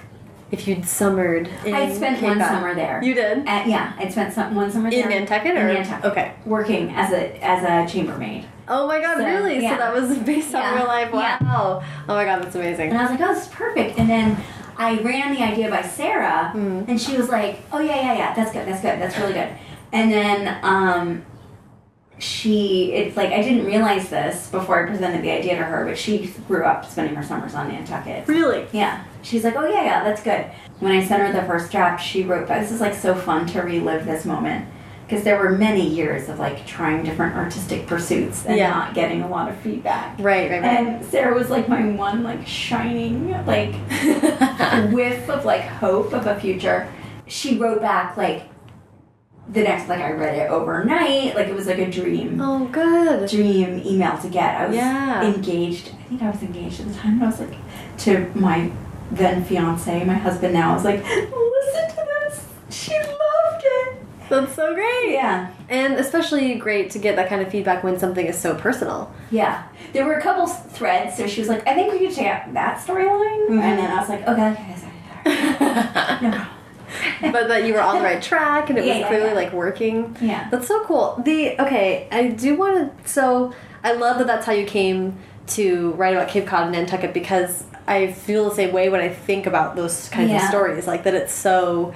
if 0.51 0.67
you'd 0.69 0.85
summered. 0.87 1.49
In 1.65 1.75
I 1.75 1.93
spent 1.93 2.19
Cape 2.21 2.29
one 2.31 2.39
summer 2.41 2.75
there. 2.75 3.03
You 3.03 3.15
did 3.15 3.39
Uh, 3.41 3.65
yeah, 3.67 3.93
I 3.99 4.09
spent 4.09 4.33
some 4.33 4.55
one 4.55 4.71
summer 4.71 4.89
in 4.89 5.01
there 5.01 5.09
Nantucket 5.09 5.53
in 5.53 5.59
or 5.59 5.73
Nantucket. 5.73 6.05
okay. 6.13 6.33
working 6.47 6.91
as 6.95 7.13
a 7.13 7.43
as 7.45 7.63
a 7.65 7.91
chambermaid. 7.93 8.45
Oh 8.67 8.87
my 8.87 9.01
god, 9.01 9.19
So, 9.19 9.25
really? 9.27 9.63
yeah. 9.63 9.73
So 9.73 9.77
that 9.79 9.93
was 9.95 10.19
based 10.19 10.55
on 10.55 10.63
Yeah. 10.63 10.75
real 10.77 10.87
life. 10.87 11.11
Yeah. 11.13 11.39
Wow. 11.43 11.83
Oh 12.09 12.15
my 12.15 12.25
god, 12.25 12.43
that's 12.43 12.55
amazing. 12.55 12.91
And 12.91 12.99
I 12.99 13.03
was 13.03 13.11
like, 13.11 13.21
oh, 13.21 13.35
this 13.35 13.43
is 13.47 13.49
perfect. 13.53 13.99
And 13.99 14.09
then 14.09 14.37
I 14.77 14.99
ran 15.01 15.35
the 15.35 15.41
idea 15.43 15.71
by 15.71 15.83
Sara, 15.83 16.53
Mm. 16.55 16.89
and 16.89 17.01
she 17.01 17.17
was 17.17 17.29
like, 17.29 17.61
oh 17.73 17.79
yeah, 17.81 17.97
yeah, 17.97 18.15
yeah, 18.19 18.35
that's 18.35 18.53
good, 18.53 18.67
that's 18.67 18.81
good, 18.83 19.01
that's 19.01 19.17
really 19.19 19.33
good. 19.35 19.49
And 19.93 20.11
then 20.13 20.59
um, 20.63 21.25
she, 22.19 22.93
it's 22.93 23.17
like 23.17 23.31
I 23.31 23.43
didn't 23.43 23.65
realize 23.67 24.09
this 24.09 24.49
before 24.51 24.85
I 24.85 24.89
presented 24.89 25.23
the 25.23 25.31
idea 25.31 25.57
to 25.57 25.65
her, 25.65 25.85
but 25.85 25.99
she 25.99 26.33
grew 26.49 26.65
up 26.65 26.85
spending 26.87 27.15
her 27.15 27.23
summers 27.23 27.55
on 27.55 27.69
Nantucket. 27.69 28.27
Really? 28.29 28.67
Yeah. 28.73 29.05
She's 29.23 29.45
like, 29.45 29.57
oh, 29.57 29.67
yeah, 29.67 29.85
yeah, 29.85 30.05
that's 30.05 30.23
good. 30.23 30.47
When 30.81 30.93
I 30.93 31.05
sent 31.05 31.23
her 31.23 31.33
the 31.33 31.47
first 31.47 31.71
draft, 31.73 32.05
she 32.05 32.23
wrote, 32.25 32.47
this 32.49 32.71
is 32.71 32.81
like 32.81 32.95
so 32.95 33.15
fun 33.15 33.47
to 33.49 33.63
relive 33.63 34.05
this 34.07 34.25
moment. 34.25 34.67
Because 35.15 35.25
there 35.25 35.39
were 35.39 35.53
many 35.53 35.87
years 35.89 36.29
of 36.29 36.41
like 36.41 36.67
trying 36.67 37.05
different 37.05 37.37
artistic 37.37 37.87
pursuits 37.87 38.45
and 38.47 38.57
Yeah. 38.57 38.71
not 38.71 38.95
getting 38.95 39.23
a 39.23 39.29
lot 39.29 39.49
of 39.49 39.57
feedback. 39.59 40.19
Right, 40.19 40.51
right, 40.51 40.61
right. 40.61 40.65
And 40.65 41.05
Sara 41.05 41.33
was 41.39 41.51
like 41.51 41.69
my 41.69 41.87
one 41.87 42.25
like 42.25 42.45
shining 42.45 43.31
like 43.47 43.75
whiff 44.93 45.29
of 45.31 45.45
like 45.45 45.63
hope 45.63 46.13
of 46.13 46.27
a 46.27 46.39
future. 46.41 46.89
She 47.29 47.59
wrote 47.59 47.81
back 47.81 48.17
like 48.17 48.49
the 49.49 49.63
next 49.63 49.89
like 49.89 50.01
I 50.01 50.11
read 50.11 50.35
it 50.37 50.51
overnight. 50.51 51.37
Like 51.37 51.47
it 51.47 51.55
was 51.55 51.69
like 51.69 51.79
a 51.79 51.89
dream 51.89 52.41
oh, 52.41 52.67
good. 52.73 53.31
dream 53.31 53.83
email 53.87 54.19
to 54.19 54.29
get. 54.29 54.61
I 54.63 54.67
was 54.67 54.75
Yeah. 54.75 55.23
engaged. 55.33 55.91
I 56.01 56.03
think 56.09 56.23
I 56.23 56.31
was 56.31 56.43
engaged 56.43 56.81
at 56.81 56.89
the 56.89 56.95
time. 56.95 57.13
And 57.15 57.23
I 57.23 57.27
was 57.27 57.39
like 57.39 57.55
to 57.99 58.29
my 58.35 58.69
then 59.13 59.45
fiance, 59.45 60.05
my 60.05 60.15
husband 60.15 60.55
now. 60.55 60.73
I 60.73 60.75
was 60.75 60.85
like, 60.85 61.05
listen 61.05 61.89
to 61.91 62.07
this. 62.27 62.49
She 62.69 62.95
loved 62.99 63.63
it. 63.63 63.97
That's 64.41 64.55
so 64.55 64.75
great. 64.75 65.13
Yeah, 65.13 65.51
And 65.69 65.95
especially 65.95 66.55
great 66.57 66.91
to 66.93 66.99
get 66.99 67.17
that 67.17 67.29
kind 67.29 67.41
of 67.43 67.49
feedback 67.51 67.83
when 67.85 67.99
something 67.99 68.27
is 68.27 68.39
so 68.39 68.55
personal. 68.55 69.13
yeah. 69.31 69.65
There 69.93 70.05
were 70.05 70.15
a 70.15 70.23
couple 70.23 70.47
threads. 70.49 71.17
So 71.17 71.27
she 71.29 71.41
was 71.41 71.49
like, 71.49 71.67
I 71.69 71.75
think 71.75 71.93
we 71.93 72.01
could 72.01 72.15
check 72.17 72.27
out 72.49 72.55
that 72.55 72.79
storyline. 72.85 73.49
Mhm. 73.49 73.61
And 73.63 73.79
then 73.79 73.91
I 73.93 74.01
was 74.01 74.09
like, 74.09 74.27
okay, 74.27 74.51
okay, 74.53 74.77
sorry, 74.77 75.59
sorry. 75.59 76.21
no 76.23 76.31
problem. 76.31 77.33
but 77.33 77.49
that 77.49 77.65
you 77.65 77.75
were 77.75 77.81
on 77.81 77.97
the 77.99 78.03
right 78.03 78.21
track 78.23 78.71
and 78.71 78.79
it 78.79 78.85
Yeah, 78.87 78.99
was 78.99 79.07
clearly 79.07 79.29
yeah. 79.29 79.35
like 79.35 79.53
working. 79.53 80.17
Yeah. 80.21 80.49
That's 80.51 80.67
so 80.67 80.85
cool. 80.85 81.21
The 81.25 81.61
okay, 81.61 82.09
I 82.11 82.29
do 82.29 82.57
want 82.57 83.05
to. 83.05 83.09
So 83.09 83.55
I 83.85 83.93
love 83.93 84.19
that 84.19 84.27
that's 84.27 84.47
how 84.47 84.53
you 84.53 84.67
came 84.67 85.17
to 85.49 85.93
write 85.93 86.15
about 86.15 86.29
Cape 86.29 86.47
Cod 86.47 86.65
and 86.65 86.73
Nantucket 86.73 87.13
because 87.15 87.65
I 87.87 88.13
feel 88.13 88.49
the 88.49 88.55
same 88.55 88.73
way 88.73 88.89
when 88.89 89.01
I 89.01 89.09
think 89.11 89.47
about 89.47 89.77
those 89.77 90.09
kinds 90.09 90.33
of 90.33 90.41
stories. 90.49 90.87
Like 90.87 91.05
that, 91.05 91.15
it's 91.15 91.35
so 91.35 91.93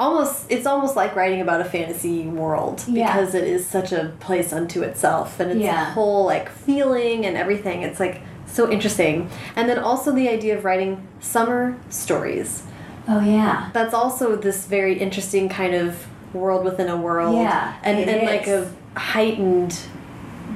almost. 0.00 0.46
It's 0.48 0.66
almost 0.66 0.96
like 0.96 1.14
writing 1.14 1.40
about 1.40 1.60
a 1.60 1.64
fantasy 1.64 2.22
world 2.26 2.82
Yeah. 2.88 3.06
because 3.12 3.34
it 3.34 3.44
is 3.44 3.64
such 3.66 3.92
a 3.92 4.12
place 4.18 4.52
unto 4.52 4.82
itself 4.82 5.38
and 5.38 5.50
it's 5.52 5.60
a 5.64 5.84
whole 5.92 6.24
like 6.24 6.48
feeling 6.50 7.26
and 7.26 7.36
everything. 7.36 7.82
It's 7.82 8.00
like 8.00 8.22
so 8.46 8.68
interesting. 8.70 9.30
And 9.54 9.68
then 9.68 9.78
also 9.78 10.10
the 10.12 10.28
idea 10.28 10.56
of 10.58 10.64
writing 10.64 11.06
summer 11.20 11.76
stories 11.90 12.64
Oh 13.08 13.20
yeah. 13.20 13.70
that's 13.72 13.94
also 13.94 14.36
this 14.36 14.66
very 14.66 14.98
interesting 14.98 15.48
kind 15.48 15.74
of 15.74 16.06
world 16.34 16.64
within 16.64 16.88
a 16.88 16.96
world 16.96 17.34
Yeah, 17.36 17.74
and, 17.82 17.98
and 17.98 18.26
like 18.26 18.46
a 18.46 18.70
heightened 18.96 19.78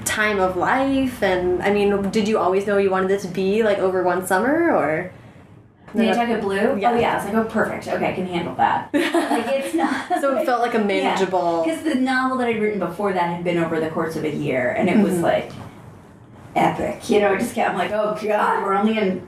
time 0.05 0.39
of 0.41 0.57
life 0.57 1.23
and 1.23 1.63
i 1.63 1.73
mean 1.73 2.11
did 2.11 2.29
you 2.29 2.37
always 2.39 2.67
know 2.67 2.77
you 2.79 2.91
wanted 2.91 3.11
it 3.11 3.21
to 3.21 3.29
be 3.29 3.63
like 3.63 3.79
over 3.79 4.03
one 4.03 4.27
summer 4.27 4.71
or 4.73 5.11
Nantucket 5.95 6.41
Blue? 6.41 6.77
Yeah. 6.79 6.91
Oh 6.93 6.99
yeah. 6.99 7.13
I 7.13 7.17
was 7.17 7.25
like, 7.25 7.35
oh 7.35 7.45
perfect. 7.45 7.89
Okay, 7.89 8.11
I 8.11 8.13
can 8.15 8.27
handle 8.27 8.55
that. 8.57 8.91
like 8.95 9.47
it's 9.55 9.75
not. 9.75 10.21
so 10.21 10.37
it 10.37 10.45
felt 10.47 10.61
like 10.61 10.75
a 10.75 10.79
manageable 10.81 11.63
Because 11.65 11.83
the 11.85 11.95
novel 11.95 12.37
that 12.39 12.49
I'd 12.49 12.61
written 12.61 12.79
before 12.81 13.13
that 13.13 13.23
had 13.35 13.45
been 13.45 13.59
over 13.59 13.81
the 13.81 13.89
course 13.91 14.17
of 14.17 14.25
a 14.25 14.31
year, 14.35 14.71
and 14.73 14.89
it 14.89 14.99
was 14.99 15.15
Mhm. 15.15 15.23
like 15.23 15.53
epic. 16.57 17.09
You 17.11 17.21
know, 17.21 17.33
I 17.33 17.39
just 17.39 17.55
kept 17.55 17.71
I'm 17.71 17.79
like, 17.79 17.93
oh 17.93 18.19
god, 18.23 18.63
we're 18.63 18.75
only 18.75 18.99
in 18.99 19.27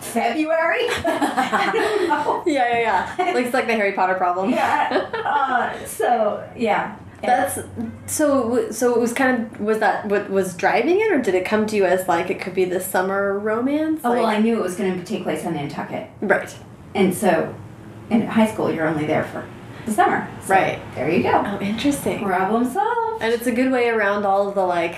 February. 0.00 0.80
I 0.88 2.42
yeah 2.46 2.78
yeah 2.78 3.14
yeah 3.18 3.32
like 3.32 3.46
it's 3.46 3.54
like 3.54 3.66
the 3.66 3.72
harry 3.74 3.92
potter 3.92 4.14
problem 4.14 4.50
Yeah. 4.50 5.08
Uh, 5.24 5.86
so 5.86 6.46
yeah. 6.56 6.96
That's 7.26 7.58
so 8.06 8.70
so 8.70 8.94
it 8.94 9.00
was 9.00 9.12
kind 9.12 9.42
of 9.42 9.60
was 9.60 9.78
that 9.78 10.06
what 10.06 10.30
was 10.30 10.54
driving 10.54 11.00
it 11.00 11.10
or 11.12 11.20
did 11.20 11.34
it 11.34 11.44
come 11.44 11.66
to 11.66 11.76
you 11.76 11.84
as 11.84 12.06
like 12.08 12.30
it 12.30 12.40
could 12.40 12.54
be 12.54 12.64
the 12.64 12.80
summer 12.80 13.38
romance 13.38 14.00
Oh 14.04 14.12
well, 14.12 14.26
I 14.26 14.38
knew 14.38 14.56
it 14.58 14.62
was 14.62 14.76
going 14.76 14.98
to 14.98 15.04
take 15.04 15.22
place 15.22 15.44
on 15.44 15.54
Nantucket, 15.54 16.08
right 16.20 16.54
and 16.94 17.12
so 17.14 17.54
in 18.10 18.22
high 18.26 18.46
school 18.46 18.72
you're 18.72 18.86
only 18.86 19.06
there 19.06 19.24
for 19.24 19.44
the 19.86 19.92
summer. 19.92 20.26
So 20.42 20.54
Right. 20.54 20.78
There 20.94 21.10
you 21.10 21.22
go. 21.22 21.42
oh 21.44 21.60
interesting 21.60 22.22
Problem 22.24 22.64
solved. 22.64 23.22
And 23.22 23.32
it's 23.34 23.46
a 23.46 23.52
good 23.52 23.70
way 23.70 23.88
around 23.90 24.24
all 24.24 24.48
of 24.48 24.54
the 24.54 24.64
like, 24.64 24.96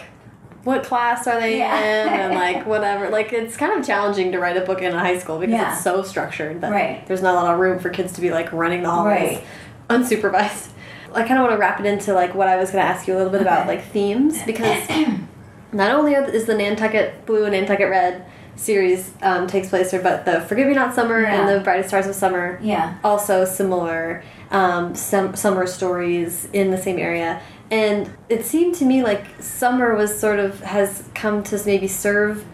what 0.62 0.84
class 0.84 1.26
are 1.26 1.40
they 1.40 1.58
Yeah. 1.58 1.76
in, 2.04 2.08
and 2.20 2.34
like 2.44 2.66
whatever. 2.66 3.08
Like 3.10 3.32
it's 3.32 3.56
kind 3.56 3.72
of 3.78 3.84
challenging 3.86 4.30
to 4.32 4.38
write 4.38 4.56
a 4.56 4.60
book 4.60 4.82
in 4.82 4.92
a 4.94 4.98
high 4.98 5.18
school 5.18 5.38
because 5.40 5.54
Yeah. 5.54 5.72
it's 5.74 5.82
so 5.82 6.02
structured 6.02 6.60
that 6.60 6.70
Right. 6.70 7.04
there's 7.08 7.20
not 7.22 7.34
a 7.34 7.40
lot 7.42 7.54
of 7.54 7.58
room 7.60 7.78
for 7.80 7.88
kids 7.90 8.12
to 8.12 8.20
be 8.20 8.30
like 8.30 8.52
running 8.52 8.82
the 8.82 8.90
hallways 8.90 9.38
Right. 9.38 9.44
unsupervised. 9.90 10.68
I 11.16 11.26
kind 11.26 11.38
of 11.38 11.44
want 11.44 11.52
to 11.54 11.58
wrap 11.58 11.80
it 11.80 11.86
into 11.86 12.12
like 12.12 12.34
what 12.34 12.48
I 12.48 12.56
was 12.56 12.70
going 12.70 12.84
to 12.84 12.88
ask 12.88 13.06
you 13.08 13.14
a 13.14 13.18
little 13.18 13.32
bit 13.32 13.40
about 13.42 13.66
like 13.66 13.84
themes 13.84 14.40
because 14.44 14.88
not 15.72 15.90
only 15.92 16.12
is 16.14 16.46
the 16.46 16.54
Nantucket 16.54 17.26
Blue 17.26 17.44
and 17.44 17.52
Nantucket 17.52 17.88
Red 17.90 18.24
series 18.54 19.12
um, 19.22 19.46
takes 19.46 19.68
place 19.68 19.90
there, 19.90 20.02
but 20.02 20.24
the 20.24 20.40
Forget 20.42 20.66
Me 20.68 20.74
Not 20.74 20.94
Summer 20.94 21.24
and 21.24 21.48
the 21.48 21.60
Brightest 21.62 21.88
Stars 21.90 22.06
of 22.06 22.14
Summer 22.14 22.58
Yeah. 22.62 22.96
also 23.04 23.44
similar 23.44 24.22
um, 24.50 24.94
some 24.94 25.34
summer 25.36 25.66
stories 25.66 26.48
in 26.52 26.70
the 26.70 26.78
same 26.78 26.98
area. 26.98 27.40
And 27.70 28.10
it 28.28 28.44
seemed 28.46 28.76
to 28.76 28.84
me 28.84 29.02
like 29.02 29.26
summer 29.42 29.94
was 29.96 30.18
sort 30.18 30.38
of 30.38 30.60
has 30.60 31.08
come 31.14 31.42
to 31.44 31.60
maybe 31.66 31.88
serve 31.88 32.44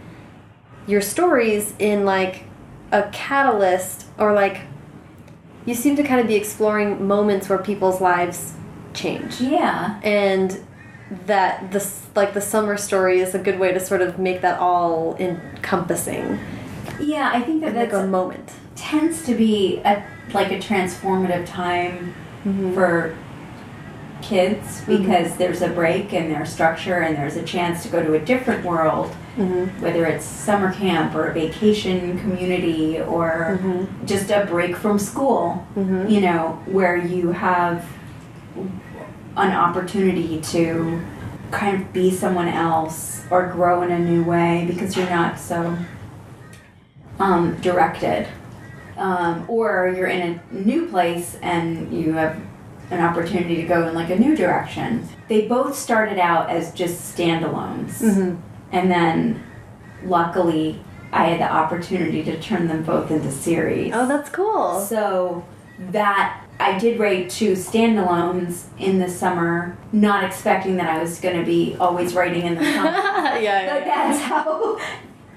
your 0.87 1.01
stories 1.03 1.75
in 1.79 2.05
like 2.05 2.45
a 2.91 3.09
catalyst 3.13 4.07
or 4.19 4.33
like 4.33 4.63
you 5.65 5.75
seem 5.75 5.97
to 5.97 6.03
kind 6.03 6.21
of 6.21 6.27
be 6.27 6.35
exploring 6.35 7.07
moments 7.07 7.49
where 7.49 7.59
people's 7.59 8.01
lives 8.01 8.55
change. 8.95 9.41
Yeah. 9.41 10.01
and 10.03 10.59
that 11.27 11.71
this 11.73 12.07
like 12.15 12.33
the 12.33 12.41
summer 12.41 12.77
story 12.77 13.21
is 13.21 13.35
a 13.35 13.39
good 13.39 13.59
way 13.59 13.73
to 13.73 13.81
sort 13.81 14.01
of 14.01 14.19
make 14.19 14.41
that 14.41 14.59
all 14.59 15.17
encompassing. 15.17 16.39
Yeah, 17.01 17.31
I 17.33 17.43
think 17.43 17.61
that 17.61 17.69
and 17.69 17.77
like 17.77 17.91
that's 17.91 18.05
a 18.05 18.07
moment. 18.07 18.51
tends 18.77 19.25
to 19.27 19.35
be 19.35 19.79
a 19.85 20.03
like 20.33 20.51
a 20.51 20.59
transformative 20.59 21.47
time 21.47 22.15
mm-hmm. 22.45 22.73
for 22.73 23.17
kids 24.23 24.83
because 24.87 25.37
there's 25.37 25.63
a 25.63 25.69
break 25.69 26.13
and 26.13 26.31
there's 26.31 26.51
structure 26.51 27.01
and 27.01 27.17
there's 27.17 27.37
a 27.37 27.43
chance 27.43 27.83
to 27.83 27.89
go 27.89 28.03
to 28.03 28.15
a 28.15 28.19
different 28.19 28.65
world 28.65 29.11
whether 29.81 30.05
it's 30.05 30.25
summer 30.25 30.73
camp 30.73 31.15
or 31.15 31.31
a 31.31 31.35
vacation 31.35 32.19
community 32.19 33.01
or 33.01 33.59
just 34.05 34.31
a 34.31 34.47
break 34.47 34.77
from 34.77 34.99
school 34.99 35.67
you 36.09 36.21
know 36.21 36.63
where 36.67 36.97
you 36.97 37.33
have 37.33 37.87
an 39.37 39.53
opportunity 39.53 40.41
to 40.41 41.01
kind 41.51 41.81
of 41.81 41.93
be 41.93 42.11
someone 42.11 42.49
else 42.49 43.25
or 43.31 43.47
grow 43.47 43.83
in 43.83 43.91
a 43.91 43.99
new 43.99 44.25
way 44.25 44.65
because 44.69 44.97
you're 44.97 45.09
not 45.09 45.39
so 45.39 45.77
um, 47.19 47.57
directed. 47.61 48.27
Um, 48.97 49.47
or 49.49 49.93
you're 49.97 50.09
in 50.09 50.41
a 50.51 50.55
new 50.55 50.87
place 50.89 51.39
and 51.41 51.93
you 51.93 52.13
have 52.13 52.41
an 52.93 53.01
opportunity 53.01 53.57
to 53.57 53.63
go 53.63 53.89
in 53.89 53.95
like 53.95 54.11
a 54.11 54.19
new 54.19 54.37
direction. 54.37 55.09
They 55.29 55.49
both 55.49 55.77
started 55.77 56.19
out 56.19 56.51
as 56.51 56.73
just 56.75 57.17
standalones. 57.17 58.01
Mm-hmm. 58.03 58.41
And 58.71 58.91
then 58.91 59.43
luckily 60.05 60.83
I 61.13 61.27
had 61.27 61.41
the 61.41 61.51
opportunity 61.51 62.23
to 62.25 62.41
turn 62.41 62.69
them 62.69 62.85
both 62.85 63.11
into 63.11 63.31
series. 63.31 63.93
Oh, 63.95 64.07
that's 64.07 64.31
cool. 64.31 64.81
So 64.81 65.45
that 65.91 66.45
I 66.61 66.79
did 66.79 66.99
write 66.99 67.31
two 67.31 67.53
standalones 67.53 68.65
in 68.79 68.99
the 68.99 69.09
summer, 69.09 69.77
not 69.93 70.23
expecting 70.23 70.77
that 70.77 70.89
I 70.89 71.01
was 71.01 71.19
going 71.19 71.39
to 71.39 71.45
be 71.45 71.77
always 71.81 72.15
writing 72.15 72.47
in 72.47 72.55
the 72.55 72.65
summer. 72.65 72.91
yeah, 72.91 73.41
yeah, 73.41 73.75
but 73.75 73.85
that's 73.85 74.21
how 74.21 74.79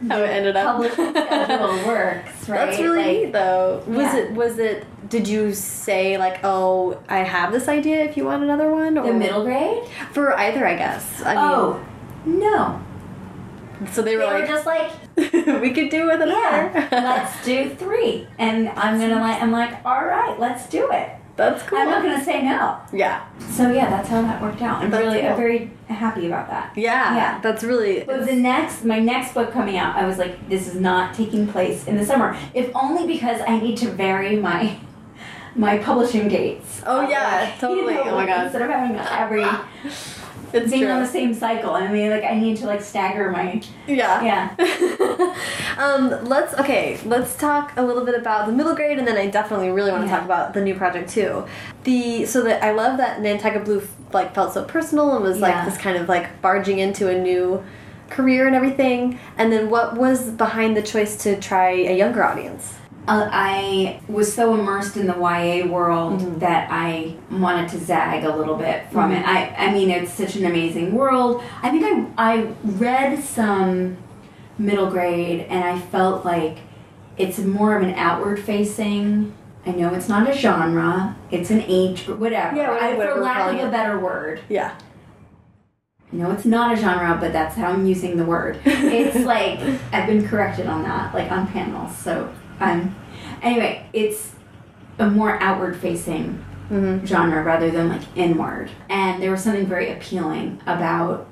how 0.09 0.19
it 0.21 0.27
ended 0.29 0.55
up. 0.55 0.83
schedule 0.91 1.87
works, 1.87 2.49
right? 2.49 2.65
That's 2.67 2.79
really 2.79 2.97
Like, 2.97 3.07
neat, 3.23 3.31
though. 3.33 3.83
Was 3.87 3.97
Yeah. 3.97 4.17
it? 4.17 4.31
Was 4.33 4.59
it? 4.59 4.85
Did 5.09 5.27
you 5.27 5.53
say 5.53 6.17
like, 6.17 6.39
"Oh, 6.43 6.97
I 7.07 7.19
have 7.19 7.51
this 7.51 7.67
idea. 7.67 8.03
If 8.03 8.17
you 8.17 8.25
want 8.25 8.43
another 8.43 8.69
one," 8.71 8.97
or 8.97 9.07
The 9.07 9.13
middle 9.13 9.43
grade? 9.43 9.83
for 10.13 10.33
either, 10.37 10.65
I 10.67 10.75
guess. 10.75 11.21
I 11.25 11.35
mean, 11.35 11.43
oh, 11.43 11.85
no. 12.25 12.81
so 13.91 14.01
they 14.01 14.15
were 14.17 14.21
They 14.23 14.27
were 14.27 14.33
were 14.33 14.39
like, 14.39 14.47
just 14.49 14.65
like, 14.65 14.91
"We 15.61 15.71
could 15.71 15.89
do 15.89 16.05
with 16.07 16.21
another." 16.21 16.71
yeah, 16.73 16.87
let's 16.91 17.45
do 17.45 17.69
three. 17.75 18.27
And 18.37 18.69
I'm 18.69 18.99
gonna 18.99 19.19
like, 19.27 19.41
I'm 19.41 19.51
like, 19.51 19.73
all 19.85 20.03
right, 20.05 20.39
let's 20.39 20.67
do 20.67 20.89
it. 20.91 21.09
That's 21.35 21.63
cool. 21.63 21.77
I'm 21.77 21.89
not 21.89 22.01
gonna 22.01 22.23
say 22.23 22.41
no. 22.43 22.79
yeah. 22.93 23.25
So 23.51 23.71
yeah, 23.71 23.89
that's 23.89 24.07
how 24.09 24.21
that 24.21 24.41
worked 24.41 24.61
out. 24.61 24.81
I'm 24.81 24.89
That's 24.89 25.03
really, 25.03 25.19
cool. 25.21 25.29
I'm 25.31 25.37
very 25.37 25.71
happy 25.87 26.27
about 26.27 26.49
that. 26.49 26.71
Yeah. 26.77 27.15
Yeah. 27.15 27.39
That's 27.41 27.63
really. 27.63 28.03
But 28.03 28.25
the 28.25 28.35
next, 28.35 28.85
my 28.85 28.99
next 28.99 29.33
book 29.33 29.51
coming 29.51 29.77
out, 29.77 29.95
I 29.95 30.05
was 30.05 30.17
like, 30.17 30.47
this 30.49 30.67
is 30.67 30.75
not 30.75 31.13
taking 31.13 31.47
place 31.47 31.87
in 31.87 31.97
the 31.97 32.05
summer. 32.05 32.37
If 32.53 32.71
only 32.73 33.05
because 33.05 33.41
I 33.47 33.59
need 33.59 33.77
to 33.79 33.89
vary 33.89 34.37
my 34.37 34.77
my 35.55 35.77
publishing 35.77 36.27
dates. 36.27 36.81
Oh, 36.85 37.01
yeah, 37.07 37.41
like, 37.49 37.59
totally. 37.59 37.95
Oh, 37.95 38.15
my 38.15 38.25
God. 38.25 38.43
Instead 38.45 38.61
of 38.61 38.69
having 38.69 38.97
every 38.97 39.43
it's 40.53 40.71
being 40.71 40.83
true. 40.83 40.91
on 40.91 41.01
the 41.01 41.07
same 41.07 41.33
cycle, 41.33 41.71
I 41.71 41.91
mean, 41.91 42.09
like 42.09 42.23
I 42.23 42.35
need 42.39 42.57
to 42.57 42.65
like 42.67 42.81
stagger 42.81 43.31
my 43.31 43.61
Yeah. 43.87 44.21
yeah. 44.59 45.35
um, 45.77 46.25
let's 46.25 46.53
okay. 46.55 46.99
Let's 47.05 47.35
talk 47.35 47.73
a 47.77 47.81
little 47.83 48.05
bit 48.05 48.15
about 48.15 48.45
the 48.47 48.51
middle 48.53 48.75
grade, 48.75 48.97
and 48.99 49.07
then 49.07 49.17
I 49.17 49.27
definitely 49.27 49.69
really 49.69 49.91
want 49.91 50.03
to 50.03 50.09
Yeah. 50.09 50.15
talk 50.17 50.25
about 50.25 50.53
the 50.53 50.61
new 50.61 50.75
project 50.75 51.09
too. 51.09 51.45
The 51.83 52.25
so 52.25 52.41
that 52.43 52.63
I 52.63 52.71
love 52.71 52.97
that 52.97 53.21
Nantucket 53.21 53.65
Blue 53.65 53.81
like 54.13 54.33
felt 54.33 54.53
so 54.53 54.63
personal 54.63 55.15
and 55.15 55.23
was 55.23 55.39
Yeah. 55.39 55.47
like 55.49 55.65
this 55.65 55.77
kind 55.77 55.97
of 55.97 56.07
like 56.07 56.41
barging 56.41 56.79
into 56.79 57.09
a 57.09 57.19
new 57.19 57.63
career 58.09 58.47
and 58.47 58.55
everything. 58.55 59.19
And 59.37 59.51
then 59.51 59.69
what 59.69 59.97
was 59.97 60.29
behind 60.29 60.77
the 60.77 60.81
choice 60.81 61.17
to 61.23 61.39
try 61.39 61.69
a 61.71 61.97
younger 61.97 62.23
audience? 62.23 62.75
Uh, 63.07 63.29
I 63.31 63.99
was 64.07 64.33
so 64.33 64.55
immersed 64.55 64.97
in 64.97 65.05
the 65.07 65.13
YA 65.15 65.65
world 65.67 66.21
Mm-hmm. 66.21 66.39
that 66.39 66.69
I 66.71 67.15
wanted 67.31 67.69
to 67.69 67.77
zag 67.79 68.23
a 68.23 68.35
little 68.35 68.55
bit 68.55 68.89
from 68.91 69.11
it. 69.11 69.23
I, 69.25 69.49
I 69.67 69.71
mean, 69.73 69.89
it's 69.91 70.11
such 70.11 70.35
an 70.35 70.45
amazing 70.45 70.93
world. 70.93 71.43
I 71.61 71.69
think 71.69 71.85
I, 72.17 72.33
I 72.33 72.43
read 72.63 73.23
some 73.23 73.97
middle 74.57 74.89
grade 74.89 75.41
and 75.49 75.63
I 75.63 75.79
felt 75.79 76.25
like 76.25 76.57
it's 77.17 77.37
more 77.39 77.75
of 77.77 77.83
an 77.83 77.93
outward 77.95 78.39
facing. 78.39 79.33
I 79.67 79.71
know 79.71 79.93
it's 79.93 80.09
not 80.09 80.29
a 80.29 80.33
genre, 80.33 81.15
it's 81.31 81.49
an 81.51 81.61
age 81.67 82.07
whatever. 82.07 82.55
Yeah, 82.55 82.69
whatever- 82.71 82.79
I, 82.85 82.93
whatever 82.97 83.15
for 83.15 83.21
lack 83.21 83.53
of 83.59 83.67
a 83.67 83.71
better 83.71 83.99
word. 83.99 84.41
Yeah. 84.49 84.75
No, 86.11 86.31
it's 86.31 86.45
not 86.45 86.71
a 86.71 86.75
genre, 86.79 87.17
but 87.19 87.33
that's 87.33 87.55
how 87.55 87.71
I'm 87.71 87.85
using 87.85 88.15
the 88.17 88.25
word. 88.25 88.59
It's 88.65 89.25
like 89.25 89.59
I've 89.91 90.07
been 90.07 90.27
corrected 90.27 90.67
on 90.67 90.83
that, 90.83 91.13
like 91.13 91.31
on 91.31 91.47
panels. 91.47 91.95
So 91.97 92.31
um, 92.59 92.95
anyway, 93.41 93.87
it's 93.93 94.31
a 94.99 95.09
more 95.09 95.39
outward 95.41 95.75
facing 95.77 96.43
Mm-hmm. 96.69 97.05
genre 97.05 97.43
rather 97.43 97.69
than 97.69 97.89
like 97.89 98.01
inward. 98.15 98.71
And 98.89 99.21
there 99.21 99.29
was 99.29 99.43
something 99.43 99.67
very 99.67 99.91
appealing 99.91 100.59
about 100.65 101.27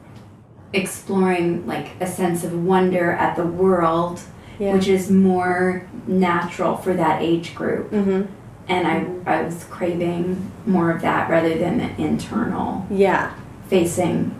exploring 0.73 1.65
like 1.65 1.89
a 1.99 2.05
sense 2.07 2.43
of 2.43 2.53
wonder 2.65 3.11
at 3.13 3.35
the 3.35 3.45
world, 3.45 4.21
Yeah. 4.59 4.73
which 4.75 4.87
is 4.87 5.09
more 5.09 5.87
natural 6.05 6.77
for 6.77 6.93
that 6.93 7.23
age 7.23 7.55
group. 7.55 7.89
Mm-hmm. 7.91 8.31
And 8.67 8.87
I, 9.25 9.39
I 9.39 9.41
was 9.41 9.63
craving 9.65 10.51
more 10.67 10.91
of 10.91 11.01
that 11.01 11.29
rather 11.31 11.57
than 11.57 11.79
the 11.79 11.89
internal 12.01 12.85
Yeah. 12.91 13.33
facing 13.69 14.35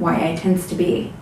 YA 0.00 0.36
tends 0.36 0.66
to 0.68 0.74
be 0.74 1.12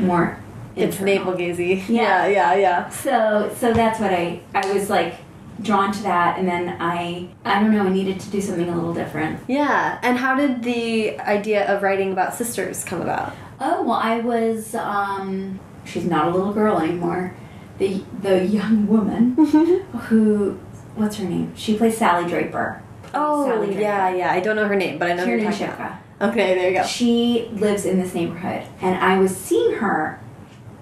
more 0.00 0.38
It's 0.78 0.98
internal. 1.00 1.32
navel 1.32 1.32
gazy. 1.34 1.84
Yeah. 1.88 2.26
Yeah. 2.26 2.26
Yeah. 2.26 2.54
Yeah. 2.54 2.88
So 2.90 3.54
so 3.58 3.72
that's 3.72 3.98
what 4.00 4.12
I 4.12 4.40
I 4.54 4.72
was 4.72 4.88
like 4.90 5.14
drawn 5.60 5.90
to 5.92 6.02
that 6.04 6.38
and 6.38 6.46
then 6.46 6.76
I 6.78 7.28
I 7.44 7.60
don't 7.60 7.72
know 7.72 7.82
I 7.84 7.88
needed 7.90 8.20
to 8.20 8.30
do 8.30 8.40
something 8.40 8.68
a 8.68 8.74
little 8.74 8.94
different. 8.94 9.40
Yeah. 9.48 9.98
And 10.02 10.16
how 10.18 10.36
did 10.36 10.62
the 10.62 11.18
idea 11.20 11.66
of 11.74 11.82
writing 11.82 12.12
about 12.12 12.34
sisters 12.34 12.84
come 12.84 13.00
about? 13.00 13.34
Oh 13.60 13.82
well 13.82 13.98
I 13.98 14.20
was 14.20 14.74
um 14.74 15.58
she's 15.84 16.04
not 16.04 16.28
a 16.28 16.30
little 16.30 16.52
girl 16.52 16.78
anymore. 16.78 17.34
The 17.78 18.02
the 18.22 18.44
young 18.46 18.86
woman 18.86 19.34
who 20.08 20.58
what's 20.94 21.16
her 21.16 21.24
name? 21.24 21.52
She 21.56 21.76
plays 21.76 21.96
Sally 21.96 22.28
Draper. 22.28 22.82
Oh, 23.14 23.46
Sally 23.46 23.66
Draper. 23.68 23.80
yeah, 23.80 24.14
yeah. 24.14 24.32
I 24.32 24.40
don't 24.40 24.56
know 24.56 24.68
her 24.68 24.76
name, 24.76 24.98
but 24.98 25.10
I 25.10 25.14
know 25.14 25.24
who 25.24 25.30
you're 25.30 25.50
talking 25.50 25.68
about. 25.68 25.92
Okay, 26.20 26.54
there 26.56 26.70
you 26.70 26.76
go. 26.78 26.84
She 26.84 27.48
lives 27.52 27.84
in 27.86 27.98
this 28.00 28.12
neighborhood, 28.14 28.66
and 28.82 28.96
I 28.98 29.18
was 29.18 29.34
seeing 29.36 29.76
her 29.76 30.20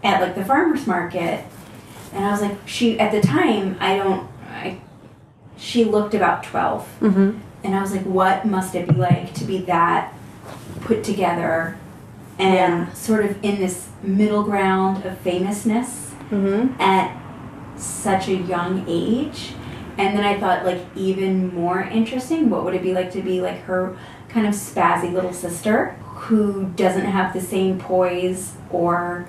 at 0.06 0.20
like 0.22 0.34
the 0.34 0.44
farmers 0.44 0.86
market, 0.86 1.44
and 2.12 2.24
I 2.24 2.30
was 2.30 2.40
like, 2.40 2.56
she 2.66 2.98
at 3.00 3.10
the 3.12 3.20
time 3.20 3.76
I 3.80 3.96
don't, 3.96 4.28
I, 4.48 4.78
she 5.56 5.84
looked 5.84 6.14
about 6.14 6.42
12 6.44 6.88
Mm-hmm. 7.00 7.38
and 7.64 7.74
I 7.74 7.80
was 7.80 7.92
like, 7.92 8.04
what 8.04 8.44
must 8.46 8.74
it 8.74 8.88
be 8.88 8.94
like 8.94 9.34
to 9.34 9.44
be 9.44 9.58
that 9.62 10.12
put 10.82 11.02
together, 11.04 11.76
and 12.38 12.54
Yeah. 12.86 12.92
sort 12.92 13.24
of 13.24 13.42
in 13.44 13.58
this 13.58 13.88
middle 14.02 14.42
ground 14.44 15.04
of 15.04 15.18
famousness 15.18 16.12
Mm-hmm. 16.30 16.80
at 16.80 17.16
such 17.78 18.28
a 18.28 18.34
young 18.34 18.84
age. 18.88 19.52
And 19.98 20.16
then 20.16 20.24
I 20.24 20.38
thought, 20.38 20.64
like, 20.66 20.82
even 20.94 21.54
more 21.54 21.80
interesting, 21.80 22.50
what 22.50 22.64
would 22.64 22.74
it 22.74 22.82
be 22.82 22.92
like 22.92 23.10
to 23.12 23.22
be 23.22 23.40
like 23.40 23.62
her 23.62 23.96
kind 24.28 24.46
of 24.46 24.52
spazzy 24.54 25.10
little 25.12 25.32
sister 25.32 25.96
who 26.26 26.64
doesn't 26.76 27.06
have 27.06 27.32
the 27.32 27.40
same 27.40 27.78
poise 27.78 28.52
or 28.70 29.26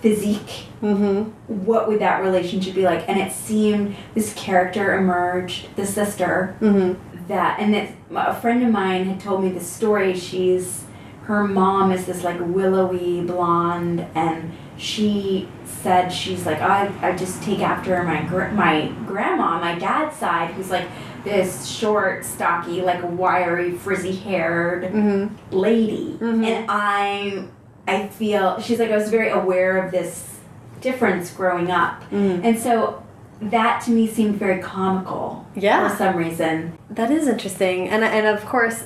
physique? 0.00 0.66
Mm-hmm. 0.82 1.30
What 1.66 1.88
would 1.88 2.00
that 2.00 2.22
relationship 2.22 2.74
be 2.74 2.82
like? 2.84 3.08
And 3.08 3.18
it 3.18 3.32
seemed 3.32 3.96
this 4.14 4.32
character 4.34 4.94
emerged, 4.98 5.74
the 5.76 5.86
sister, 5.86 6.56
Mm-hmm. 6.60 7.26
that, 7.28 7.58
and 7.60 7.74
that 7.74 7.90
a 8.14 8.34
friend 8.40 8.62
of 8.64 8.70
mine 8.70 9.04
had 9.06 9.20
told 9.20 9.42
me 9.44 9.50
the 9.50 9.60
story. 9.60 10.14
She's, 10.16 10.84
her 11.24 11.46
mom 11.46 11.92
is 11.92 12.06
this 12.06 12.24
like 12.24 12.38
willowy 12.40 13.20
blonde, 13.22 14.06
and 14.14 14.52
she 14.78 15.48
said 15.64 16.08
she's 16.10 16.46
like 16.46 16.60
I, 16.60 16.90
I 17.02 17.16
just 17.16 17.42
take 17.42 17.58
after 17.60 18.02
my 18.04 18.22
gr- 18.22 18.48
my 18.48 18.88
grandma, 19.06 19.60
my 19.60 19.74
dad's 19.78 20.16
side, 20.16 20.52
who's 20.52 20.70
like 20.70 20.86
this 21.24 21.66
short, 21.66 22.24
stocky, 22.24 22.80
like 22.80 23.00
wiry, 23.02 23.72
frizzy 23.72 24.14
haired 24.14 24.84
Mm-hmm. 24.84 25.54
lady, 25.56 26.16
Mhm. 26.20 26.46
and 26.46 26.66
I 26.70 27.44
I 27.88 28.08
feel 28.08 28.60
she's 28.60 28.78
like 28.78 28.90
I 28.90 28.96
was 28.96 29.10
very 29.10 29.30
aware 29.30 29.82
of 29.84 29.90
this 29.90 30.38
difference 30.80 31.30
growing 31.32 31.70
up, 31.70 32.02
Mm. 32.12 32.44
and 32.44 32.58
so 32.58 33.02
that 33.40 33.82
to 33.84 33.90
me 33.90 34.06
seemed 34.06 34.36
very 34.36 34.60
comical 34.60 35.44
Yeah. 35.54 35.88
for 35.88 35.96
some 35.96 36.16
reason. 36.16 36.72
That 36.90 37.10
is 37.10 37.26
interesting, 37.28 37.88
and 37.88 38.04
and 38.04 38.26
of 38.26 38.44
course, 38.46 38.84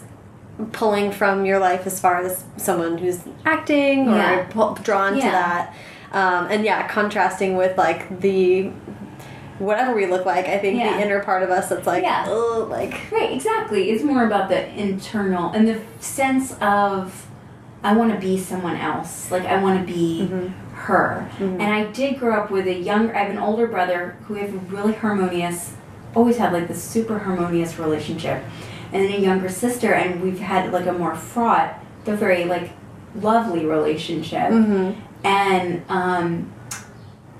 pulling 0.73 1.11
from 1.13 1.45
your 1.45 1.59
life 1.59 1.87
as 1.87 1.99
far 2.01 2.19
as 2.23 2.45
someone 2.57 2.99
who's 2.99 3.21
acting 3.45 4.09
or 4.09 4.17
Yeah. 4.17 4.45
pull, 4.51 4.75
drawn 4.83 5.15
to 5.15 5.21
that, 5.21 5.75
um, 6.13 6.47
and 6.51 6.65
yeah, 6.65 6.87
contrasting 6.87 7.57
with 7.57 7.77
like 7.79 8.21
the 8.21 8.71
whatever 9.59 9.95
we 9.95 10.07
look 10.07 10.25
like. 10.27 10.47
I 10.49 10.59
think 10.59 10.79
Yeah. 10.79 10.97
the 10.97 11.05
inner 11.05 11.21
part 11.21 11.43
of 11.43 11.51
us 11.51 11.69
that's 11.69 11.87
like, 11.87 12.03
Yeah. 12.03 12.25
like 12.29 12.95
Right, 13.13 13.33
exactly. 13.33 13.91
It's 13.91 14.03
more 14.03 14.25
about 14.25 14.49
the 14.49 14.69
internal 14.79 15.53
and 15.53 15.69
the 15.69 15.77
sense 16.01 16.55
of 16.61 17.27
I 17.85 17.95
want 17.97 18.13
to 18.13 18.19
be 18.19 18.39
someone 18.39 18.77
else. 18.77 19.31
Like 19.31 19.45
I 19.45 19.61
want 19.63 19.81
to 19.87 19.93
be 19.93 20.29
Mhm. 20.31 20.53
her. 20.75 21.29
And 21.39 21.63
I 21.63 21.85
did 21.87 22.19
grow 22.19 22.35
up 22.35 22.51
with 22.51 22.67
a 22.67 22.75
younger, 22.75 23.15
I 23.15 23.21
have 23.25 23.31
an 23.31 23.39
older 23.39 23.67
brother 23.67 24.17
who 24.27 24.35
we 24.35 24.41
have 24.41 24.55
a 24.55 24.59
really 24.75 24.93
harmonious, 24.95 25.73
always 26.15 26.37
had 26.39 26.53
like 26.53 26.69
this 26.69 26.83
super 26.83 27.19
harmonious 27.21 27.79
relationship. 27.79 28.43
And 28.93 29.05
then 29.05 29.13
a 29.13 29.19
younger 29.19 29.49
sister, 29.49 29.95
and 29.95 30.21
we've 30.23 30.39
had 30.41 30.73
like 30.73 30.87
a 30.87 30.93
more 30.93 31.15
fraught, 31.15 31.75
though 32.05 32.15
very 32.17 32.45
like 32.45 32.71
lovely 33.21 33.65
relationship. 33.67 34.51
And 35.25 35.83
um, 35.89 36.53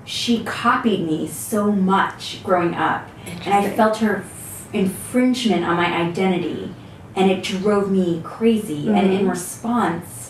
she 0.05 0.43
copied 0.43 1.05
me 1.05 1.27
so 1.27 1.71
much 1.71 2.41
growing 2.43 2.73
up. 2.75 3.07
And 3.45 3.53
I 3.53 3.69
felt 3.69 3.97
her 3.97 4.17
f- 4.17 4.67
infringement 4.73 5.63
on 5.63 5.77
my 5.77 5.93
identity. 5.95 6.73
And 7.15 7.29
it 7.29 7.43
drove 7.43 7.91
me 7.91 8.21
crazy. 8.23 8.87
And 8.89 9.11
in 9.13 9.29
response, 9.29 10.22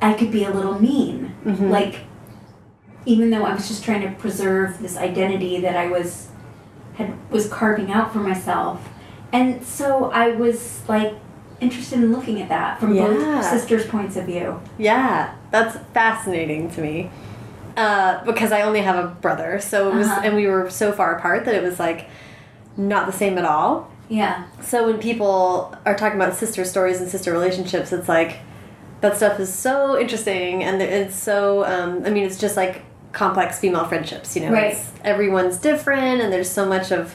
I 0.00 0.12
could 0.14 0.30
be 0.30 0.44
a 0.44 0.50
little 0.50 0.78
mean. 0.80 1.34
Like, 1.44 2.00
even 3.06 3.30
though 3.30 3.44
I 3.44 3.54
was 3.54 3.68
just 3.68 3.82
trying 3.84 4.02
to 4.02 4.10
preserve 4.20 4.80
this 4.80 4.96
identity 4.96 5.60
that 5.60 5.76
I 5.76 5.88
was 5.88 6.28
had 6.94 7.14
was 7.30 7.48
carving 7.48 7.90
out 7.92 8.12
for 8.12 8.18
myself. 8.18 8.88
And 9.32 9.64
so 9.64 10.10
I 10.10 10.30
was 10.32 10.82
like 10.88 11.14
interested 11.60 11.98
in 12.00 12.12
looking 12.12 12.40
at 12.42 12.48
that 12.48 12.78
from 12.80 12.94
Yeah. 12.94 13.06
both 13.06 13.44
sisters' 13.44 13.86
points 13.86 14.16
of 14.16 14.26
view. 14.26 14.60
Yeah, 14.78 15.32
that's 15.50 15.76
fascinating 15.94 16.70
to 16.72 16.80
me. 16.80 17.10
Uh, 17.76 18.24
because 18.24 18.50
I 18.52 18.62
only 18.62 18.80
have 18.80 18.96
a 19.04 19.08
brother, 19.08 19.60
so 19.60 19.88
it 19.88 19.94
was, 19.94 20.08
Uh-huh. 20.08 20.20
and 20.24 20.34
we 20.36 20.46
were 20.48 20.68
so 20.68 20.90
far 20.92 21.14
apart 21.16 21.44
that 21.44 21.54
it 21.54 21.62
was 21.62 21.78
like 21.78 22.08
not 22.76 23.06
the 23.06 23.12
same 23.12 23.38
at 23.38 23.44
all. 23.44 23.88
Yeah. 24.08 24.44
So 24.62 24.86
when 24.86 24.98
people 24.98 25.74
are 25.86 25.94
talking 25.94 26.20
about 26.20 26.34
sister 26.34 26.64
stories 26.64 27.00
and 27.00 27.08
sister 27.08 27.30
relationships, 27.32 27.92
it's 27.92 28.08
like 28.08 28.38
that 29.00 29.16
stuff 29.16 29.38
is 29.40 29.52
so 29.52 29.98
interesting, 29.98 30.64
and 30.64 30.80
it's 30.82 31.16
so. 31.16 31.64
Um, 31.64 32.02
I 32.04 32.10
mean, 32.10 32.24
it's 32.24 32.38
just 32.38 32.56
like 32.56 32.82
complex 33.12 33.58
female 33.58 33.84
friendships. 33.86 34.34
You 34.36 34.42
know, 34.42 34.52
Right. 34.52 34.76
Everyone's 35.04 35.56
different, 35.58 36.20
and 36.20 36.32
there's 36.32 36.50
so 36.50 36.66
much 36.66 36.90
of 36.92 37.14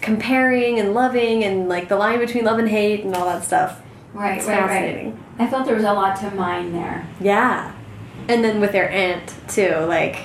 comparing 0.00 0.78
and 0.78 0.94
loving, 0.94 1.42
and 1.44 1.68
like 1.68 1.88
the 1.88 1.96
line 1.96 2.18
between 2.20 2.44
love 2.44 2.58
and 2.58 2.68
hate, 2.68 3.04
and 3.04 3.14
all 3.14 3.26
that 3.26 3.44
stuff. 3.44 3.80
Right, 4.14 4.38
It's 4.38 4.46
right, 4.46 4.58
fascinating. 4.60 5.12
right. 5.38 5.46
I 5.46 5.50
felt 5.50 5.66
there 5.66 5.74
was 5.74 5.84
a 5.84 5.92
lot 5.92 6.16
to 6.20 6.30
mine 6.30 6.72
there. 6.72 7.06
Yeah, 7.20 7.72
and 8.28 8.42
then 8.44 8.60
with 8.60 8.72
their 8.72 8.88
aunt 8.90 9.34
too, 9.48 9.74
like 9.88 10.16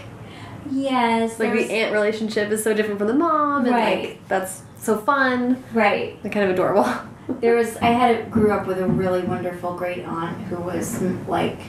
Yes. 0.72 1.40
like 1.40 1.52
the 1.54 1.70
aunt 1.72 1.92
relationship 1.94 2.50
is 2.52 2.64
so 2.64 2.74
different 2.74 3.00
from 3.00 3.08
the 3.08 3.14
mom, 3.14 3.66
and 3.66 3.76
Right. 3.76 4.00
like 4.02 4.28
that's 4.28 4.62
so 4.78 4.98
fun 4.98 5.64
Right. 5.74 6.18
and 6.24 6.32
kind 6.32 6.46
of 6.46 6.52
adorable. 6.52 6.86
There 7.40 7.56
was 7.56 7.78
I 7.78 7.88
had 7.88 8.16
a, 8.16 8.24
grew 8.24 8.52
up 8.52 8.68
with 8.68 8.80
a 8.80 8.88
really 8.88 9.22
wonderful 9.22 9.76
great 9.76 10.06
aunt 10.06 10.38
who 10.44 10.58
was 10.58 11.00
mm, 11.00 11.28
like 11.28 11.60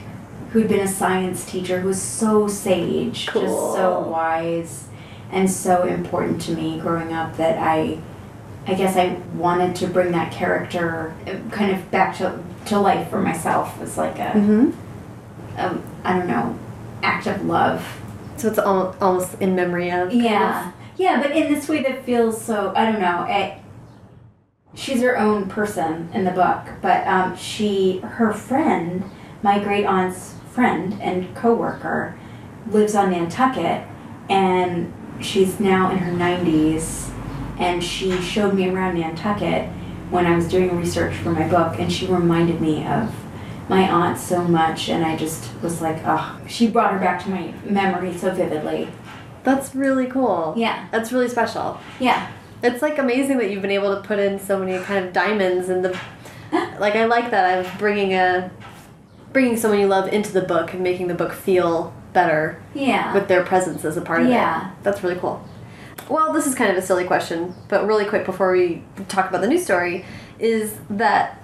who'd 0.51 0.67
been 0.67 0.81
a 0.81 0.87
science 0.87 1.45
teacher 1.45 1.79
who 1.79 1.87
was 1.87 2.01
so 2.01 2.47
sage, 2.47 3.27
Cool. 3.27 3.41
just 3.41 3.53
so 3.53 3.99
wise 4.07 4.87
and 5.31 5.49
so 5.49 5.83
important 5.83 6.41
to 6.43 6.51
me 6.53 6.79
growing 6.79 7.11
up 7.13 7.37
that 7.37 7.57
I 7.57 7.99
I 8.65 8.75
guess 8.75 8.95
I 8.95 9.15
wanted 9.35 9.75
to 9.77 9.87
bring 9.87 10.11
that 10.11 10.31
character 10.31 11.13
uh, 11.27 11.49
kind 11.49 11.75
of 11.75 11.89
back 11.91 12.17
to 12.17 12.41
to 12.67 12.79
life 12.79 13.09
for 13.09 13.21
myself 13.21 13.79
as 13.81 13.97
like 13.97 14.19
a, 14.19 14.31
mm-hmm. 14.33 14.71
a 15.57 15.81
I 16.03 16.17
don't 16.17 16.27
know 16.27 16.57
act 17.01 17.27
of 17.27 17.45
love. 17.45 17.85
So 18.37 18.49
it's 18.49 18.57
al 18.57 18.95
almost 19.01 19.41
in 19.41 19.55
memory 19.55 19.91
of. 19.91 20.09
kind 20.09 20.23
Yeah. 20.23 20.71
Yeah, 20.95 21.21
but 21.21 21.31
in 21.31 21.51
this 21.51 21.67
way 21.67 21.81
that 21.83 22.05
feels 22.05 22.39
so 22.39 22.71
I 22.75 22.91
don't 22.91 23.01
know. 23.01 23.25
It, 23.27 23.57
she's 24.75 25.01
her 25.01 25.17
own 25.17 25.49
person 25.49 26.09
in 26.13 26.23
the 26.23 26.31
book, 26.31 26.67
but 26.81 27.05
um, 27.07 27.35
she 27.35 27.99
her 27.99 28.33
friend, 28.33 29.03
my 29.41 29.59
great 29.59 29.85
aunt's 29.85 30.35
friend 30.51 30.99
and 31.01 31.35
coworker, 31.35 32.17
lives 32.67 32.95
on 32.95 33.11
Nantucket, 33.11 33.87
and 34.29 34.93
she's 35.21 35.59
now 35.59 35.91
in 35.91 35.97
her 35.97 36.11
nineties, 36.11 37.11
and 37.59 37.83
she 37.83 38.19
showed 38.21 38.53
me 38.53 38.69
around 38.69 38.99
Nantucket 38.99 39.69
when 40.09 40.25
I 40.25 40.35
was 40.35 40.47
doing 40.47 40.77
research 40.77 41.15
for 41.15 41.31
my 41.31 41.47
book, 41.47 41.79
and 41.79 41.91
she 41.91 42.07
reminded 42.07 42.61
me 42.61 42.85
of 42.85 43.13
my 43.69 43.89
aunt 43.89 44.17
so 44.17 44.43
much, 44.43 44.89
and 44.89 45.05
I 45.05 45.15
just 45.15 45.49
was 45.61 45.81
like, 45.81 46.01
oh, 46.05 46.39
she 46.47 46.67
brought 46.67 46.91
her 46.91 46.99
back 46.99 47.23
to 47.23 47.29
my 47.29 47.53
memory 47.63 48.15
so 48.15 48.31
vividly. 48.31 48.89
That's 49.43 49.73
really 49.75 50.07
cool. 50.07 50.53
Yeah. 50.55 50.87
That's 50.91 51.11
really 51.11 51.29
special. 51.29 51.79
Yeah. 51.99 52.31
It's 52.63 52.81
like 52.81 52.97
amazing 52.97 53.37
that 53.39 53.51
you've 53.51 53.61
been 53.61 53.71
able 53.71 53.95
to 53.95 54.01
put 54.07 54.19
in 54.19 54.39
so 54.39 54.57
many 54.57 54.81
kind 54.83 55.05
of 55.05 55.13
diamonds 55.13 55.69
and 55.69 55.83
the. 55.85 55.99
Like 56.79 56.95
I 56.95 57.05
like 57.05 57.31
that 57.31 57.65
of 57.65 57.79
bringing 57.79 58.13
a, 58.13 58.51
bringing 59.31 59.57
someone 59.57 59.79
you 59.79 59.87
love 59.87 60.07
into 60.13 60.31
the 60.31 60.41
book 60.41 60.73
and 60.73 60.83
making 60.83 61.07
the 61.07 61.13
book 61.15 61.33
feel 61.33 61.93
better 62.13 62.61
Yeah. 62.75 63.11
with 63.13 63.27
their 63.27 63.43
presence 63.43 63.83
as 63.83 63.97
a 63.97 64.01
part 64.01 64.21
of 64.21 64.27
Yeah. 64.27 64.67
it. 64.67 64.73
That's 64.83 65.03
really 65.03 65.15
cool. 65.15 65.43
Well, 66.09 66.31
this 66.31 66.45
is 66.45 66.53
kind 66.53 66.69
of 66.71 66.77
a 66.77 66.81
silly 66.81 67.05
question, 67.05 67.55
but 67.69 67.87
really 67.87 68.05
quick 68.05 68.23
before 68.25 68.51
we 68.51 68.83
talk 69.07 69.29
about 69.29 69.41
the 69.41 69.47
new 69.47 69.57
story, 69.57 70.05
is 70.37 70.75
that 70.91 71.42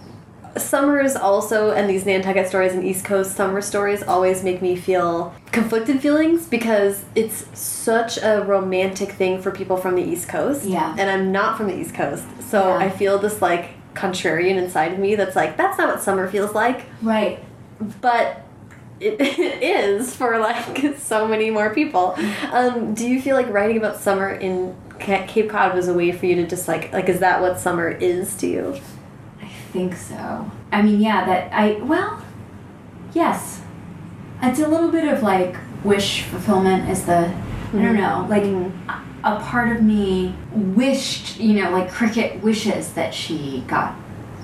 summers 0.58 1.16
also 1.16 1.72
and 1.72 1.90
these 1.90 2.06
Nantucket 2.06 2.48
stories 2.48 2.74
and 2.74 2.84
East 2.84 3.06
Coast 3.06 3.36
summer 3.36 3.62
stories 3.62 4.04
always 4.04 4.44
make 4.44 4.62
me 4.62 4.76
feel 4.76 5.34
conflicted 5.52 6.02
feelings 6.02 6.48
because 6.48 7.04
it's 7.16 7.46
such 7.58 8.18
a 8.18 8.44
romantic 8.46 9.12
thing 9.12 9.42
for 9.42 9.52
people 9.52 9.78
from 9.78 9.96
the 9.96 10.04
East 10.04 10.28
Coast. 10.28 10.66
Yeah. 10.66 10.96
And 10.98 11.10
I'm 11.10 11.32
not 11.32 11.58
from 11.58 11.68
the 11.68 11.78
East 11.78 11.94
Coast. 11.94 12.24
So 12.42 12.60
Yeah. 12.68 12.78
I 12.86 12.90
feel 12.90 13.20
this 13.20 13.42
like 13.42 13.72
contrarian 13.94 14.56
inside 14.58 14.94
of 14.94 15.00
me 15.00 15.16
that's 15.16 15.36
like, 15.36 15.58
that's 15.58 15.78
not 15.78 15.90
what 15.90 16.02
summer 16.02 16.30
feels 16.30 16.54
like 16.54 16.86
right. 17.02 17.44
but 18.02 18.46
it, 19.00 19.20
it 19.20 19.64
is 19.64 20.16
for 20.16 20.38
like 20.40 20.96
so 20.98 21.28
many 21.28 21.50
more 21.50 21.74
people. 21.74 22.16
Um, 22.52 22.94
do 22.94 23.08
you 23.08 23.22
feel 23.22 23.36
like 23.36 23.50
writing 23.50 23.78
about 23.78 23.98
summer 23.98 24.30
in 24.30 24.76
Cape 25.00 25.50
Cod 25.50 25.74
was 25.74 25.88
a 25.88 25.94
way 25.94 26.12
for 26.12 26.26
you 26.26 26.36
to 26.36 26.48
just 26.48 26.68
like 26.68 26.92
like 26.92 27.08
is 27.08 27.20
that 27.22 27.42
what 27.42 27.60
summer 27.60 27.88
is 27.90 28.36
to 28.38 28.48
you? 28.48 28.82
I 29.70 29.72
think 29.72 29.96
so. 29.96 30.50
I 30.72 30.82
mean, 30.82 31.00
yeah, 31.00 31.26
that 31.26 31.54
I, 31.54 31.74
well, 31.84 32.24
yes. 33.14 33.62
It's 34.42 34.60
a 34.60 34.68
little 34.68 34.90
bit 34.90 35.08
of 35.08 35.22
like 35.22 35.56
wish 35.84 36.24
fulfillment 36.24 36.90
is 36.90 37.06
the, 37.06 37.28
I 37.28 37.32
Mm-hmm. 37.72 37.84
don't 37.84 37.98
know, 37.98 38.26
like 38.28 38.44
a 38.46 39.04
a 39.24 39.40
part 39.42 39.76
of 39.76 39.84
me 39.84 40.34
wished, 40.52 41.40
you 41.40 41.62
know, 41.62 41.70
like 41.70 41.92
Cricket 41.92 42.42
wishes 42.42 42.94
that 42.94 43.14
she 43.14 43.64
got 43.68 43.94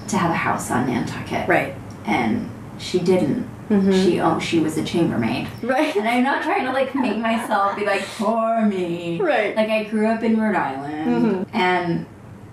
to 0.09 0.17
have 0.17 0.29
a 0.29 0.35
house 0.35 0.69
on 0.69 0.85
Nantucket. 0.85 1.47
Right. 1.47 1.73
And 2.05 2.47
she 2.77 2.99
didn't. 2.99 3.49
Mhm. 3.69 3.91
She, 4.05 4.19
oh, 4.21 4.37
she 4.37 4.59
was 4.59 4.77
a 4.77 4.83
chambermaid. 4.83 5.47
Right. 5.63 5.95
And 5.95 6.07
I'm 6.07 6.23
not 6.23 6.43
trying 6.43 6.65
to 6.65 6.71
like 6.71 6.93
make 6.93 7.17
myself 7.17 7.75
be 7.77 7.83
like, 7.85 8.03
poor 8.17 8.63
me. 8.65 9.19
Right. 9.19 9.55
Like 9.55 9.69
I 9.69 9.85
grew 9.85 10.05
up 10.07 10.21
in 10.21 10.39
Rhode 10.39 10.55
Island 10.55 11.47
and 11.53 12.05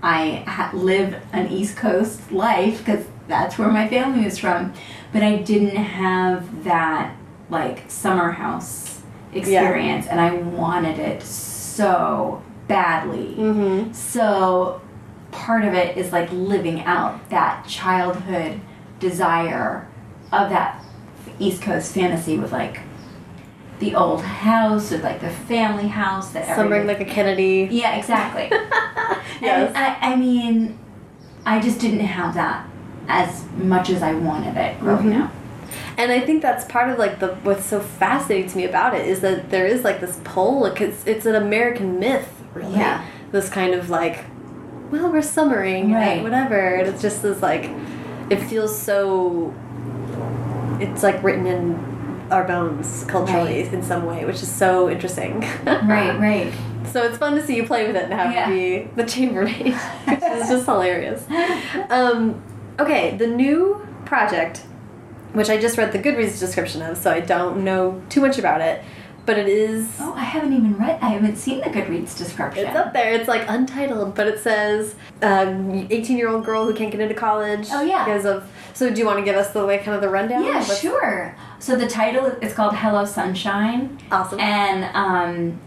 I 0.02 0.44
ha- 0.46 0.70
lived 0.74 1.16
an 1.32 1.48
East 1.48 1.76
Coast 1.76 2.32
life 2.32 2.78
because 2.78 3.04
that's 3.28 3.58
where 3.58 3.68
my 3.68 3.88
family 3.88 4.24
was 4.24 4.38
from. 4.38 4.72
But 5.12 5.22
I 5.22 5.36
didn't 5.36 5.76
have 5.76 6.64
that 6.64 7.14
like 7.50 7.90
summer 7.90 8.30
house 8.32 9.02
experience 9.32 10.06
and 10.06 10.20
I 10.20 10.34
wanted 10.34 10.98
it 10.98 11.22
so 11.22 12.42
badly. 12.68 13.34
Mm-hmm. 13.36 13.92
So 13.92 14.80
part 15.30 15.64
of 15.64 15.74
it 15.74 15.96
is 15.96 16.12
like 16.12 16.30
living 16.32 16.80
out 16.82 17.28
that 17.30 17.66
childhood 17.66 18.60
desire 19.00 19.88
of 20.32 20.50
that 20.50 20.82
East 21.38 21.62
Coast 21.62 21.94
fantasy 21.94 22.38
with 22.38 22.52
like 22.52 22.80
the 23.78 23.94
old 23.96 24.22
house 24.22 24.90
with 24.90 25.02
like 25.02 25.20
the 25.20 25.30
family 25.30 25.88
house 25.88 26.30
that 26.32 26.48
everybody- 26.48 26.84
like 26.84 27.00
a 27.00 27.04
Kennedy. 27.04 27.68
yeah 27.70 27.96
exactly 27.96 28.48
Yes. 29.42 29.68
and 29.74 29.76
I, 29.76 30.12
I 30.12 30.16
mean 30.16 30.78
I 31.44 31.60
just 31.60 31.78
didn't 31.80 32.00
have 32.00 32.34
that 32.34 32.66
as 33.08 33.44
much 33.56 33.90
as 33.90 34.02
I 34.02 34.14
wanted 34.14 34.56
it 34.56 34.78
growing 34.80 35.12
Mhm. 35.12 35.24
up 35.24 35.30
And 35.98 36.12
I 36.12 36.20
think 36.20 36.42
that's 36.42 36.64
part 36.66 36.88
of 36.90 36.98
like 36.98 37.18
the 37.18 37.28
what's 37.42 37.64
so 37.66 37.80
fascinating 37.80 38.48
to 38.50 38.56
me 38.58 38.64
about 38.64 38.94
it 38.94 39.06
is 39.06 39.20
that 39.20 39.50
there 39.50 39.66
is 39.66 39.82
like 39.84 40.00
this 40.00 40.20
pull. 40.24 40.60
Like 40.60 40.80
it's 40.80 41.04
it's 41.06 41.26
an 41.26 41.34
American 41.34 41.98
myth, 41.98 42.28
really. 42.54 42.74
Yeah. 42.76 43.02
This 43.32 43.48
kind 43.48 43.72
of 43.74 43.88
like, 43.90 44.24
well, 44.90 45.10
we're 45.10 45.22
summering, 45.22 45.92
Right. 45.92 46.00
right? 46.16 46.22
Whatever. 46.22 46.58
And 46.76 46.88
it's 46.88 47.00
just 47.02 47.22
this 47.22 47.40
like, 47.42 47.70
it 48.30 48.36
feels 48.36 48.76
so. 48.78 49.52
It's 50.80 51.02
like 51.02 51.22
written 51.22 51.46
in 51.46 51.78
our 52.30 52.44
bones 52.44 53.04
culturally 53.08 53.62
Right. 53.62 53.72
in 53.72 53.82
some 53.82 54.04
way, 54.06 54.24
which 54.24 54.42
is 54.42 54.50
so 54.50 54.88
interesting. 54.90 55.40
right 55.66 56.18
right 56.18 56.52
So 56.86 57.02
it's 57.04 57.18
fun 57.18 57.34
to 57.36 57.46
see 57.46 57.56
you 57.56 57.64
play 57.66 57.86
with 57.86 57.96
it 57.96 58.04
and 58.04 58.12
have 58.12 58.32
Yeah. 58.32 58.48
be 58.50 58.88
the 58.96 59.04
chambermaid, 59.04 59.74
which 60.06 60.22
is 60.22 60.48
just 60.48 60.66
hilarious. 60.66 61.24
Um, 61.90 62.42
okay, 62.78 63.16
the 63.16 63.26
new 63.26 63.86
project, 64.04 64.58
which 65.32 65.48
I 65.50 65.58
just 65.58 65.78
read 65.78 65.92
the 65.92 65.98
Goodreads 65.98 66.38
description 66.38 66.82
of, 66.82 66.96
so 66.98 67.10
I 67.10 67.20
don't 67.20 67.64
know 67.64 68.02
too 68.08 68.20
much 68.20 68.38
about 68.38 68.60
it, 68.60 68.82
but 69.24 69.38
it 69.38 69.46
is. 69.48 69.88
Oh, 70.00 70.12
I 70.14 70.24
haven't 70.24 70.52
even 70.52 70.76
read. 70.76 70.98
I 71.00 71.10
haven't 71.10 71.36
seen 71.36 71.58
the 71.60 71.66
Goodreads 71.70 72.16
description. 72.18 72.66
It's 72.66 72.76
up 72.76 72.92
there. 72.92 73.12
It's 73.12 73.28
like 73.28 73.48
untitled, 73.48 74.14
but 74.16 74.26
it 74.26 74.40
says 74.40 74.94
um, 75.22 75.86
18 75.90 76.16
year 76.18 76.28
old 76.28 76.44
girl 76.44 76.66
who 76.66 76.74
can't 76.74 76.90
get 76.90 77.00
into 77.00 77.14
college. 77.14 77.68
Oh, 77.70 77.82
yeah. 77.82 78.04
Because 78.04 78.24
of. 78.26 78.48
So 78.74 78.90
do 78.90 78.98
you 78.98 79.06
want 79.06 79.18
to 79.18 79.24
give 79.24 79.36
us 79.36 79.52
the 79.52 79.62
like 79.62 79.84
kind 79.84 79.94
of 79.94 80.00
the 80.00 80.08
rundown? 80.08 80.44
Yeah, 80.44 80.62
sure. 80.64 81.36
So 81.60 81.76
the 81.76 81.86
title 81.86 82.26
is 82.26 82.52
called 82.52 82.74
Hello 82.74 83.04
Sunshine. 83.04 83.98
Awesome. 84.10 84.40
And 84.40 84.84
um, 84.96 85.60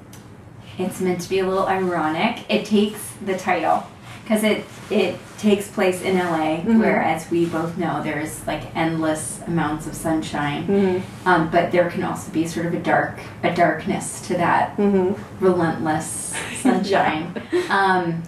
it's 0.78 1.00
meant 1.02 1.22
to 1.22 1.30
be 1.30 1.40
a 1.40 1.48
little 1.48 1.68
ironic. 1.68 2.46
It 2.50 2.66
takes 2.66 3.00
the 3.26 3.38
title 3.38 3.84
because 4.24 4.44
it 4.44 4.66
it 4.90 5.16
takes 5.40 5.68
place 5.68 6.02
in 6.02 6.16
LA, 6.18 6.58
Mhm. 6.64 6.80
where, 6.80 7.02
as 7.02 7.30
we 7.32 7.46
both 7.46 7.78
know, 7.78 8.02
there's 8.04 8.46
like 8.48 8.62
endless 8.76 9.42
amounts 9.48 9.88
of 9.88 9.94
sunshine. 9.96 10.66
Mhm. 10.68 11.02
Um, 11.26 11.50
but 11.52 11.72
there 11.72 11.90
can 11.90 12.04
also 12.04 12.32
be 12.32 12.48
sort 12.48 12.66
of 12.68 12.74
a 12.74 12.80
dark 12.80 13.20
a 13.44 13.52
darkness 13.54 14.22
to 14.28 14.36
that 14.36 14.78
Mhm. 14.78 15.16
relentless 15.40 16.34
sunshine. 16.62 17.34
um, 17.70 18.22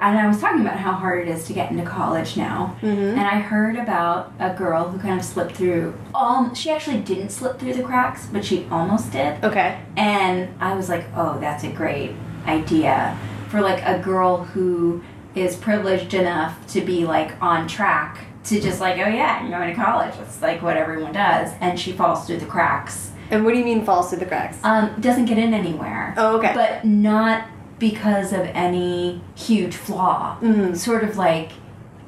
and 0.00 0.18
I 0.18 0.26
was 0.26 0.40
talking 0.40 0.60
about 0.60 0.76
how 0.78 0.92
hard 0.92 1.26
it 1.26 1.30
is 1.30 1.44
to 1.46 1.52
get 1.52 1.70
into 1.70 1.84
college 1.84 2.36
now. 2.36 2.76
Mhm. 2.82 3.12
And 3.12 3.20
I 3.20 3.38
heard 3.38 3.76
about 3.76 4.32
a 4.38 4.50
girl 4.50 4.88
who 4.88 4.98
kind 4.98 5.18
of 5.18 5.24
slipped 5.24 5.52
through. 5.56 5.94
Um, 6.14 6.54
she 6.54 6.70
actually 6.70 6.98
didn't 7.00 7.30
slip 7.30 7.58
through 7.58 7.74
the 7.74 7.82
cracks, 7.82 8.26
but 8.32 8.44
she 8.44 8.66
almost 8.70 9.12
did. 9.12 9.42
Okay. 9.44 9.76
And 9.96 10.48
I 10.60 10.74
was 10.74 10.88
like, 10.88 11.04
oh, 11.16 11.38
that's 11.40 11.64
a 11.64 11.70
great 11.70 12.12
idea 12.46 13.16
for 13.48 13.60
like 13.60 13.82
a 13.86 13.98
girl 13.98 14.44
who 14.44 15.02
is 15.34 15.56
privileged 15.56 16.12
enough 16.14 16.54
to 16.68 16.80
be 16.80 17.04
like 17.04 17.32
on 17.40 17.66
track 17.66 18.18
to 18.44 18.60
just 18.60 18.80
like, 18.80 18.96
oh 18.96 19.08
yeah, 19.08 19.38
I'm 19.40 19.50
going 19.50 19.74
to 19.74 19.80
college. 19.80 20.12
It's 20.20 20.42
like 20.42 20.60
what 20.62 20.76
everyone 20.76 21.12
does. 21.12 21.50
And 21.60 21.78
she 21.80 21.92
falls 21.92 22.26
through 22.26 22.38
the 22.38 22.46
cracks. 22.46 23.12
And 23.30 23.42
what 23.44 23.52
do 23.52 23.58
you 23.58 23.64
mean 23.64 23.84
falls 23.86 24.10
through 24.10 24.18
the 24.18 24.26
cracks? 24.26 24.58
Um, 24.62 24.94
doesn't 25.00 25.24
get 25.24 25.38
in 25.38 25.54
anywhere. 25.54 26.14
oh, 26.18 26.36
okay. 26.36 26.52
But 26.54 26.84
not 26.84 27.44
because 27.88 28.32
of 28.32 28.40
any 28.54 29.20
huge 29.34 29.76
flaw. 29.76 30.38
Mhm. 30.40 30.74
Sort 30.74 31.04
of 31.04 31.18
like 31.18 31.50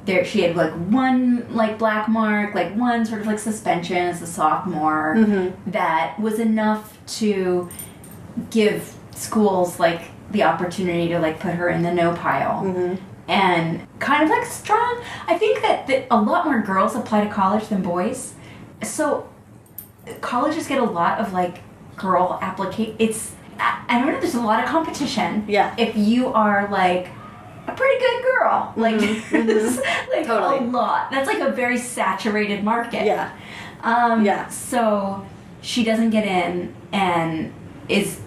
there 0.06 0.24
she 0.24 0.40
had 0.40 0.56
like 0.56 0.72
one 0.72 1.44
like 1.50 1.76
black 1.78 2.08
mark, 2.08 2.54
like 2.54 2.72
one 2.76 3.04
sort 3.04 3.20
of 3.20 3.26
like 3.26 3.38
suspension 3.38 3.98
as 3.98 4.22
a 4.22 4.26
sophomore 4.26 5.14
Mhm. 5.18 5.52
that 5.66 6.18
was 6.18 6.38
enough 6.38 6.96
to 7.18 7.68
give 8.50 8.94
schools 9.10 9.78
like 9.78 10.00
the 10.30 10.42
opportunity 10.44 11.08
to 11.08 11.18
like 11.18 11.40
put 11.40 11.52
her 11.54 11.68
in 11.68 11.82
the 11.82 11.92
no 11.92 12.12
pile 12.14 12.62
Mhm. 12.64 12.96
and 13.28 13.80
kind 13.98 14.22
of 14.22 14.30
like 14.30 14.46
strong. 14.46 14.96
I 15.28 15.36
think 15.36 15.60
that, 15.60 15.86
that 15.88 16.06
a 16.10 16.16
lot 16.18 16.46
more 16.46 16.60
girls 16.60 16.94
apply 16.96 17.24
to 17.24 17.30
college 17.30 17.68
than 17.68 17.82
boys. 17.82 18.32
So 18.82 19.26
colleges 20.22 20.66
get 20.68 20.78
a 20.78 20.84
lot 21.00 21.18
of 21.18 21.34
like 21.34 21.58
girl 21.98 22.38
applicate. 22.40 22.94
It's 22.98 23.32
I 23.58 23.98
don't 23.98 24.06
know. 24.12 24.20
There's 24.20 24.34
a 24.34 24.40
lot 24.40 24.62
of 24.62 24.68
competition. 24.68 25.44
Yeah. 25.48 25.74
If 25.78 25.96
you 25.96 26.28
are 26.32 26.68
like 26.70 27.08
a 27.66 27.72
pretty 27.72 27.98
good 27.98 28.22
girl, 28.22 28.72
like 28.76 28.94
Mhm, 29.00 29.46
there's, 29.46 29.76
like 29.76 30.24
a 30.24 30.26
Totally. 30.26 30.70
lot. 30.70 31.10
That's 31.10 31.26
like 31.26 31.40
a 31.40 31.50
very 31.50 31.78
saturated 31.78 32.62
market. 32.64 33.04
Yeah. 33.06 33.30
Um, 33.82 34.24
Yeah. 34.24 34.48
So 34.48 35.24
she 35.62 35.84
doesn't 35.84 36.10
get 36.10 36.24
in 36.26 36.74
and 36.92 37.52
is 37.88 38.20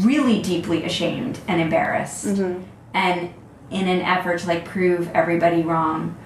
really 0.00 0.40
deeply 0.42 0.84
ashamed 0.84 1.38
and 1.48 1.60
embarrassed. 1.60 2.26
Mhm. 2.26 2.62
And 2.94 3.30
in 3.70 3.88
an 3.88 4.00
effort 4.00 4.38
to 4.40 4.46
like 4.46 4.64
prove 4.64 5.10
everybody 5.12 5.62
wrong 5.62 6.16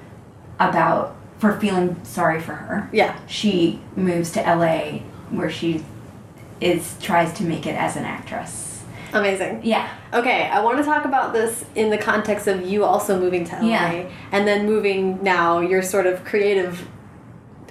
about 0.59 1.17
for 1.39 1.59
feeling 1.59 1.97
sorry 2.03 2.39
for 2.41 2.53
her, 2.53 2.89
Yeah. 2.93 3.15
she 3.27 3.81
moves 3.97 4.31
to 4.33 4.41
LA 4.41 5.01
where 5.31 5.49
she 5.51 5.83
is 6.61 6.97
tries 7.01 7.33
to 7.35 7.45
make 7.45 7.67
it 7.67 7.75
as 7.75 7.97
an 7.97 8.05
actress. 8.05 8.83
Amazing. 9.13 9.61
Yeah. 9.65 9.89
Okay, 10.15 10.45
I 10.49 10.61
want 10.61 10.79
to 10.79 10.85
talk 10.85 11.05
about 11.05 11.33
this 11.33 11.65
in 11.75 11.91
the 11.91 11.99
context 11.99 12.47
of 12.47 12.65
you 12.65 12.85
also 12.85 13.19
moving 13.19 13.45
to 13.47 13.57
LA 13.57 13.67
Yeah. 13.67 14.03
and 14.31 14.47
then 14.47 14.67
moving 14.67 15.21
now 15.23 15.59
your 15.61 15.83
sort 15.83 16.07
of 16.07 16.25
creative 16.25 16.87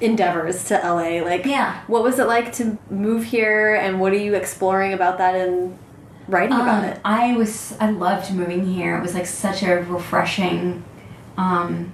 endeavors 0.01 0.63
to 0.65 0.75
LA. 0.75 1.21
Like, 1.23 1.45
Yeah. 1.45 1.75
what 1.87 2.03
was 2.03 2.19
it 2.19 2.27
like 2.27 2.51
to 2.53 2.77
move 2.89 3.23
here, 3.25 3.75
and 3.75 3.99
what 3.99 4.11
are 4.13 4.17
you 4.17 4.33
exploring 4.35 4.93
about 4.93 5.17
that 5.17 5.35
and 5.35 5.77
writing 6.27 6.55
about 6.55 6.83
Um, 6.83 6.89
it? 6.89 6.99
I 7.05 7.35
was 7.35 7.75
I 7.79 7.89
loved 7.89 8.33
moving 8.33 8.65
here. 8.65 8.95
It 8.97 9.01
was 9.01 9.13
like 9.13 9.25
such 9.25 9.63
a 9.63 9.75
refreshing. 9.81 10.83
Um, 11.37 11.93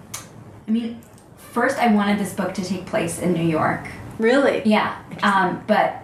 I 0.68 0.72
mean, 0.72 1.00
first 1.38 1.78
I 1.80 1.88
wanted 1.88 2.20
this 2.20 2.34
book 2.34 2.54
to 2.56 2.64
take 2.64 2.86
place 2.86 3.20
in 3.20 3.34
New 3.34 3.44
York. 3.48 3.82
Really? 4.18 4.62
Yeah, 4.66 4.94
um, 5.24 5.62
but 5.68 6.02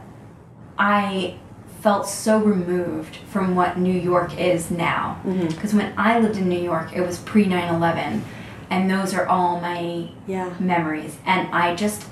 I 0.81 1.35
felt 1.81 2.07
so 2.07 2.39
removed 2.39 3.15
from 3.15 3.55
what 3.55 3.77
New 3.77 3.93
York 3.93 4.35
is 4.39 4.71
now. 4.71 5.19
Because 5.23 5.75
when 5.75 5.93
I 5.95 6.17
lived 6.19 6.37
in 6.37 6.49
New 6.49 6.59
York, 6.59 6.91
it 6.95 7.01
was 7.01 7.19
pre 7.19 7.45
9 7.45 7.75
11, 7.75 8.23
and 8.71 8.89
those 8.89 9.13
are 9.13 9.27
all 9.27 9.59
my 9.61 10.09
Yeah. 10.25 10.49
memories. 10.59 11.17
And 11.25 11.47
I 11.53 11.75
just 11.75 12.05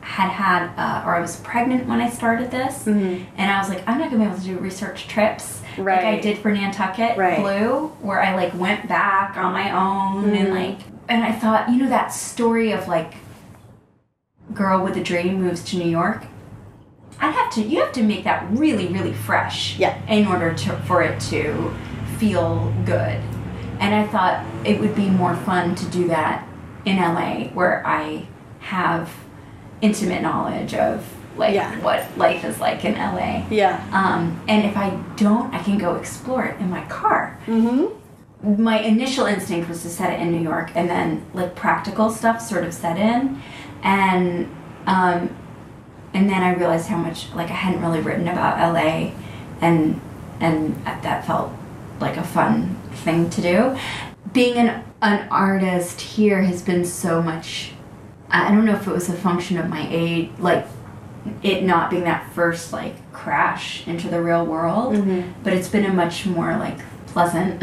had 0.00 0.30
had, 0.30 0.68
uh, 0.78 1.02
or 1.06 1.14
I 1.14 1.20
was 1.20 1.36
pregnant 1.40 1.86
when 1.86 2.00
I 2.00 2.08
started 2.08 2.50
this, 2.50 2.84
Mhm. 2.86 3.24
and 3.36 3.50
I 3.50 3.58
was 3.58 3.68
like, 3.68 3.82
I'm 3.86 3.98
not 3.98 4.10
gonna 4.10 4.24
be 4.24 4.30
able 4.30 4.38
to 4.38 4.44
do 4.44 4.58
research 4.58 5.06
trips 5.08 5.62
like 5.76 6.04
I 6.04 6.20
did 6.20 6.38
for 6.38 6.50
Nantucket 6.52 7.16
Right. 7.18 7.40
Blue, 7.40 7.90
where 8.00 8.22
I 8.22 8.34
like 8.34 8.52
went 8.58 8.86
back 8.88 9.36
on 9.36 9.52
my 9.52 9.70
own 9.72 10.32
and 10.34 10.48
Mhm. 10.48 10.54
like, 10.54 10.78
and 11.08 11.22
I 11.24 11.32
thought, 11.32 11.68
you 11.70 11.82
know, 11.82 11.88
that 11.88 12.12
story 12.12 12.72
of 12.72 12.86
like, 12.88 13.14
girl 14.54 14.82
with 14.84 14.96
a 14.96 15.02
dream 15.02 15.42
moves 15.42 15.62
to 15.64 15.76
New 15.78 15.88
York. 15.88 16.24
I'd 17.20 17.32
have 17.34 17.52
to, 17.54 17.62
you 17.62 17.80
have 17.80 17.92
to 17.92 18.02
make 18.02 18.24
that 18.24 18.46
really, 18.50 18.88
really 18.88 19.12
fresh, 19.12 19.78
Yeah. 19.78 19.96
in 20.08 20.26
order 20.26 20.52
to 20.54 20.72
for 20.86 21.02
it 21.02 21.20
to 21.30 21.72
feel 22.18 22.72
good. 22.84 23.20
And 23.80 23.94
I 23.94 24.06
thought 24.06 24.44
it 24.64 24.80
would 24.80 24.94
be 24.94 25.08
more 25.10 25.34
fun 25.34 25.74
to 25.76 25.84
do 25.86 26.08
that 26.08 26.46
in 26.84 26.96
LA, 26.98 27.48
where 27.54 27.86
I 27.86 28.26
have 28.60 29.10
intimate 29.80 30.22
knowledge 30.22 30.74
of 30.74 31.04
like 31.36 31.54
Yeah. 31.54 31.74
what 31.80 32.06
life 32.16 32.44
is 32.44 32.60
like 32.60 32.84
in 32.84 32.94
LA. 32.94 33.42
Yeah. 33.50 33.82
Um, 33.92 34.40
and 34.46 34.64
if 34.64 34.76
I 34.76 34.90
don't, 35.16 35.52
I 35.52 35.58
can 35.62 35.78
go 35.78 35.96
explore 35.96 36.44
it 36.44 36.60
in 36.60 36.70
my 36.70 36.82
car. 36.84 37.38
Mm-hmm. 37.46 38.62
My 38.64 38.78
initial 38.80 39.26
instinct 39.26 39.68
was 39.68 39.82
to 39.82 39.88
set 39.88 40.12
it 40.12 40.20
in 40.20 40.30
New 40.30 40.42
York, 40.42 40.70
and 40.74 40.88
then 40.88 41.24
like 41.34 41.54
practical 41.56 42.10
stuff 42.10 42.40
sort 42.40 42.64
of 42.64 42.72
set 42.74 42.98
in, 42.98 43.40
and 43.82 44.48
um, 44.86 45.34
and 46.14 46.30
then 46.30 46.42
I 46.42 46.54
realized 46.54 46.88
how 46.88 46.96
much 46.96 47.32
like 47.34 47.50
I 47.50 47.54
hadn't 47.54 47.82
really 47.82 48.00
written 48.00 48.28
about 48.28 48.56
LA, 48.72 49.12
and 49.60 50.00
and 50.40 50.74
that 50.84 51.26
felt 51.26 51.52
like 52.00 52.16
a 52.16 52.22
fun 52.24 52.76
thing 52.92 53.28
to 53.30 53.42
do. 53.42 53.76
Being 54.32 54.56
an 54.56 54.84
an 55.02 55.28
artist 55.30 56.00
here 56.00 56.42
has 56.42 56.62
been 56.62 56.84
so 56.84 57.20
much. 57.20 57.72
I 58.30 58.50
don't 58.50 58.64
know 58.64 58.74
if 58.74 58.86
it 58.86 58.90
was 58.92 59.08
a 59.08 59.12
function 59.12 59.58
of 59.58 59.68
my 59.68 59.86
age, 59.90 60.30
like 60.38 60.66
it 61.42 61.62
not 61.64 61.90
being 61.90 62.04
that 62.04 62.30
first 62.32 62.72
like 62.72 62.94
crash 63.12 63.86
into 63.86 64.08
the 64.08 64.20
real 64.22 64.44
world, 64.44 64.94
Mhm. 64.94 65.32
but 65.42 65.52
it's 65.52 65.68
been 65.68 65.84
a 65.84 65.92
much 65.92 66.26
more 66.26 66.56
like 66.56 66.78
pleasant 67.06 67.62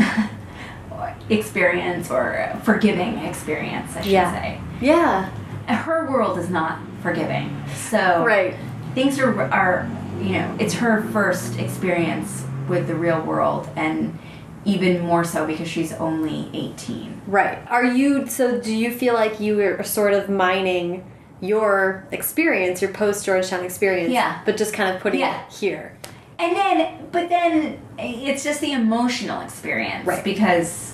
experience 1.29 2.09
or 2.09 2.51
forgiving 2.63 3.17
experience, 3.19 3.95
I 3.95 4.01
should 4.01 4.11
Yeah. 4.11 4.31
say. 4.33 4.59
Yeah. 4.81 5.25
Her 5.67 6.09
world 6.11 6.37
is 6.37 6.49
not 6.49 6.79
forgiving, 7.01 7.55
so 7.75 8.23
Right. 8.25 8.55
things 8.95 9.19
are 9.19 9.41
are 9.51 9.87
you 10.21 10.33
know 10.33 10.55
it's 10.59 10.75
her 10.75 11.01
first 11.11 11.59
experience 11.59 12.43
with 12.67 12.87
the 12.87 12.95
real 12.95 13.21
world, 13.21 13.67
and 13.75 14.17
even 14.65 15.01
more 15.01 15.23
so 15.23 15.45
because 15.47 15.67
she's 15.67 15.91
only 15.93 16.49
eighteen. 16.53 17.21
Right. 17.27 17.57
Are 17.69 17.83
you 17.83 18.27
so 18.27 18.59
do 18.59 18.73
you 18.73 18.91
feel 18.91 19.13
like 19.15 19.39
you 19.39 19.59
are 19.61 19.83
sort 19.83 20.13
of 20.13 20.29
mining 20.29 21.03
your 21.41 22.05
experience, 22.11 22.81
your 22.83 22.91
post 22.91 23.25
Georgetown 23.25 23.63
experience, 23.65 24.11
Yeah. 24.11 24.39
but 24.45 24.57
just 24.57 24.73
kind 24.73 24.93
of 24.95 25.01
putting 25.01 25.21
Yeah. 25.21 25.41
it 25.47 25.51
here? 25.53 25.93
And 26.37 26.55
then, 26.55 26.87
but 27.11 27.29
then 27.29 27.79
it's 27.97 28.43
just 28.43 28.61
the 28.61 28.73
emotional 28.73 29.41
experience, 29.41 30.05
Right. 30.07 30.23
Because 30.23 30.93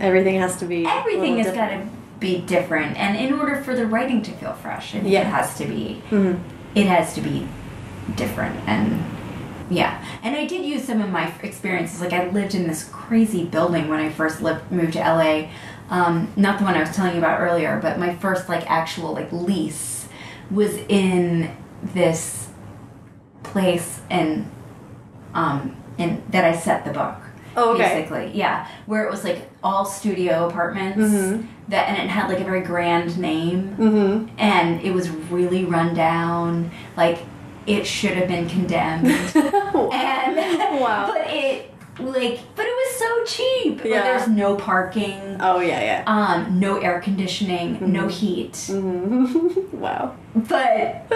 Everything 0.00 0.38
has 0.40 0.56
to 0.56 0.66
be 0.66 0.84
everything 0.86 1.38
has 1.38 1.46
got 1.54 1.68
to 1.68 1.78
be 2.20 2.40
different, 2.40 2.96
and 2.96 3.16
in 3.16 3.32
order 3.38 3.56
for 3.62 3.74
the 3.76 3.86
writing 3.86 4.22
to 4.22 4.32
feel 4.32 4.52
fresh, 4.54 4.94
I 4.94 5.00
think 5.00 5.12
Yeah. 5.12 5.20
it 5.22 5.26
has 5.26 5.56
to 5.58 5.66
be 5.66 6.02
different. 6.10 6.40
it 6.74 6.86
has 6.86 7.14
to 7.14 7.20
be 7.20 7.46
different. 8.14 8.56
And 8.68 9.04
yeah. 9.68 10.02
And 10.22 10.36
i 10.36 10.46
did 10.46 10.64
use 10.64 10.84
some 10.84 11.00
of 11.02 11.10
my 11.10 11.32
experiences. 11.42 12.00
Like 12.00 12.12
i 12.12 12.28
lived 12.28 12.54
in 12.54 12.66
this 12.68 12.84
crazy 12.92 13.44
building 13.44 13.88
when 13.88 13.98
i 14.00 14.08
first 14.10 14.40
lived 14.40 14.70
moved 14.70 14.92
to 14.94 15.00
la 15.00 15.48
um, 15.90 16.32
not 16.36 16.58
the 16.58 16.64
one 16.64 16.74
i 16.74 16.80
was 16.80 16.94
telling 16.94 17.12
you 17.12 17.18
about 17.18 17.40
earlier 17.40 17.78
but 17.82 17.98
my 17.98 18.14
first 18.16 18.48
like 18.48 18.68
actual 18.70 19.12
like 19.12 19.30
lease 19.32 20.08
was 20.50 20.76
in 20.88 21.50
this 21.82 22.48
place 23.42 24.00
and 24.10 24.50
um 25.34 25.76
and 25.98 26.22
that 26.30 26.44
i 26.44 26.52
set 26.56 26.84
the 26.84 26.92
book 26.92 27.16
Oh, 27.56 27.74
okay. 27.74 27.82
basically 28.00 28.32
yeah 28.34 28.68
where 28.86 29.04
it 29.06 29.10
was 29.10 29.24
like 29.24 29.48
all 29.64 29.84
studio 29.84 30.46
apartments 30.48 30.98
Mhm. 30.98 31.46
that 31.68 31.88
and 31.88 31.96
it 31.98 32.08
had 32.10 32.28
like 32.28 32.40
a 32.40 32.44
very 32.44 32.60
grand 32.60 33.18
name 33.18 33.74
Mm-hmm. 33.78 34.28
and 34.38 34.80
it 34.82 34.92
was 34.92 35.08
really 35.30 35.64
run 35.64 35.94
down. 35.94 36.70
Like 36.96 37.18
it 37.66 37.84
should 37.86 38.12
have 38.12 38.28
been 38.28 38.48
condemned. 38.48 39.06
and 39.36 40.80
Wow. 40.80 41.06
but 41.12 41.26
it 41.28 41.72
like 41.98 42.38
but 42.54 42.66
it 42.66 42.74
was 42.82 42.96
so 42.98 43.24
cheap. 43.24 43.78
Like, 43.78 43.86
Yeah. 43.86 44.02
there's 44.02 44.28
no 44.28 44.54
parking. 44.56 45.38
Oh 45.40 45.60
yeah, 45.60 45.80
yeah. 45.80 46.04
Um, 46.06 46.60
no 46.60 46.76
air 46.78 47.00
conditioning, 47.00 47.76
Mm-hmm. 47.76 47.92
no 47.92 48.06
heat. 48.08 48.54
wow. 49.72 50.14
But 50.34 51.06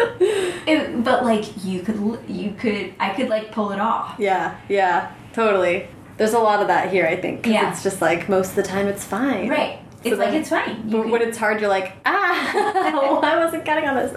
it, 0.66 1.04
but 1.04 1.24
like 1.24 1.44
you 1.64 1.82
could 1.82 1.98
you 2.28 2.52
could 2.58 2.94
I 2.98 3.10
could 3.10 3.28
like 3.28 3.52
pull 3.52 3.72
it 3.72 3.78
off. 3.78 4.14
Yeah, 4.18 4.56
yeah, 4.68 5.12
totally. 5.34 5.86
There's 6.20 6.34
a 6.34 6.38
lot 6.38 6.60
of 6.60 6.68
that 6.68 6.90
here, 6.92 7.06
I 7.06 7.16
think. 7.16 7.46
Yeah. 7.46 7.70
It's 7.70 7.82
just 7.82 8.02
like 8.02 8.28
most 8.28 8.50
of 8.50 8.56
the 8.56 8.62
time 8.62 8.88
it's 8.88 9.02
fine. 9.04 9.48
Right. 9.48 9.78
It's 10.04 10.16
So 10.16 10.22
like 10.22 10.34
it's 10.34 10.50
fine. 10.50 10.76
You 10.84 10.92
But 10.92 11.02
could- 11.04 11.10
when 11.12 11.22
it's 11.22 11.38
hard, 11.38 11.60
you're 11.60 11.70
like, 11.70 11.92
ah, 12.04 13.20
I 13.24 13.36
wasn't 13.42 13.64
counting 13.64 13.86
on 13.88 13.96
this. 13.96 14.12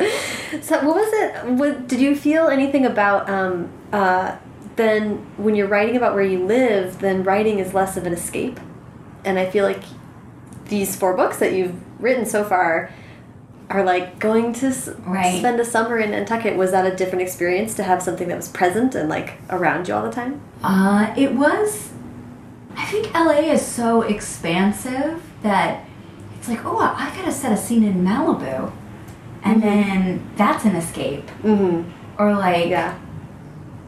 So, 0.68 0.76
what 0.86 0.96
was 0.98 1.12
it? 1.14 1.46
What, 1.46 1.88
did 1.88 2.02
you 2.02 2.14
feel 2.14 2.48
anything 2.50 2.86
about 2.86 3.30
um, 3.30 3.70
uh, 3.94 4.36
then 4.76 5.26
when 5.38 5.56
you're 5.56 5.68
writing 5.70 5.96
about 5.96 6.14
where 6.14 6.24
you 6.26 6.44
live, 6.46 7.00
then 7.00 7.24
writing 7.24 7.60
is 7.60 7.74
less 7.74 7.96
of 7.96 8.06
an 8.06 8.12
escape? 8.12 8.60
And 9.24 9.40
I 9.40 9.50
feel 9.50 9.64
like 9.64 9.84
these 10.66 10.98
four 10.98 11.16
books 11.16 11.38
that 11.38 11.54
you've 11.54 11.76
written 12.02 12.26
so 12.26 12.44
far 12.44 12.90
are 13.70 13.84
like 13.86 14.20
going 14.20 14.52
to 14.54 14.68
s 14.68 14.90
Right. 15.06 15.40
spend 15.40 15.58
a 15.62 15.66
summer 15.66 15.98
in 15.98 16.12
Nantucket. 16.12 16.58
Was 16.58 16.72
that 16.72 16.86
a 16.86 16.94
different 16.94 17.22
experience 17.22 17.74
to 17.76 17.84
have 17.84 18.02
something 18.04 18.28
that 18.28 18.36
was 18.36 18.50
present 18.50 18.94
and 18.94 19.08
like 19.08 19.36
around 19.50 19.88
you 19.88 19.94
all 19.96 20.04
the 20.04 20.12
time? 20.12 20.42
Uh, 20.62 21.14
it 21.16 21.32
was. 21.34 21.92
I 22.76 22.86
think 22.86 23.14
LA 23.14 23.52
is 23.52 23.66
so 23.66 24.02
expansive 24.02 25.22
that 25.42 25.86
it's 26.38 26.48
like, 26.48 26.66
oh, 26.66 26.78
I 26.80 27.16
gotta 27.16 27.32
set 27.32 27.52
a 27.52 27.58
scene 27.58 27.84
in 27.84 28.04
Malibu, 28.04 28.72
and 29.44 29.62
then 29.62 30.30
that's 30.36 30.66
an 30.66 30.76
escape. 30.76 31.28
Mm-hmm. 31.44 31.90
Or 32.22 32.34
like, 32.34 32.68
Yeah. 32.70 32.98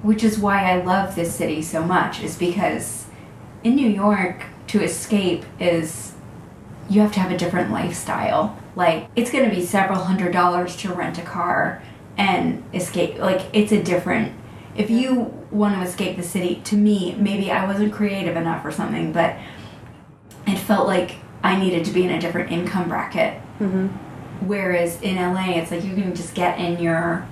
which 0.02 0.24
is 0.24 0.40
why 0.40 0.72
I 0.72 0.82
love 0.84 1.16
this 1.16 1.36
city 1.36 1.62
so 1.62 1.84
much, 1.84 2.22
is 2.24 2.38
because 2.38 3.06
in 3.64 3.76
New 3.76 3.90
York, 3.90 4.44
to 4.68 4.82
escape 4.84 5.46
is 5.60 6.14
you 6.90 7.02
have 7.02 7.12
to 7.14 7.20
have 7.20 7.32
a 7.32 7.38
different 7.38 7.72
lifestyle. 7.72 8.58
Like, 8.76 9.08
it's 9.16 9.32
gonna 9.32 9.50
be 9.50 9.66
several 9.66 10.00
hundred 10.00 10.32
dollars 10.34 10.76
to 10.78 10.94
rent 10.94 11.18
a 11.18 11.22
car 11.24 11.82
and 12.18 12.64
escape. 12.74 13.20
Like, 13.20 13.42
it's 13.54 13.72
a 13.72 13.82
different. 13.82 14.34
If 14.76 14.90
you 14.90 15.45
want 15.56 15.76
to 15.76 15.82
escape 15.82 16.18
the 16.18 16.24
city, 16.24 16.62
to 16.66 16.76
me, 16.76 17.16
maybe 17.18 17.52
I 17.52 17.66
wasn't 17.66 17.94
creative 17.94 18.36
enough 18.36 18.66
or 18.66 18.72
something, 18.72 19.12
but 19.12 19.36
it 20.48 20.58
felt 20.58 20.88
like 20.88 21.16
I 21.44 21.58
needed 21.58 21.86
to 21.86 21.92
be 21.92 22.04
in 22.04 22.12
a 22.12 22.20
different 22.20 22.52
income 22.52 22.90
bracket. 22.90 23.42
Mm-hmm. 23.60 23.88
Whereas 24.48 25.02
in 25.02 25.16
LA, 25.16 25.52
it's 25.58 25.72
like 25.72 25.84
you 25.84 25.94
can 25.96 26.14
just 26.14 26.36
get 26.36 26.60
in 26.60 26.82
your 26.82 27.28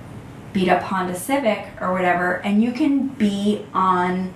beat 0.52 0.68
up 0.68 0.82
Honda 0.82 1.14
Civic 1.14 1.66
or 1.80 1.92
whatever, 1.92 2.36
and 2.36 2.62
you 2.62 2.72
can 2.72 3.08
be 3.08 3.66
on 3.74 4.32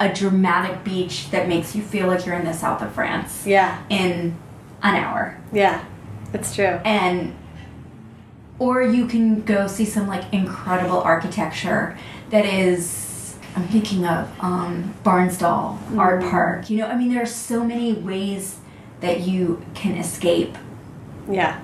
a 0.00 0.12
dramatic 0.12 0.84
beach 0.84 1.30
that 1.32 1.48
makes 1.48 1.74
you 1.74 1.82
feel 1.82 2.06
like 2.06 2.24
you're 2.24 2.36
in 2.36 2.44
the 2.44 2.52
south 2.52 2.80
of 2.82 2.92
France 2.92 3.44
Yeah. 3.44 3.82
in 3.90 4.36
an 4.82 4.94
hour. 4.94 5.36
Yeah. 5.52 5.84
that's 6.30 6.54
true. 6.54 6.78
And 6.84 7.34
or 8.60 8.82
you 8.82 9.06
can 9.06 9.42
go 9.42 9.66
see 9.66 9.84
some 9.84 10.06
like 10.08 10.32
incredible 10.32 11.00
architecture 11.00 11.96
that 12.30 12.44
is 12.44 13.07
I'm 13.58 13.66
thinking 13.66 14.06
of 14.06 14.30
um, 14.38 14.94
Barnsdall 15.02 15.78
Art 15.98 16.22
Park. 16.22 16.70
You 16.70 16.78
know, 16.78 16.86
I 16.86 16.96
mean 16.96 17.12
there 17.12 17.22
are 17.22 17.26
so 17.26 17.64
many 17.64 17.92
ways 17.92 18.58
that 19.00 19.20
you 19.22 19.64
can 19.74 19.96
escape 19.96 20.56
Yeah. 21.28 21.60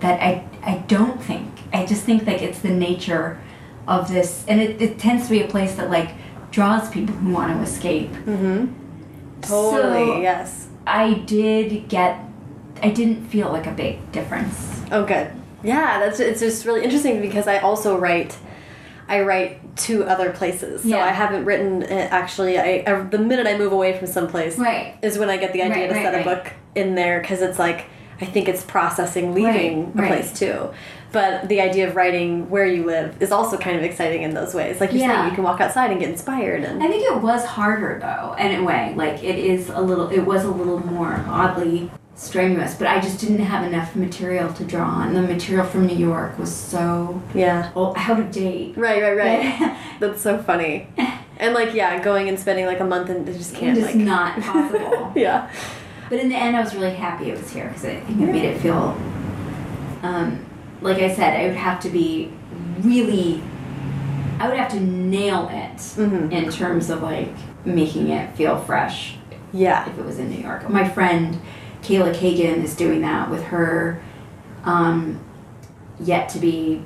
that 0.00 0.20
I 0.20 0.46
I 0.62 0.78
don't 0.86 1.22
think. 1.22 1.48
I 1.72 1.86
just 1.86 2.04
think 2.04 2.26
like 2.26 2.42
it's 2.42 2.58
the 2.60 2.68
nature 2.70 3.40
of 3.88 4.08
this, 4.08 4.44
and 4.46 4.60
it, 4.60 4.80
it 4.80 4.98
tends 4.98 5.24
to 5.24 5.30
be 5.30 5.40
a 5.42 5.48
place 5.48 5.74
that 5.76 5.88
like 5.90 6.10
draws 6.50 6.90
people 6.90 7.14
who 7.14 7.32
want 7.32 7.50
to 7.56 7.62
escape. 7.62 8.10
Mm-hmm. 8.10 8.66
Totally. 9.40 10.06
So- 10.06 10.20
yes. 10.20 10.68
I 10.86 11.14
did 11.14 11.88
get. 11.88 12.20
I 12.82 12.90
didn't 12.90 13.24
feel 13.28 13.50
like 13.50 13.66
a 13.66 13.70
big 13.72 14.12
difference. 14.12 14.82
Oh, 14.92 15.06
good. 15.06 15.30
Yeah, 15.62 15.98
that's 15.98 16.20
it's 16.20 16.40
just 16.40 16.66
really 16.66 16.84
interesting 16.84 17.22
because 17.22 17.46
I 17.48 17.56
also 17.60 17.96
write. 17.96 18.36
I 19.08 19.20
write 19.22 19.76
to 19.78 20.04
other 20.04 20.30
places, 20.30 20.82
so 20.82 20.88
Yeah. 20.88 21.04
I 21.04 21.08
haven't 21.10 21.44
written 21.44 21.82
actually. 21.84 22.58
I, 22.58 22.82
I 22.86 23.00
the 23.02 23.18
minute 23.18 23.46
I 23.46 23.58
move 23.58 23.72
away 23.72 23.96
from 23.98 24.06
someplace 24.06 24.58
Right. 24.58 24.94
is 25.02 25.18
when 25.18 25.28
I 25.30 25.36
get 25.36 25.52
the 25.52 25.62
idea 25.62 25.76
Right, 25.82 25.88
to 25.88 25.94
right, 25.94 26.04
set 26.04 26.20
a 26.20 26.24
book 26.24 26.52
in 26.74 26.94
there 26.94 27.20
because 27.20 27.42
it's 27.42 27.58
like 27.58 27.86
I 28.20 28.26
think 28.26 28.48
it's 28.48 28.62
processing 28.64 29.34
leaving 29.34 29.92
a 29.98 30.06
place 30.06 30.32
too. 30.38 30.70
But 31.10 31.48
the 31.48 31.60
idea 31.60 31.88
of 31.88 31.94
writing 31.96 32.48
where 32.50 32.64
you 32.66 32.84
live 32.84 33.20
is 33.20 33.30
also 33.32 33.56
kind 33.58 33.76
of 33.76 33.82
exciting 33.82 34.22
in 34.22 34.34
those 34.34 34.54
ways. 34.54 34.80
Like 34.80 34.92
you're 34.92 35.00
Yeah. 35.02 35.16
saying, 35.16 35.28
you 35.30 35.34
can 35.34 35.44
walk 35.44 35.60
outside 35.60 35.90
and 35.90 35.98
get 36.00 36.08
inspired 36.08 36.62
and 36.64 36.82
I 36.82 36.88
think 36.88 37.04
it 37.04 37.20
was 37.22 37.44
harder 37.44 37.98
though, 38.00 38.34
in 38.38 38.60
a 38.60 38.64
way. 38.64 38.94
Like 38.96 39.22
it 39.22 39.36
is 39.38 39.68
a 39.68 39.80
little. 39.80 40.08
It 40.10 40.20
was 40.20 40.44
a 40.44 40.50
little 40.50 40.84
more 40.86 41.24
oddly 41.28 41.90
strenuous, 42.16 42.74
but 42.76 42.86
I 42.86 43.00
just 43.00 43.18
didn't 43.20 43.40
have 43.40 43.66
enough 43.66 43.96
material 43.96 44.52
to 44.54 44.64
draw 44.64 44.84
on. 44.86 45.14
The 45.14 45.22
material 45.22 45.66
from 45.66 45.86
New 45.86 45.96
York 45.96 46.38
was 46.38 46.54
so 46.54 47.20
yeah. 47.34 47.72
oh, 47.74 47.92
out 47.96 48.20
of 48.20 48.30
date. 48.30 48.76
Right, 48.76 49.02
right, 49.02 49.16
right. 49.16 49.76
That's 50.00 50.20
so 50.22 50.38
funny. 50.42 50.88
And 51.38 51.54
like, 51.54 51.74
yeah, 51.74 52.02
going 52.02 52.28
and 52.28 52.38
spending 52.38 52.66
like 52.66 52.80
a 52.80 52.84
month 52.84 53.10
and 53.10 53.28
it 53.28 53.36
just 53.36 53.54
can't 53.54 53.76
just 53.76 53.88
like. 53.94 53.96
not 53.96 54.40
possible. 54.40 55.12
Yeah. 55.16 55.50
But 56.08 56.20
in 56.20 56.28
the 56.28 56.36
end, 56.36 56.56
I 56.56 56.60
was 56.62 56.74
really 56.74 56.94
happy 56.94 57.30
it 57.30 57.36
was 57.36 57.50
here 57.50 57.66
because 57.66 57.84
I 57.84 58.00
think 58.00 58.20
it 58.20 58.26
made 58.26 58.44
it 58.44 58.60
feel, 58.60 58.96
um, 60.02 60.44
like 60.82 60.98
I 60.98 61.12
said, 61.12 61.38
I 61.40 61.46
would 61.48 61.56
have 61.56 61.80
to 61.80 61.88
be 61.88 62.30
really, 62.80 63.42
I 64.38 64.48
would 64.48 64.56
have 64.58 64.70
to 64.72 64.80
nail 64.80 65.48
it 65.50 65.76
Mhm. 65.78 66.30
in 66.30 66.50
terms 66.50 66.90
of 66.90 67.02
like 67.02 67.30
making 67.64 68.10
it 68.10 68.34
feel 68.36 68.58
fresh 68.58 69.16
Yeah. 69.52 69.88
if 69.88 69.98
it 69.98 70.04
was 70.04 70.18
in 70.18 70.28
New 70.30 70.40
York. 70.42 70.68
My 70.68 70.86
friend 70.88 71.38
Kayla 71.84 72.14
Cagan 72.14 72.62
is 72.62 72.74
doing 72.74 73.02
that 73.02 73.30
with 73.30 73.42
her, 73.44 74.02
um, 74.64 75.20
yet 76.00 76.28
to 76.30 76.38
be. 76.38 76.82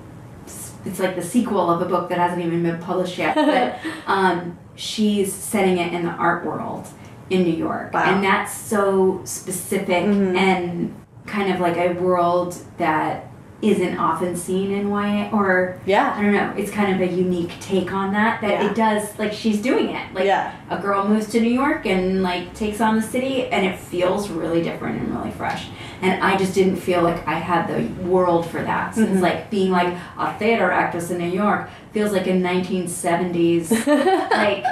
It's 0.85 0.99
like 1.01 1.17
the 1.17 1.23
sequel 1.23 1.71
of 1.71 1.83
a 1.83 1.85
book 1.85 2.09
that 2.09 2.19
hasn't 2.19 2.45
even 2.45 2.63
been 2.63 2.81
published 2.81 3.19
yet, 3.19 3.35
but 3.35 3.79
um, 4.07 4.59
she's 4.75 5.33
setting 5.33 5.79
it 5.79 5.93
in 5.93 6.05
the 6.05 6.11
art 6.13 6.45
world 6.47 6.87
in 7.31 7.43
New 7.43 7.53
York, 7.53 7.93
Wow. 7.93 8.05
and 8.05 8.25
that's 8.25 8.53
so 8.53 9.21
specific 9.25 10.05
Mhm. 10.05 10.35
and 10.37 10.95
kind 11.27 11.53
of 11.53 11.61
like 11.61 11.77
a 11.77 11.93
world 12.01 12.57
that 12.79 13.28
isn't 13.61 13.99
often 13.99 14.37
seen 14.37 14.71
in 14.71 14.89
YA 14.89 15.31
or 15.33 15.81
yeah 15.85 16.15
I 16.17 16.23
don't 16.23 16.33
know. 16.33 16.55
It's 16.57 16.71
kind 16.71 16.95
of 16.95 17.01
a 17.09 17.13
unique 17.13 17.51
take 17.61 17.93
on 17.93 18.13
that. 18.13 18.41
That 18.41 18.51
Yeah. 18.51 18.71
it 18.71 18.77
does 18.77 19.19
like 19.19 19.33
she's 19.33 19.61
doing 19.61 19.89
it. 19.89 20.15
Like 20.15 20.27
Yeah. 20.27 20.53
a 20.71 20.79
girl 20.79 21.09
moves 21.09 21.27
to 21.33 21.41
New 21.41 21.51
York 21.51 21.85
and 21.85 22.23
like 22.23 22.55
takes 22.55 22.81
on 22.81 22.95
the 22.95 23.03
city, 23.03 23.47
and 23.49 23.67
it 23.67 23.77
feels 23.77 24.31
really 24.31 24.63
different 24.63 25.01
and 25.03 25.13
really 25.17 25.33
fresh. 25.33 25.67
And 26.03 26.23
I 26.23 26.37
just 26.37 26.55
didn't 26.55 26.77
feel 26.77 27.03
like 27.03 27.27
I 27.27 27.35
had 27.41 27.67
the 27.67 27.83
world 28.05 28.47
for 28.47 28.63
that. 28.63 28.95
So 28.95 29.01
Mhm. 29.05 29.13
it's 29.15 29.23
like 29.23 29.51
being 29.51 29.73
like 29.73 29.93
a 30.17 30.33
theater 30.39 30.71
actress 30.71 31.11
in 31.11 31.19
New 31.19 31.31
York 31.45 31.69
feels 31.93 32.13
like 32.13 32.29
a 32.29 32.33
1970s 32.35 33.73
like 34.31 34.65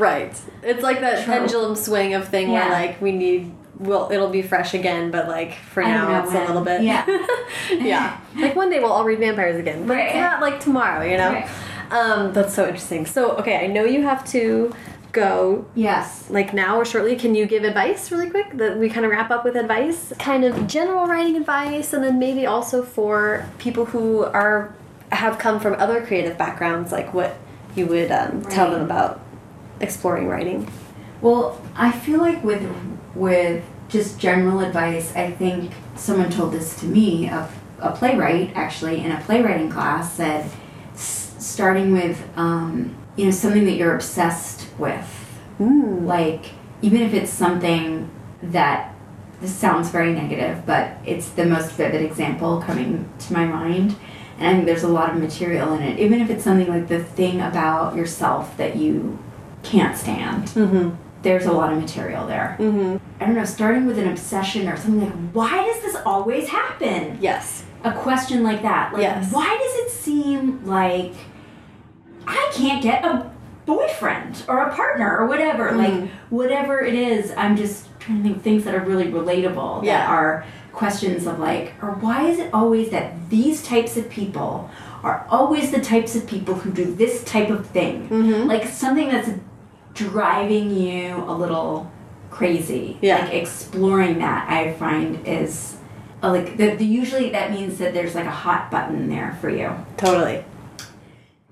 Right. 0.00 0.34
It's 0.62 0.82
like 0.82 1.00
that 1.00 1.24
Trope. 1.24 1.38
pendulum 1.38 1.76
swing 1.76 2.14
of 2.14 2.26
thing 2.28 2.50
where 2.50 2.68
like 2.70 3.00
we 3.00 3.12
need 3.12 3.52
well 3.78 4.10
it'll 4.12 4.30
be 4.30 4.42
fresh 4.42 4.74
again, 4.74 5.10
but 5.10 5.28
like 5.28 5.54
for 5.54 5.82
I 5.82 5.90
now 5.90 6.08
know 6.08 6.24
it's 6.24 6.32
when. 6.32 6.42
a 6.42 6.46
little 6.46 6.64
bit 6.64 6.82
Yeah. 6.82 7.04
yeah. 7.70 8.20
Like 8.36 8.54
one 8.56 8.70
day 8.70 8.80
we'll 8.80 8.92
all 8.92 9.04
read 9.04 9.18
vampires 9.18 9.56
again. 9.56 9.86
But 9.86 9.98
it's 9.98 10.14
Right. 10.14 10.20
not 10.20 10.40
like 10.40 10.60
tomorrow, 10.60 11.04
you 11.04 11.16
know? 11.16 11.32
Right. 11.32 11.48
Um, 11.90 12.32
that's 12.32 12.54
so 12.54 12.64
interesting. 12.66 13.06
So 13.06 13.32
okay, 13.36 13.64
I 13.64 13.66
know 13.66 13.84
you 13.84 14.02
have 14.02 14.24
to 14.32 14.74
go 15.12 15.64
yes. 15.74 16.28
like 16.28 16.52
now 16.52 16.76
or 16.76 16.84
shortly 16.84 17.16
can 17.16 17.34
you 17.34 17.46
give 17.46 17.64
advice 17.64 18.10
really 18.10 18.28
quick 18.28 18.50
that 18.58 18.76
we 18.76 18.90
kind 18.90 19.06
of 19.06 19.10
wrap 19.10 19.30
up 19.30 19.44
with 19.44 19.56
advice 19.56 20.12
kind 20.18 20.44
of 20.44 20.66
general 20.66 21.06
writing 21.06 21.36
advice 21.36 21.94
and 21.94 22.04
then 22.04 22.18
maybe 22.18 22.44
also 22.44 22.82
for 22.82 23.48
people 23.56 23.86
who 23.86 24.24
are 24.24 24.74
have 25.12 25.38
come 25.38 25.58
from 25.58 25.72
other 25.74 26.04
creative 26.04 26.36
backgrounds 26.36 26.92
like 26.92 27.14
what 27.14 27.38
you 27.74 27.86
would 27.86 28.10
um, 28.10 28.42
tell 28.42 28.70
them 28.70 28.82
about 28.82 29.20
exploring 29.80 30.28
writing 30.28 30.68
Well, 31.22 31.62
I 31.74 31.92
feel 31.92 32.20
like 32.20 32.44
with 32.44 32.60
with 33.16 33.64
just 33.88 34.18
general 34.18 34.60
advice, 34.60 35.14
I 35.14 35.30
think 35.30 35.72
someone 35.94 36.30
told 36.30 36.52
this 36.52 36.78
to 36.80 36.86
me. 36.86 37.28
A, 37.28 37.48
a 37.78 37.92
playwright 37.92 38.52
actually 38.54 39.04
in 39.04 39.12
a 39.12 39.20
playwriting 39.20 39.70
class 39.70 40.14
said, 40.14 40.50
s- 40.94 41.34
starting 41.38 41.92
with 41.92 42.22
um, 42.36 42.96
you 43.16 43.26
know 43.26 43.30
something 43.30 43.64
that 43.64 43.72
you're 43.72 43.94
obsessed 43.94 44.66
with, 44.78 45.40
mm. 45.58 46.04
like 46.04 46.50
even 46.82 47.02
if 47.02 47.14
it's 47.14 47.30
something 47.30 48.10
that 48.42 48.94
this 49.40 49.54
sounds 49.54 49.90
very 49.90 50.12
negative, 50.12 50.64
but 50.66 50.96
it's 51.04 51.28
the 51.30 51.44
most 51.44 51.72
vivid 51.72 52.02
example 52.02 52.62
coming 52.62 53.08
to 53.18 53.32
my 53.32 53.44
mind. 53.44 53.96
And 54.38 54.48
I 54.48 54.52
think 54.52 54.66
there's 54.66 54.82
a 54.82 54.88
lot 54.88 55.10
of 55.10 55.20
material 55.20 55.72
in 55.74 55.82
it. 55.82 55.98
Even 55.98 56.20
if 56.20 56.28
it's 56.28 56.44
something 56.44 56.68
like 56.68 56.88
the 56.88 57.02
thing 57.02 57.40
about 57.40 57.96
yourself 57.96 58.54
that 58.58 58.76
you 58.76 59.18
can't 59.62 59.96
stand, 59.96 60.48
mm-hmm 60.48 61.05
there's 61.26 61.46
a 61.46 61.52
lot 61.52 61.72
of 61.72 61.78
material 61.80 62.26
there. 62.26 62.56
mm-hmm 62.60 62.96
I 63.20 63.24
don't 63.26 63.34
know, 63.34 63.44
starting 63.44 63.86
with 63.86 63.98
an 63.98 64.08
obsession 64.08 64.68
or 64.68 64.76
something 64.76 65.00
like, 65.08 65.32
why 65.32 65.64
does 65.64 65.82
this 65.82 65.96
always 66.06 66.48
happen? 66.48 67.18
yes 67.20 67.64
A 67.84 67.92
question 67.92 68.42
like 68.42 68.62
that. 68.62 68.92
Like, 68.92 69.02
Yes. 69.02 69.32
why 69.32 69.48
does 69.62 69.74
it 69.86 69.90
seem 69.90 70.64
like 70.66 71.12
I 72.26 72.50
can't 72.52 72.82
get 72.82 73.04
a 73.04 73.30
boyfriend 73.66 74.44
or 74.48 74.58
a 74.58 74.74
partner 74.74 75.16
or 75.18 75.26
whatever. 75.26 75.70
Mm. 75.72 75.78
Like 76.02 76.10
whatever 76.30 76.80
it 76.80 76.94
is, 76.94 77.32
I'm 77.36 77.56
just 77.56 77.86
trying 77.98 78.18
to 78.22 78.28
think 78.28 78.42
things 78.42 78.64
that 78.64 78.74
are 78.74 78.84
really 78.84 79.06
relatable. 79.06 79.84
Yeah. 79.84 79.98
That 79.98 80.08
are 80.10 80.44
questions 80.72 81.26
of 81.26 81.38
like, 81.40 81.72
or 81.82 81.90
why 81.92 82.28
is 82.28 82.38
it 82.38 82.50
always 82.52 82.90
that 82.90 83.28
these 83.30 83.62
types 83.62 83.96
of 83.96 84.08
people 84.10 84.70
are 85.02 85.26
always 85.30 85.70
the 85.72 85.80
types 85.80 86.14
of 86.14 86.26
people 86.26 86.54
who 86.54 86.70
do 86.70 86.84
this 86.94 87.24
type 87.24 87.50
of 87.50 87.66
thing? 87.66 88.08
Mhm. 88.08 88.46
Like 88.46 88.64
something 88.68 89.08
that's 89.08 89.30
driving 89.96 90.70
you 90.70 91.16
a 91.16 91.34
little 91.34 91.90
crazy. 92.30 92.98
Yeah. 93.00 93.18
Like 93.18 93.34
exploring 93.34 94.18
that 94.20 94.48
I 94.48 94.74
find 94.74 95.26
is 95.26 95.76
uh, 96.22 96.30
like 96.30 96.56
the, 96.56 96.76
the 96.76 96.84
usually 96.84 97.30
that 97.30 97.50
means 97.50 97.78
that 97.78 97.94
there's 97.94 98.14
like 98.14 98.26
a 98.26 98.30
hot 98.30 98.70
button 98.70 99.08
there 99.08 99.36
for 99.40 99.50
you. 99.50 99.74
Totally. 99.96 100.44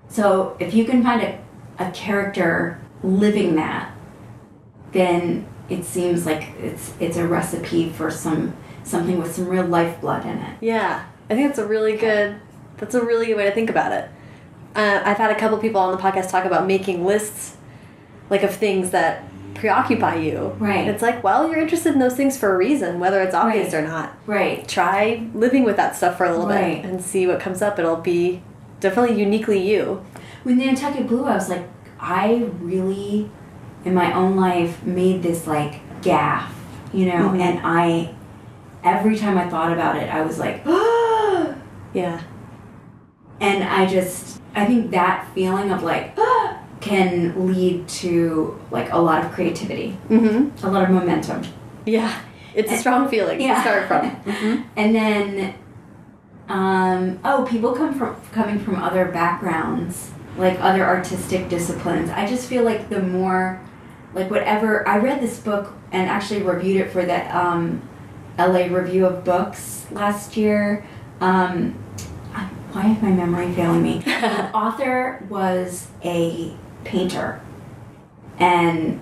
So 0.07 0.55
if 0.59 0.73
you 0.73 0.85
can 0.85 1.03
find 1.03 1.21
a, 1.21 1.39
a 1.79 1.91
character 1.91 2.79
living 3.03 3.55
that, 3.55 3.91
then 4.91 5.47
it 5.67 5.83
seems 5.83 6.25
like 6.25 6.53
it's 6.59 6.93
it's 6.99 7.17
a 7.17 7.27
recipe 7.27 7.89
for 7.89 8.09
some 8.09 8.55
something 8.83 9.19
with 9.19 9.35
some 9.35 9.47
real 9.47 9.65
lifeblood 9.65 10.25
in 10.25 10.37
it. 10.37 10.57
Yeah, 10.61 11.05
I 11.29 11.35
think 11.35 11.49
that's 11.49 11.59
a 11.59 11.67
really 11.67 11.97
good. 11.97 12.39
That's 12.77 12.95
a 12.95 13.03
really 13.03 13.27
good 13.27 13.37
way 13.37 13.45
to 13.45 13.51
think 13.51 13.69
about 13.69 13.91
it. 13.91 14.09
Uh, 14.75 15.01
I've 15.03 15.17
had 15.17 15.31
a 15.31 15.39
couple 15.39 15.57
people 15.57 15.79
on 15.79 15.95
the 15.95 16.01
podcast 16.01 16.29
talk 16.29 16.45
about 16.45 16.67
making 16.67 17.05
lists, 17.05 17.55
like 18.29 18.43
of 18.43 18.53
things 18.55 18.91
that 18.91 19.23
preoccupy 19.53 20.15
you. 20.15 20.55
Right. 20.59 20.87
It's 20.87 21.01
like, 21.01 21.23
well, 21.23 21.47
you're 21.49 21.59
interested 21.61 21.93
in 21.93 21.99
those 21.99 22.15
things 22.15 22.37
for 22.37 22.53
a 22.53 22.57
reason, 22.57 22.99
whether 22.99 23.21
it's 23.21 23.33
obvious 23.33 23.73
Right. 23.73 23.83
or 23.83 23.87
not. 23.87 24.13
Right. 24.27 24.67
Try 24.67 25.27
living 25.33 25.63
with 25.63 25.77
that 25.77 25.95
stuff 25.95 26.17
for 26.17 26.25
a 26.25 26.31
little 26.31 26.47
Right. 26.47 26.81
bit 26.81 26.91
and 26.91 27.01
see 27.01 27.25
what 27.25 27.39
comes 27.39 27.61
up. 27.61 27.79
It'll 27.79 27.95
be 27.95 28.41
definitely 28.81 29.17
uniquely 29.19 29.59
you. 29.59 30.01
With 30.43 30.57
Nantucket 30.57 31.07
Blue, 31.07 31.23
I 31.25 31.35
was 31.35 31.49
like, 31.49 31.63
I 31.99 32.45
really, 32.59 33.29
in 33.85 33.93
my 33.93 34.11
own 34.13 34.35
life, 34.35 34.83
made 34.85 35.23
this 35.23 35.47
like 35.47 35.79
gaff, 36.01 36.53
you 36.93 37.05
know, 37.05 37.29
Mhm. 37.29 37.39
and 37.39 37.59
I, 37.63 38.09
every 38.83 39.17
time 39.17 39.37
I 39.37 39.47
thought 39.49 39.71
about 39.71 39.95
it, 39.95 40.13
I 40.13 40.21
was 40.21 40.37
like, 40.37 40.63
Yeah. 41.93 42.19
and 43.39 43.63
I 43.63 43.85
just, 43.85 44.41
I 44.55 44.65
think 44.65 44.91
that 44.91 45.25
feeling 45.33 45.71
of 45.71 45.81
like, 45.83 46.15
can 46.81 47.47
lead 47.53 47.87
to 47.87 48.59
like 48.71 48.91
a 48.91 48.97
lot 48.97 49.23
of 49.25 49.31
creativity, 49.31 49.97
Mm-hmm. 50.09 50.65
a 50.65 50.69
lot 50.71 50.83
of 50.83 50.89
momentum. 50.89 51.43
Yeah. 51.85 52.13
It's 52.53 52.71
a 52.71 52.77
strong 52.77 53.09
feeling 53.09 53.41
Yeah. 53.41 53.55
to 53.55 53.61
start 53.61 53.87
from. 53.87 54.09
hmm 54.33 54.61
And 54.75 54.95
then, 54.95 55.55
um, 56.47 57.19
oh, 57.25 57.45
people 57.49 57.73
come 57.73 57.93
from 57.97 58.15
coming 58.31 58.59
from 58.59 58.75
other 58.75 59.05
backgrounds, 59.05 60.11
like 60.37 60.59
other 60.61 60.83
artistic 60.85 61.49
disciplines. 61.49 62.09
I 62.09 62.25
just 62.27 62.47
feel 62.47 62.63
like 62.63 62.89
the 62.89 63.01
more, 63.01 63.59
like 64.13 64.29
whatever. 64.29 64.87
I 64.87 64.97
read 64.99 65.21
this 65.21 65.39
book 65.39 65.73
and 65.91 66.09
actually 66.09 66.43
reviewed 66.43 66.81
it 66.81 66.91
for 66.91 67.03
the 67.05 67.35
um, 67.37 67.81
L.A. 68.37 68.69
Review 68.69 69.05
of 69.05 69.23
Books 69.23 69.85
last 69.91 70.37
year. 70.37 70.85
Um, 71.19 71.71
why 72.73 72.91
is 72.91 73.01
my 73.01 73.09
memory 73.09 73.51
failing 73.53 73.81
me? 73.81 73.99
the 74.05 74.51
author 74.53 75.25
was 75.29 75.87
a 76.03 76.53
painter, 76.85 77.41
and 78.39 79.01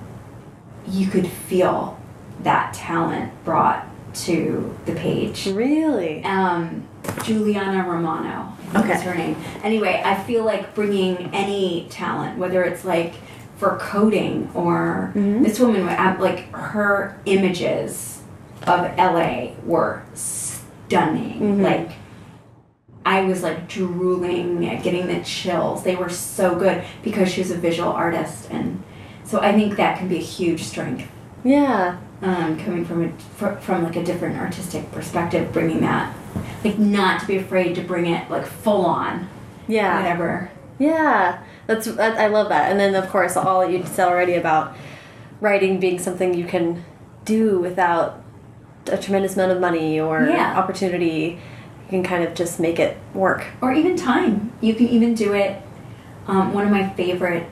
you 0.87 1.07
could 1.07 1.27
feel 1.27 1.99
that 2.41 2.73
talent 2.73 3.31
brought 3.45 3.87
to 4.13 4.75
the 4.85 4.93
page. 4.93 5.47
Really? 5.47 6.23
Um, 6.23 6.87
Juliana 7.23 7.87
Romano. 7.87 8.49
Okay. 8.75 8.93
is 8.93 9.01
her 9.03 9.13
name. 9.13 9.35
Anyway, 9.63 10.01
I 10.03 10.15
feel 10.23 10.43
like 10.43 10.73
bringing 10.73 11.29
any 11.31 11.85
talent, 11.91 12.39
whether 12.39 12.63
it's 12.63 12.83
like 12.83 13.13
for 13.57 13.77
coding 13.79 14.49
or 14.55 15.11
Mhm. 15.15 15.43
this 15.43 15.59
woman, 15.59 15.85
like 15.85 16.51
her 16.55 17.15
images 17.25 18.21
of 18.65 18.89
LA 18.97 19.51
were 19.65 20.01
stunning. 20.15 21.39
Mhm. 21.59 21.61
Like, 21.61 21.91
I 23.05 23.21
was 23.25 23.43
like 23.43 23.67
drooling, 23.67 24.61
getting 24.81 25.07
the 25.07 25.21
chills. 25.23 25.83
They 25.83 25.95
were 25.95 26.09
so 26.09 26.55
good 26.55 26.83
because 27.03 27.31
she 27.31 27.41
was 27.41 27.51
a 27.51 27.57
visual 27.57 27.89
artist, 27.91 28.49
and 28.49 28.81
so 29.23 29.39
I 29.41 29.51
think 29.51 29.75
that 29.77 29.97
can 29.97 30.07
be 30.07 30.17
a 30.17 30.21
huge 30.21 30.63
strength 30.63 31.09
Yeah. 31.43 31.97
um, 32.21 32.57
coming 32.59 32.85
from 32.85 33.03
a 33.05 33.09
fr- 33.35 33.59
from 33.59 33.83
like 33.83 33.95
a 33.97 34.03
different 34.03 34.37
artistic 34.39 34.89
perspective, 34.91 35.51
bringing 35.51 35.81
that, 35.81 36.15
like 36.63 36.79
not 36.79 37.19
to 37.21 37.27
be 37.27 37.35
afraid 37.37 37.75
to 37.75 37.81
bring 37.81 38.05
it 38.05 38.29
like 38.29 38.45
full 38.45 38.85
on, 38.85 39.27
Yeah. 39.67 39.97
whatever. 39.97 40.49
Yeah, 40.79 41.39
that's 41.67 41.85
that, 41.85 42.17
I 42.17 42.27
love 42.27 42.49
that. 42.49 42.71
And 42.71 42.79
then 42.79 42.95
of 42.95 43.09
course 43.09 43.35
all 43.35 43.61
that 43.61 43.71
you 43.71 43.83
said 43.85 44.07
already 44.07 44.35
about 44.35 44.75
writing 45.41 45.79
being 45.79 45.99
something 45.99 46.33
you 46.33 46.45
can 46.45 46.83
do 47.25 47.59
without 47.59 48.21
a 48.91 48.97
tremendous 48.97 49.35
amount 49.35 49.51
of 49.51 49.59
money 49.59 49.99
or 49.99 50.23
Yeah. 50.27 50.57
opportunity. 50.57 51.39
Can 51.93 52.01
kind 52.01 52.23
of 52.23 52.33
just 52.33 52.59
make 52.59 52.79
it 52.79 52.97
work. 53.13 53.45
Or 53.61 53.71
even 53.71 53.95
time. 53.95 54.51
You 54.61 54.73
can 54.73 54.87
even 54.89 55.13
do 55.13 55.33
it. 55.33 55.61
Um, 56.25 56.51
one 56.51 56.65
of 56.65 56.71
my 56.71 56.89
favorite 56.89 57.47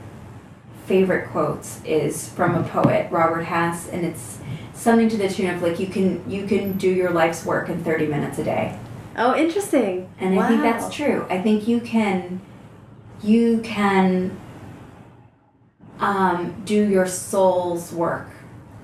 favorite 0.88 1.30
quotes 1.30 1.80
is 1.86 2.28
from 2.28 2.56
a 2.56 2.64
poet, 2.68 3.12
Robert 3.12 3.44
Hass, 3.44 3.88
and 3.90 4.04
it's 4.04 4.40
something 4.74 5.08
to 5.10 5.18
the 5.18 5.30
tune 5.30 5.54
of 5.54 5.62
like 5.62 5.80
you 5.80 5.86
can 5.86 6.28
you 6.28 6.48
can 6.48 6.76
do 6.80 6.90
your 6.90 7.12
life's 7.12 7.46
work 7.46 7.70
in 7.70 7.84
thirty 7.84 8.08
minutes 8.08 8.40
a 8.40 8.44
day. 8.44 8.80
Oh, 9.16 9.36
interesting. 9.36 10.10
And 10.20 10.40
I 10.40 10.48
think 10.48 10.62
that's 10.64 10.94
true. 10.94 11.28
I 11.30 11.40
think 11.40 11.68
you 11.68 11.80
can, 11.80 12.42
you 13.22 13.60
can 13.60 14.40
um, 16.00 16.64
do 16.66 16.90
your 16.90 17.06
soul's 17.06 17.92
work 17.94 18.30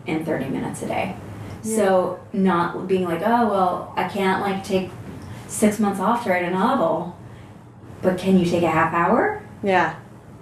in 0.06 0.24
30 0.24 0.50
minutes 0.50 0.82
a 0.84 0.88
day. 0.88 1.16
So 1.64 2.20
not 2.32 2.88
being 2.88 3.04
like, 3.06 3.22
oh, 3.22 3.50
well, 3.50 3.94
I 3.98 4.08
can't 4.08 4.42
like 4.42 4.64
take 4.64 4.90
six 5.48 5.80
months 5.80 6.00
off 6.00 6.24
to 6.24 6.30
write 6.30 6.44
a 6.46 6.50
novel, 6.52 7.16
but 8.02 8.18
can 8.18 8.38
you 8.40 8.46
take 8.46 8.64
a 8.64 8.70
half 8.70 8.94
hour? 8.94 9.42
Yeah. 9.64 9.96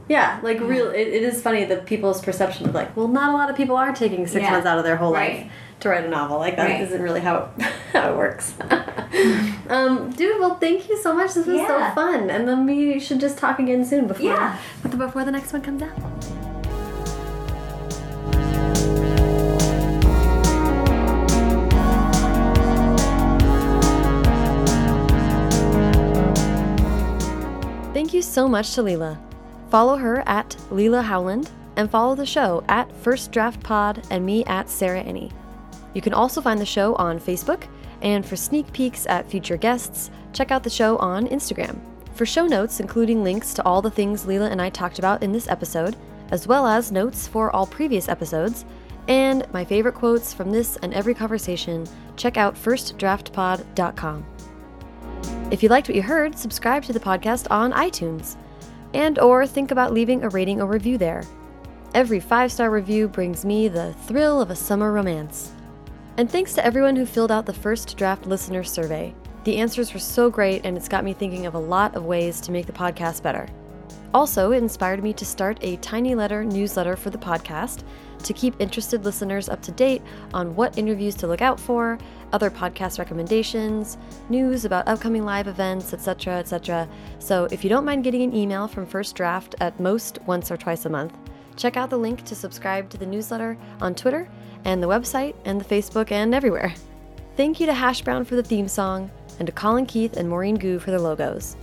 Yeah, 0.07 0.39
like 0.43 0.59
real. 0.59 0.89
It, 0.91 1.07
it 1.07 1.23
is 1.23 1.41
funny 1.41 1.63
the 1.65 1.77
people's 1.77 2.21
perception 2.21 2.67
of 2.69 2.75
like, 2.75 2.95
well, 2.95 3.07
not 3.07 3.29
a 3.29 3.33
lot 3.33 3.49
of 3.49 3.55
people 3.57 3.75
are 3.75 3.91
taking 3.93 4.27
six 4.27 4.43
Yeah. 4.43 4.51
months 4.51 4.67
out 4.67 4.77
of 4.77 4.83
their 4.83 4.97
whole 4.97 5.11
Right. 5.13 5.43
life 5.45 5.51
to 5.79 5.89
write 5.89 6.05
a 6.05 6.09
novel. 6.09 6.37
Like 6.37 6.57
that 6.57 6.69
Right. 6.69 6.89
not 6.91 6.99
really 6.99 7.21
how 7.21 7.49
it, 7.57 7.63
how 7.93 8.11
it 8.11 8.15
works. 8.17 8.53
um, 9.69 10.11
dude, 10.11 10.39
well, 10.39 10.55
thank 10.55 10.89
you 10.89 10.97
so 11.01 11.13
much. 11.15 11.33
This 11.33 11.47
was 11.47 11.65
so 11.65 11.89
fun, 11.95 12.29
and 12.29 12.47
then 12.47 12.65
we 12.67 12.99
should 12.99 13.19
just 13.19 13.37
talk 13.39 13.57
again 13.57 13.83
soon 13.83 14.05
before 14.07 14.25
Yeah. 14.27 14.57
before 14.83 15.25
the 15.25 15.31
next 15.31 15.53
one 15.53 15.61
comes 15.63 15.81
out. 15.81 15.91
So 28.35 28.49
much 28.49 28.73
to 28.73 28.81
Leila. 28.81 29.17
Follow 29.69 29.95
her 29.95 30.21
at 30.27 30.57
Leila 30.69 31.01
Howland 31.01 31.49
and 31.77 31.89
follow 31.89 32.15
the 32.15 32.25
show 32.25 32.65
at 32.67 32.91
First 32.97 33.31
Draft 33.31 33.63
Pod 33.63 34.05
and 34.11 34.25
me 34.25 34.43
at 34.43 34.69
Sarah 34.69 35.01
Enni. 35.01 35.31
You 35.93 36.01
can 36.01 36.13
also 36.13 36.41
find 36.41 36.59
the 36.59 36.65
show 36.65 36.95
on 36.95 37.17
Facebook, 37.17 37.63
and 38.01 38.25
for 38.25 38.35
sneak 38.35 38.73
peeks 38.73 39.05
at 39.05 39.25
future 39.25 39.55
guests, 39.55 40.11
check 40.33 40.51
out 40.51 40.63
the 40.63 40.69
show 40.69 40.97
on 40.97 41.29
Instagram. 41.29 41.79
For 42.13 42.25
show 42.25 42.45
notes, 42.45 42.81
including 42.81 43.23
links 43.23 43.53
to 43.53 43.63
all 43.63 43.81
the 43.81 43.89
things 43.89 44.25
Leila 44.25 44.49
and 44.49 44.61
I 44.61 44.69
talked 44.69 44.99
about 44.99 45.23
in 45.23 45.31
this 45.31 45.47
episode, 45.47 45.95
as 46.31 46.45
well 46.45 46.67
as 46.67 46.91
notes 46.91 47.29
for 47.29 47.55
all 47.55 47.65
previous 47.65 48.09
episodes, 48.09 48.65
and 49.07 49.47
my 49.53 49.63
favorite 49.63 49.95
quotes 49.95 50.33
from 50.33 50.51
this 50.51 50.75
and 50.81 50.93
every 50.93 51.13
conversation, 51.13 51.87
check 52.17 52.35
out 52.35 52.55
firstdraftpod.com. 52.55 54.25
If 55.51 55.61
you 55.61 55.69
liked 55.69 55.87
what 55.87 55.95
you 55.95 56.01
heard, 56.01 56.37
subscribe 56.37 56.83
to 56.83 56.93
the 56.93 56.99
podcast 56.99 57.47
on 57.51 57.71
iTunes 57.73 58.35
and 58.93 59.19
or 59.19 59.45
think 59.45 59.71
about 59.71 59.93
leaving 59.93 60.23
a 60.23 60.29
rating 60.29 60.61
or 60.61 60.67
review 60.67 60.97
there. 60.97 61.23
Every 61.93 62.19
5-star 62.19 62.69
review 62.69 63.07
brings 63.07 63.45
me 63.45 63.67
the 63.67 63.93
thrill 64.05 64.41
of 64.41 64.49
a 64.49 64.55
summer 64.55 64.91
romance. 64.91 65.51
And 66.17 66.29
thanks 66.29 66.53
to 66.53 66.65
everyone 66.65 66.95
who 66.95 67.05
filled 67.05 67.31
out 67.31 67.45
the 67.45 67.53
first 67.53 67.95
draft 67.97 68.25
listener 68.25 68.63
survey. 68.63 69.13
The 69.43 69.57
answers 69.57 69.93
were 69.93 69.99
so 69.99 70.29
great 70.29 70.65
and 70.65 70.75
it's 70.75 70.87
got 70.87 71.03
me 71.03 71.13
thinking 71.13 71.45
of 71.45 71.53
a 71.53 71.59
lot 71.59 71.95
of 71.95 72.05
ways 72.05 72.41
to 72.41 72.51
make 72.51 72.65
the 72.65 72.73
podcast 72.73 73.21
better. 73.21 73.47
Also, 74.13 74.51
it 74.51 74.57
inspired 74.57 75.03
me 75.03 75.13
to 75.13 75.25
start 75.25 75.57
a 75.61 75.75
tiny 75.77 76.15
letter 76.15 76.43
newsletter 76.43 76.95
for 76.95 77.09
the 77.09 77.17
podcast 77.17 77.83
to 78.25 78.33
keep 78.33 78.55
interested 78.59 79.05
listeners 79.05 79.47
up 79.47 79.61
to 79.61 79.71
date 79.71 80.01
on 80.33 80.55
what 80.55 80.77
interviews 80.77 81.15
to 81.15 81.27
look 81.27 81.41
out 81.41 81.59
for, 81.59 81.97
other 82.33 82.49
podcast 82.49 82.99
recommendations, 82.99 83.97
news 84.29 84.65
about 84.65 84.87
upcoming 84.87 85.23
live 85.23 85.47
events, 85.47 85.93
etc., 85.93 86.35
etc. 86.35 86.89
So, 87.19 87.47
if 87.51 87.63
you 87.63 87.69
don't 87.69 87.85
mind 87.85 88.03
getting 88.03 88.23
an 88.23 88.35
email 88.35 88.67
from 88.67 88.85
First 88.85 89.15
Draft 89.15 89.55
at 89.61 89.79
most 89.79 90.19
once 90.25 90.51
or 90.51 90.57
twice 90.57 90.85
a 90.85 90.89
month, 90.89 91.17
check 91.55 91.77
out 91.77 91.89
the 91.89 91.97
link 91.97 92.23
to 92.25 92.35
subscribe 92.35 92.89
to 92.89 92.97
the 92.97 93.05
newsletter 93.05 93.57
on 93.79 93.95
Twitter 93.95 94.27
and 94.65 94.81
the 94.81 94.87
website 94.87 95.35
and 95.45 95.61
the 95.61 95.65
Facebook 95.65 96.11
and 96.11 96.35
everywhere. 96.35 96.73
Thank 97.37 97.59
you 97.59 97.65
to 97.65 97.73
Hash 97.73 98.01
Brown 98.01 98.25
for 98.25 98.35
the 98.35 98.43
theme 98.43 98.67
song 98.67 99.11
and 99.39 99.45
to 99.45 99.51
Colin 99.51 99.85
Keith 99.85 100.17
and 100.17 100.29
Maureen 100.29 100.55
Gu 100.55 100.79
for 100.79 100.91
the 100.91 100.99
logos. 100.99 101.55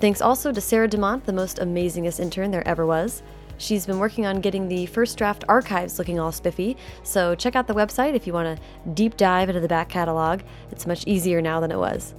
Thanks 0.00 0.20
also 0.20 0.50
to 0.50 0.60
Sarah 0.60 0.88
DeMont, 0.88 1.24
the 1.24 1.32
most 1.32 1.58
amazingest 1.58 2.18
intern 2.18 2.50
there 2.50 2.66
ever 2.66 2.84
was. 2.84 3.22
She's 3.58 3.86
been 3.86 3.98
working 3.98 4.26
on 4.26 4.40
getting 4.40 4.68
the 4.68 4.86
first 4.86 5.16
draft 5.18 5.44
archives 5.48 5.98
looking 5.98 6.18
all 6.18 6.32
spiffy, 6.32 6.76
so 7.02 7.34
check 7.34 7.56
out 7.56 7.66
the 7.66 7.74
website 7.74 8.14
if 8.14 8.26
you 8.26 8.32
want 8.32 8.58
to 8.58 8.90
deep 8.90 9.16
dive 9.16 9.48
into 9.48 9.60
the 9.60 9.68
back 9.68 9.88
catalog. 9.88 10.40
It's 10.70 10.86
much 10.86 11.06
easier 11.06 11.40
now 11.40 11.60
than 11.60 11.70
it 11.70 11.78
was. 11.78 12.14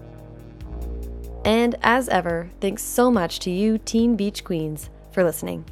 And 1.46 1.76
as 1.84 2.08
ever, 2.10 2.50
thanks 2.62 2.84
so 2.84 3.12
much 3.12 3.40
to 3.40 3.52
you, 3.52 3.78
Teen 3.78 4.16
Beach 4.16 4.44
Queens, 4.44 4.90
for 5.12 5.24
listening. 5.24 5.66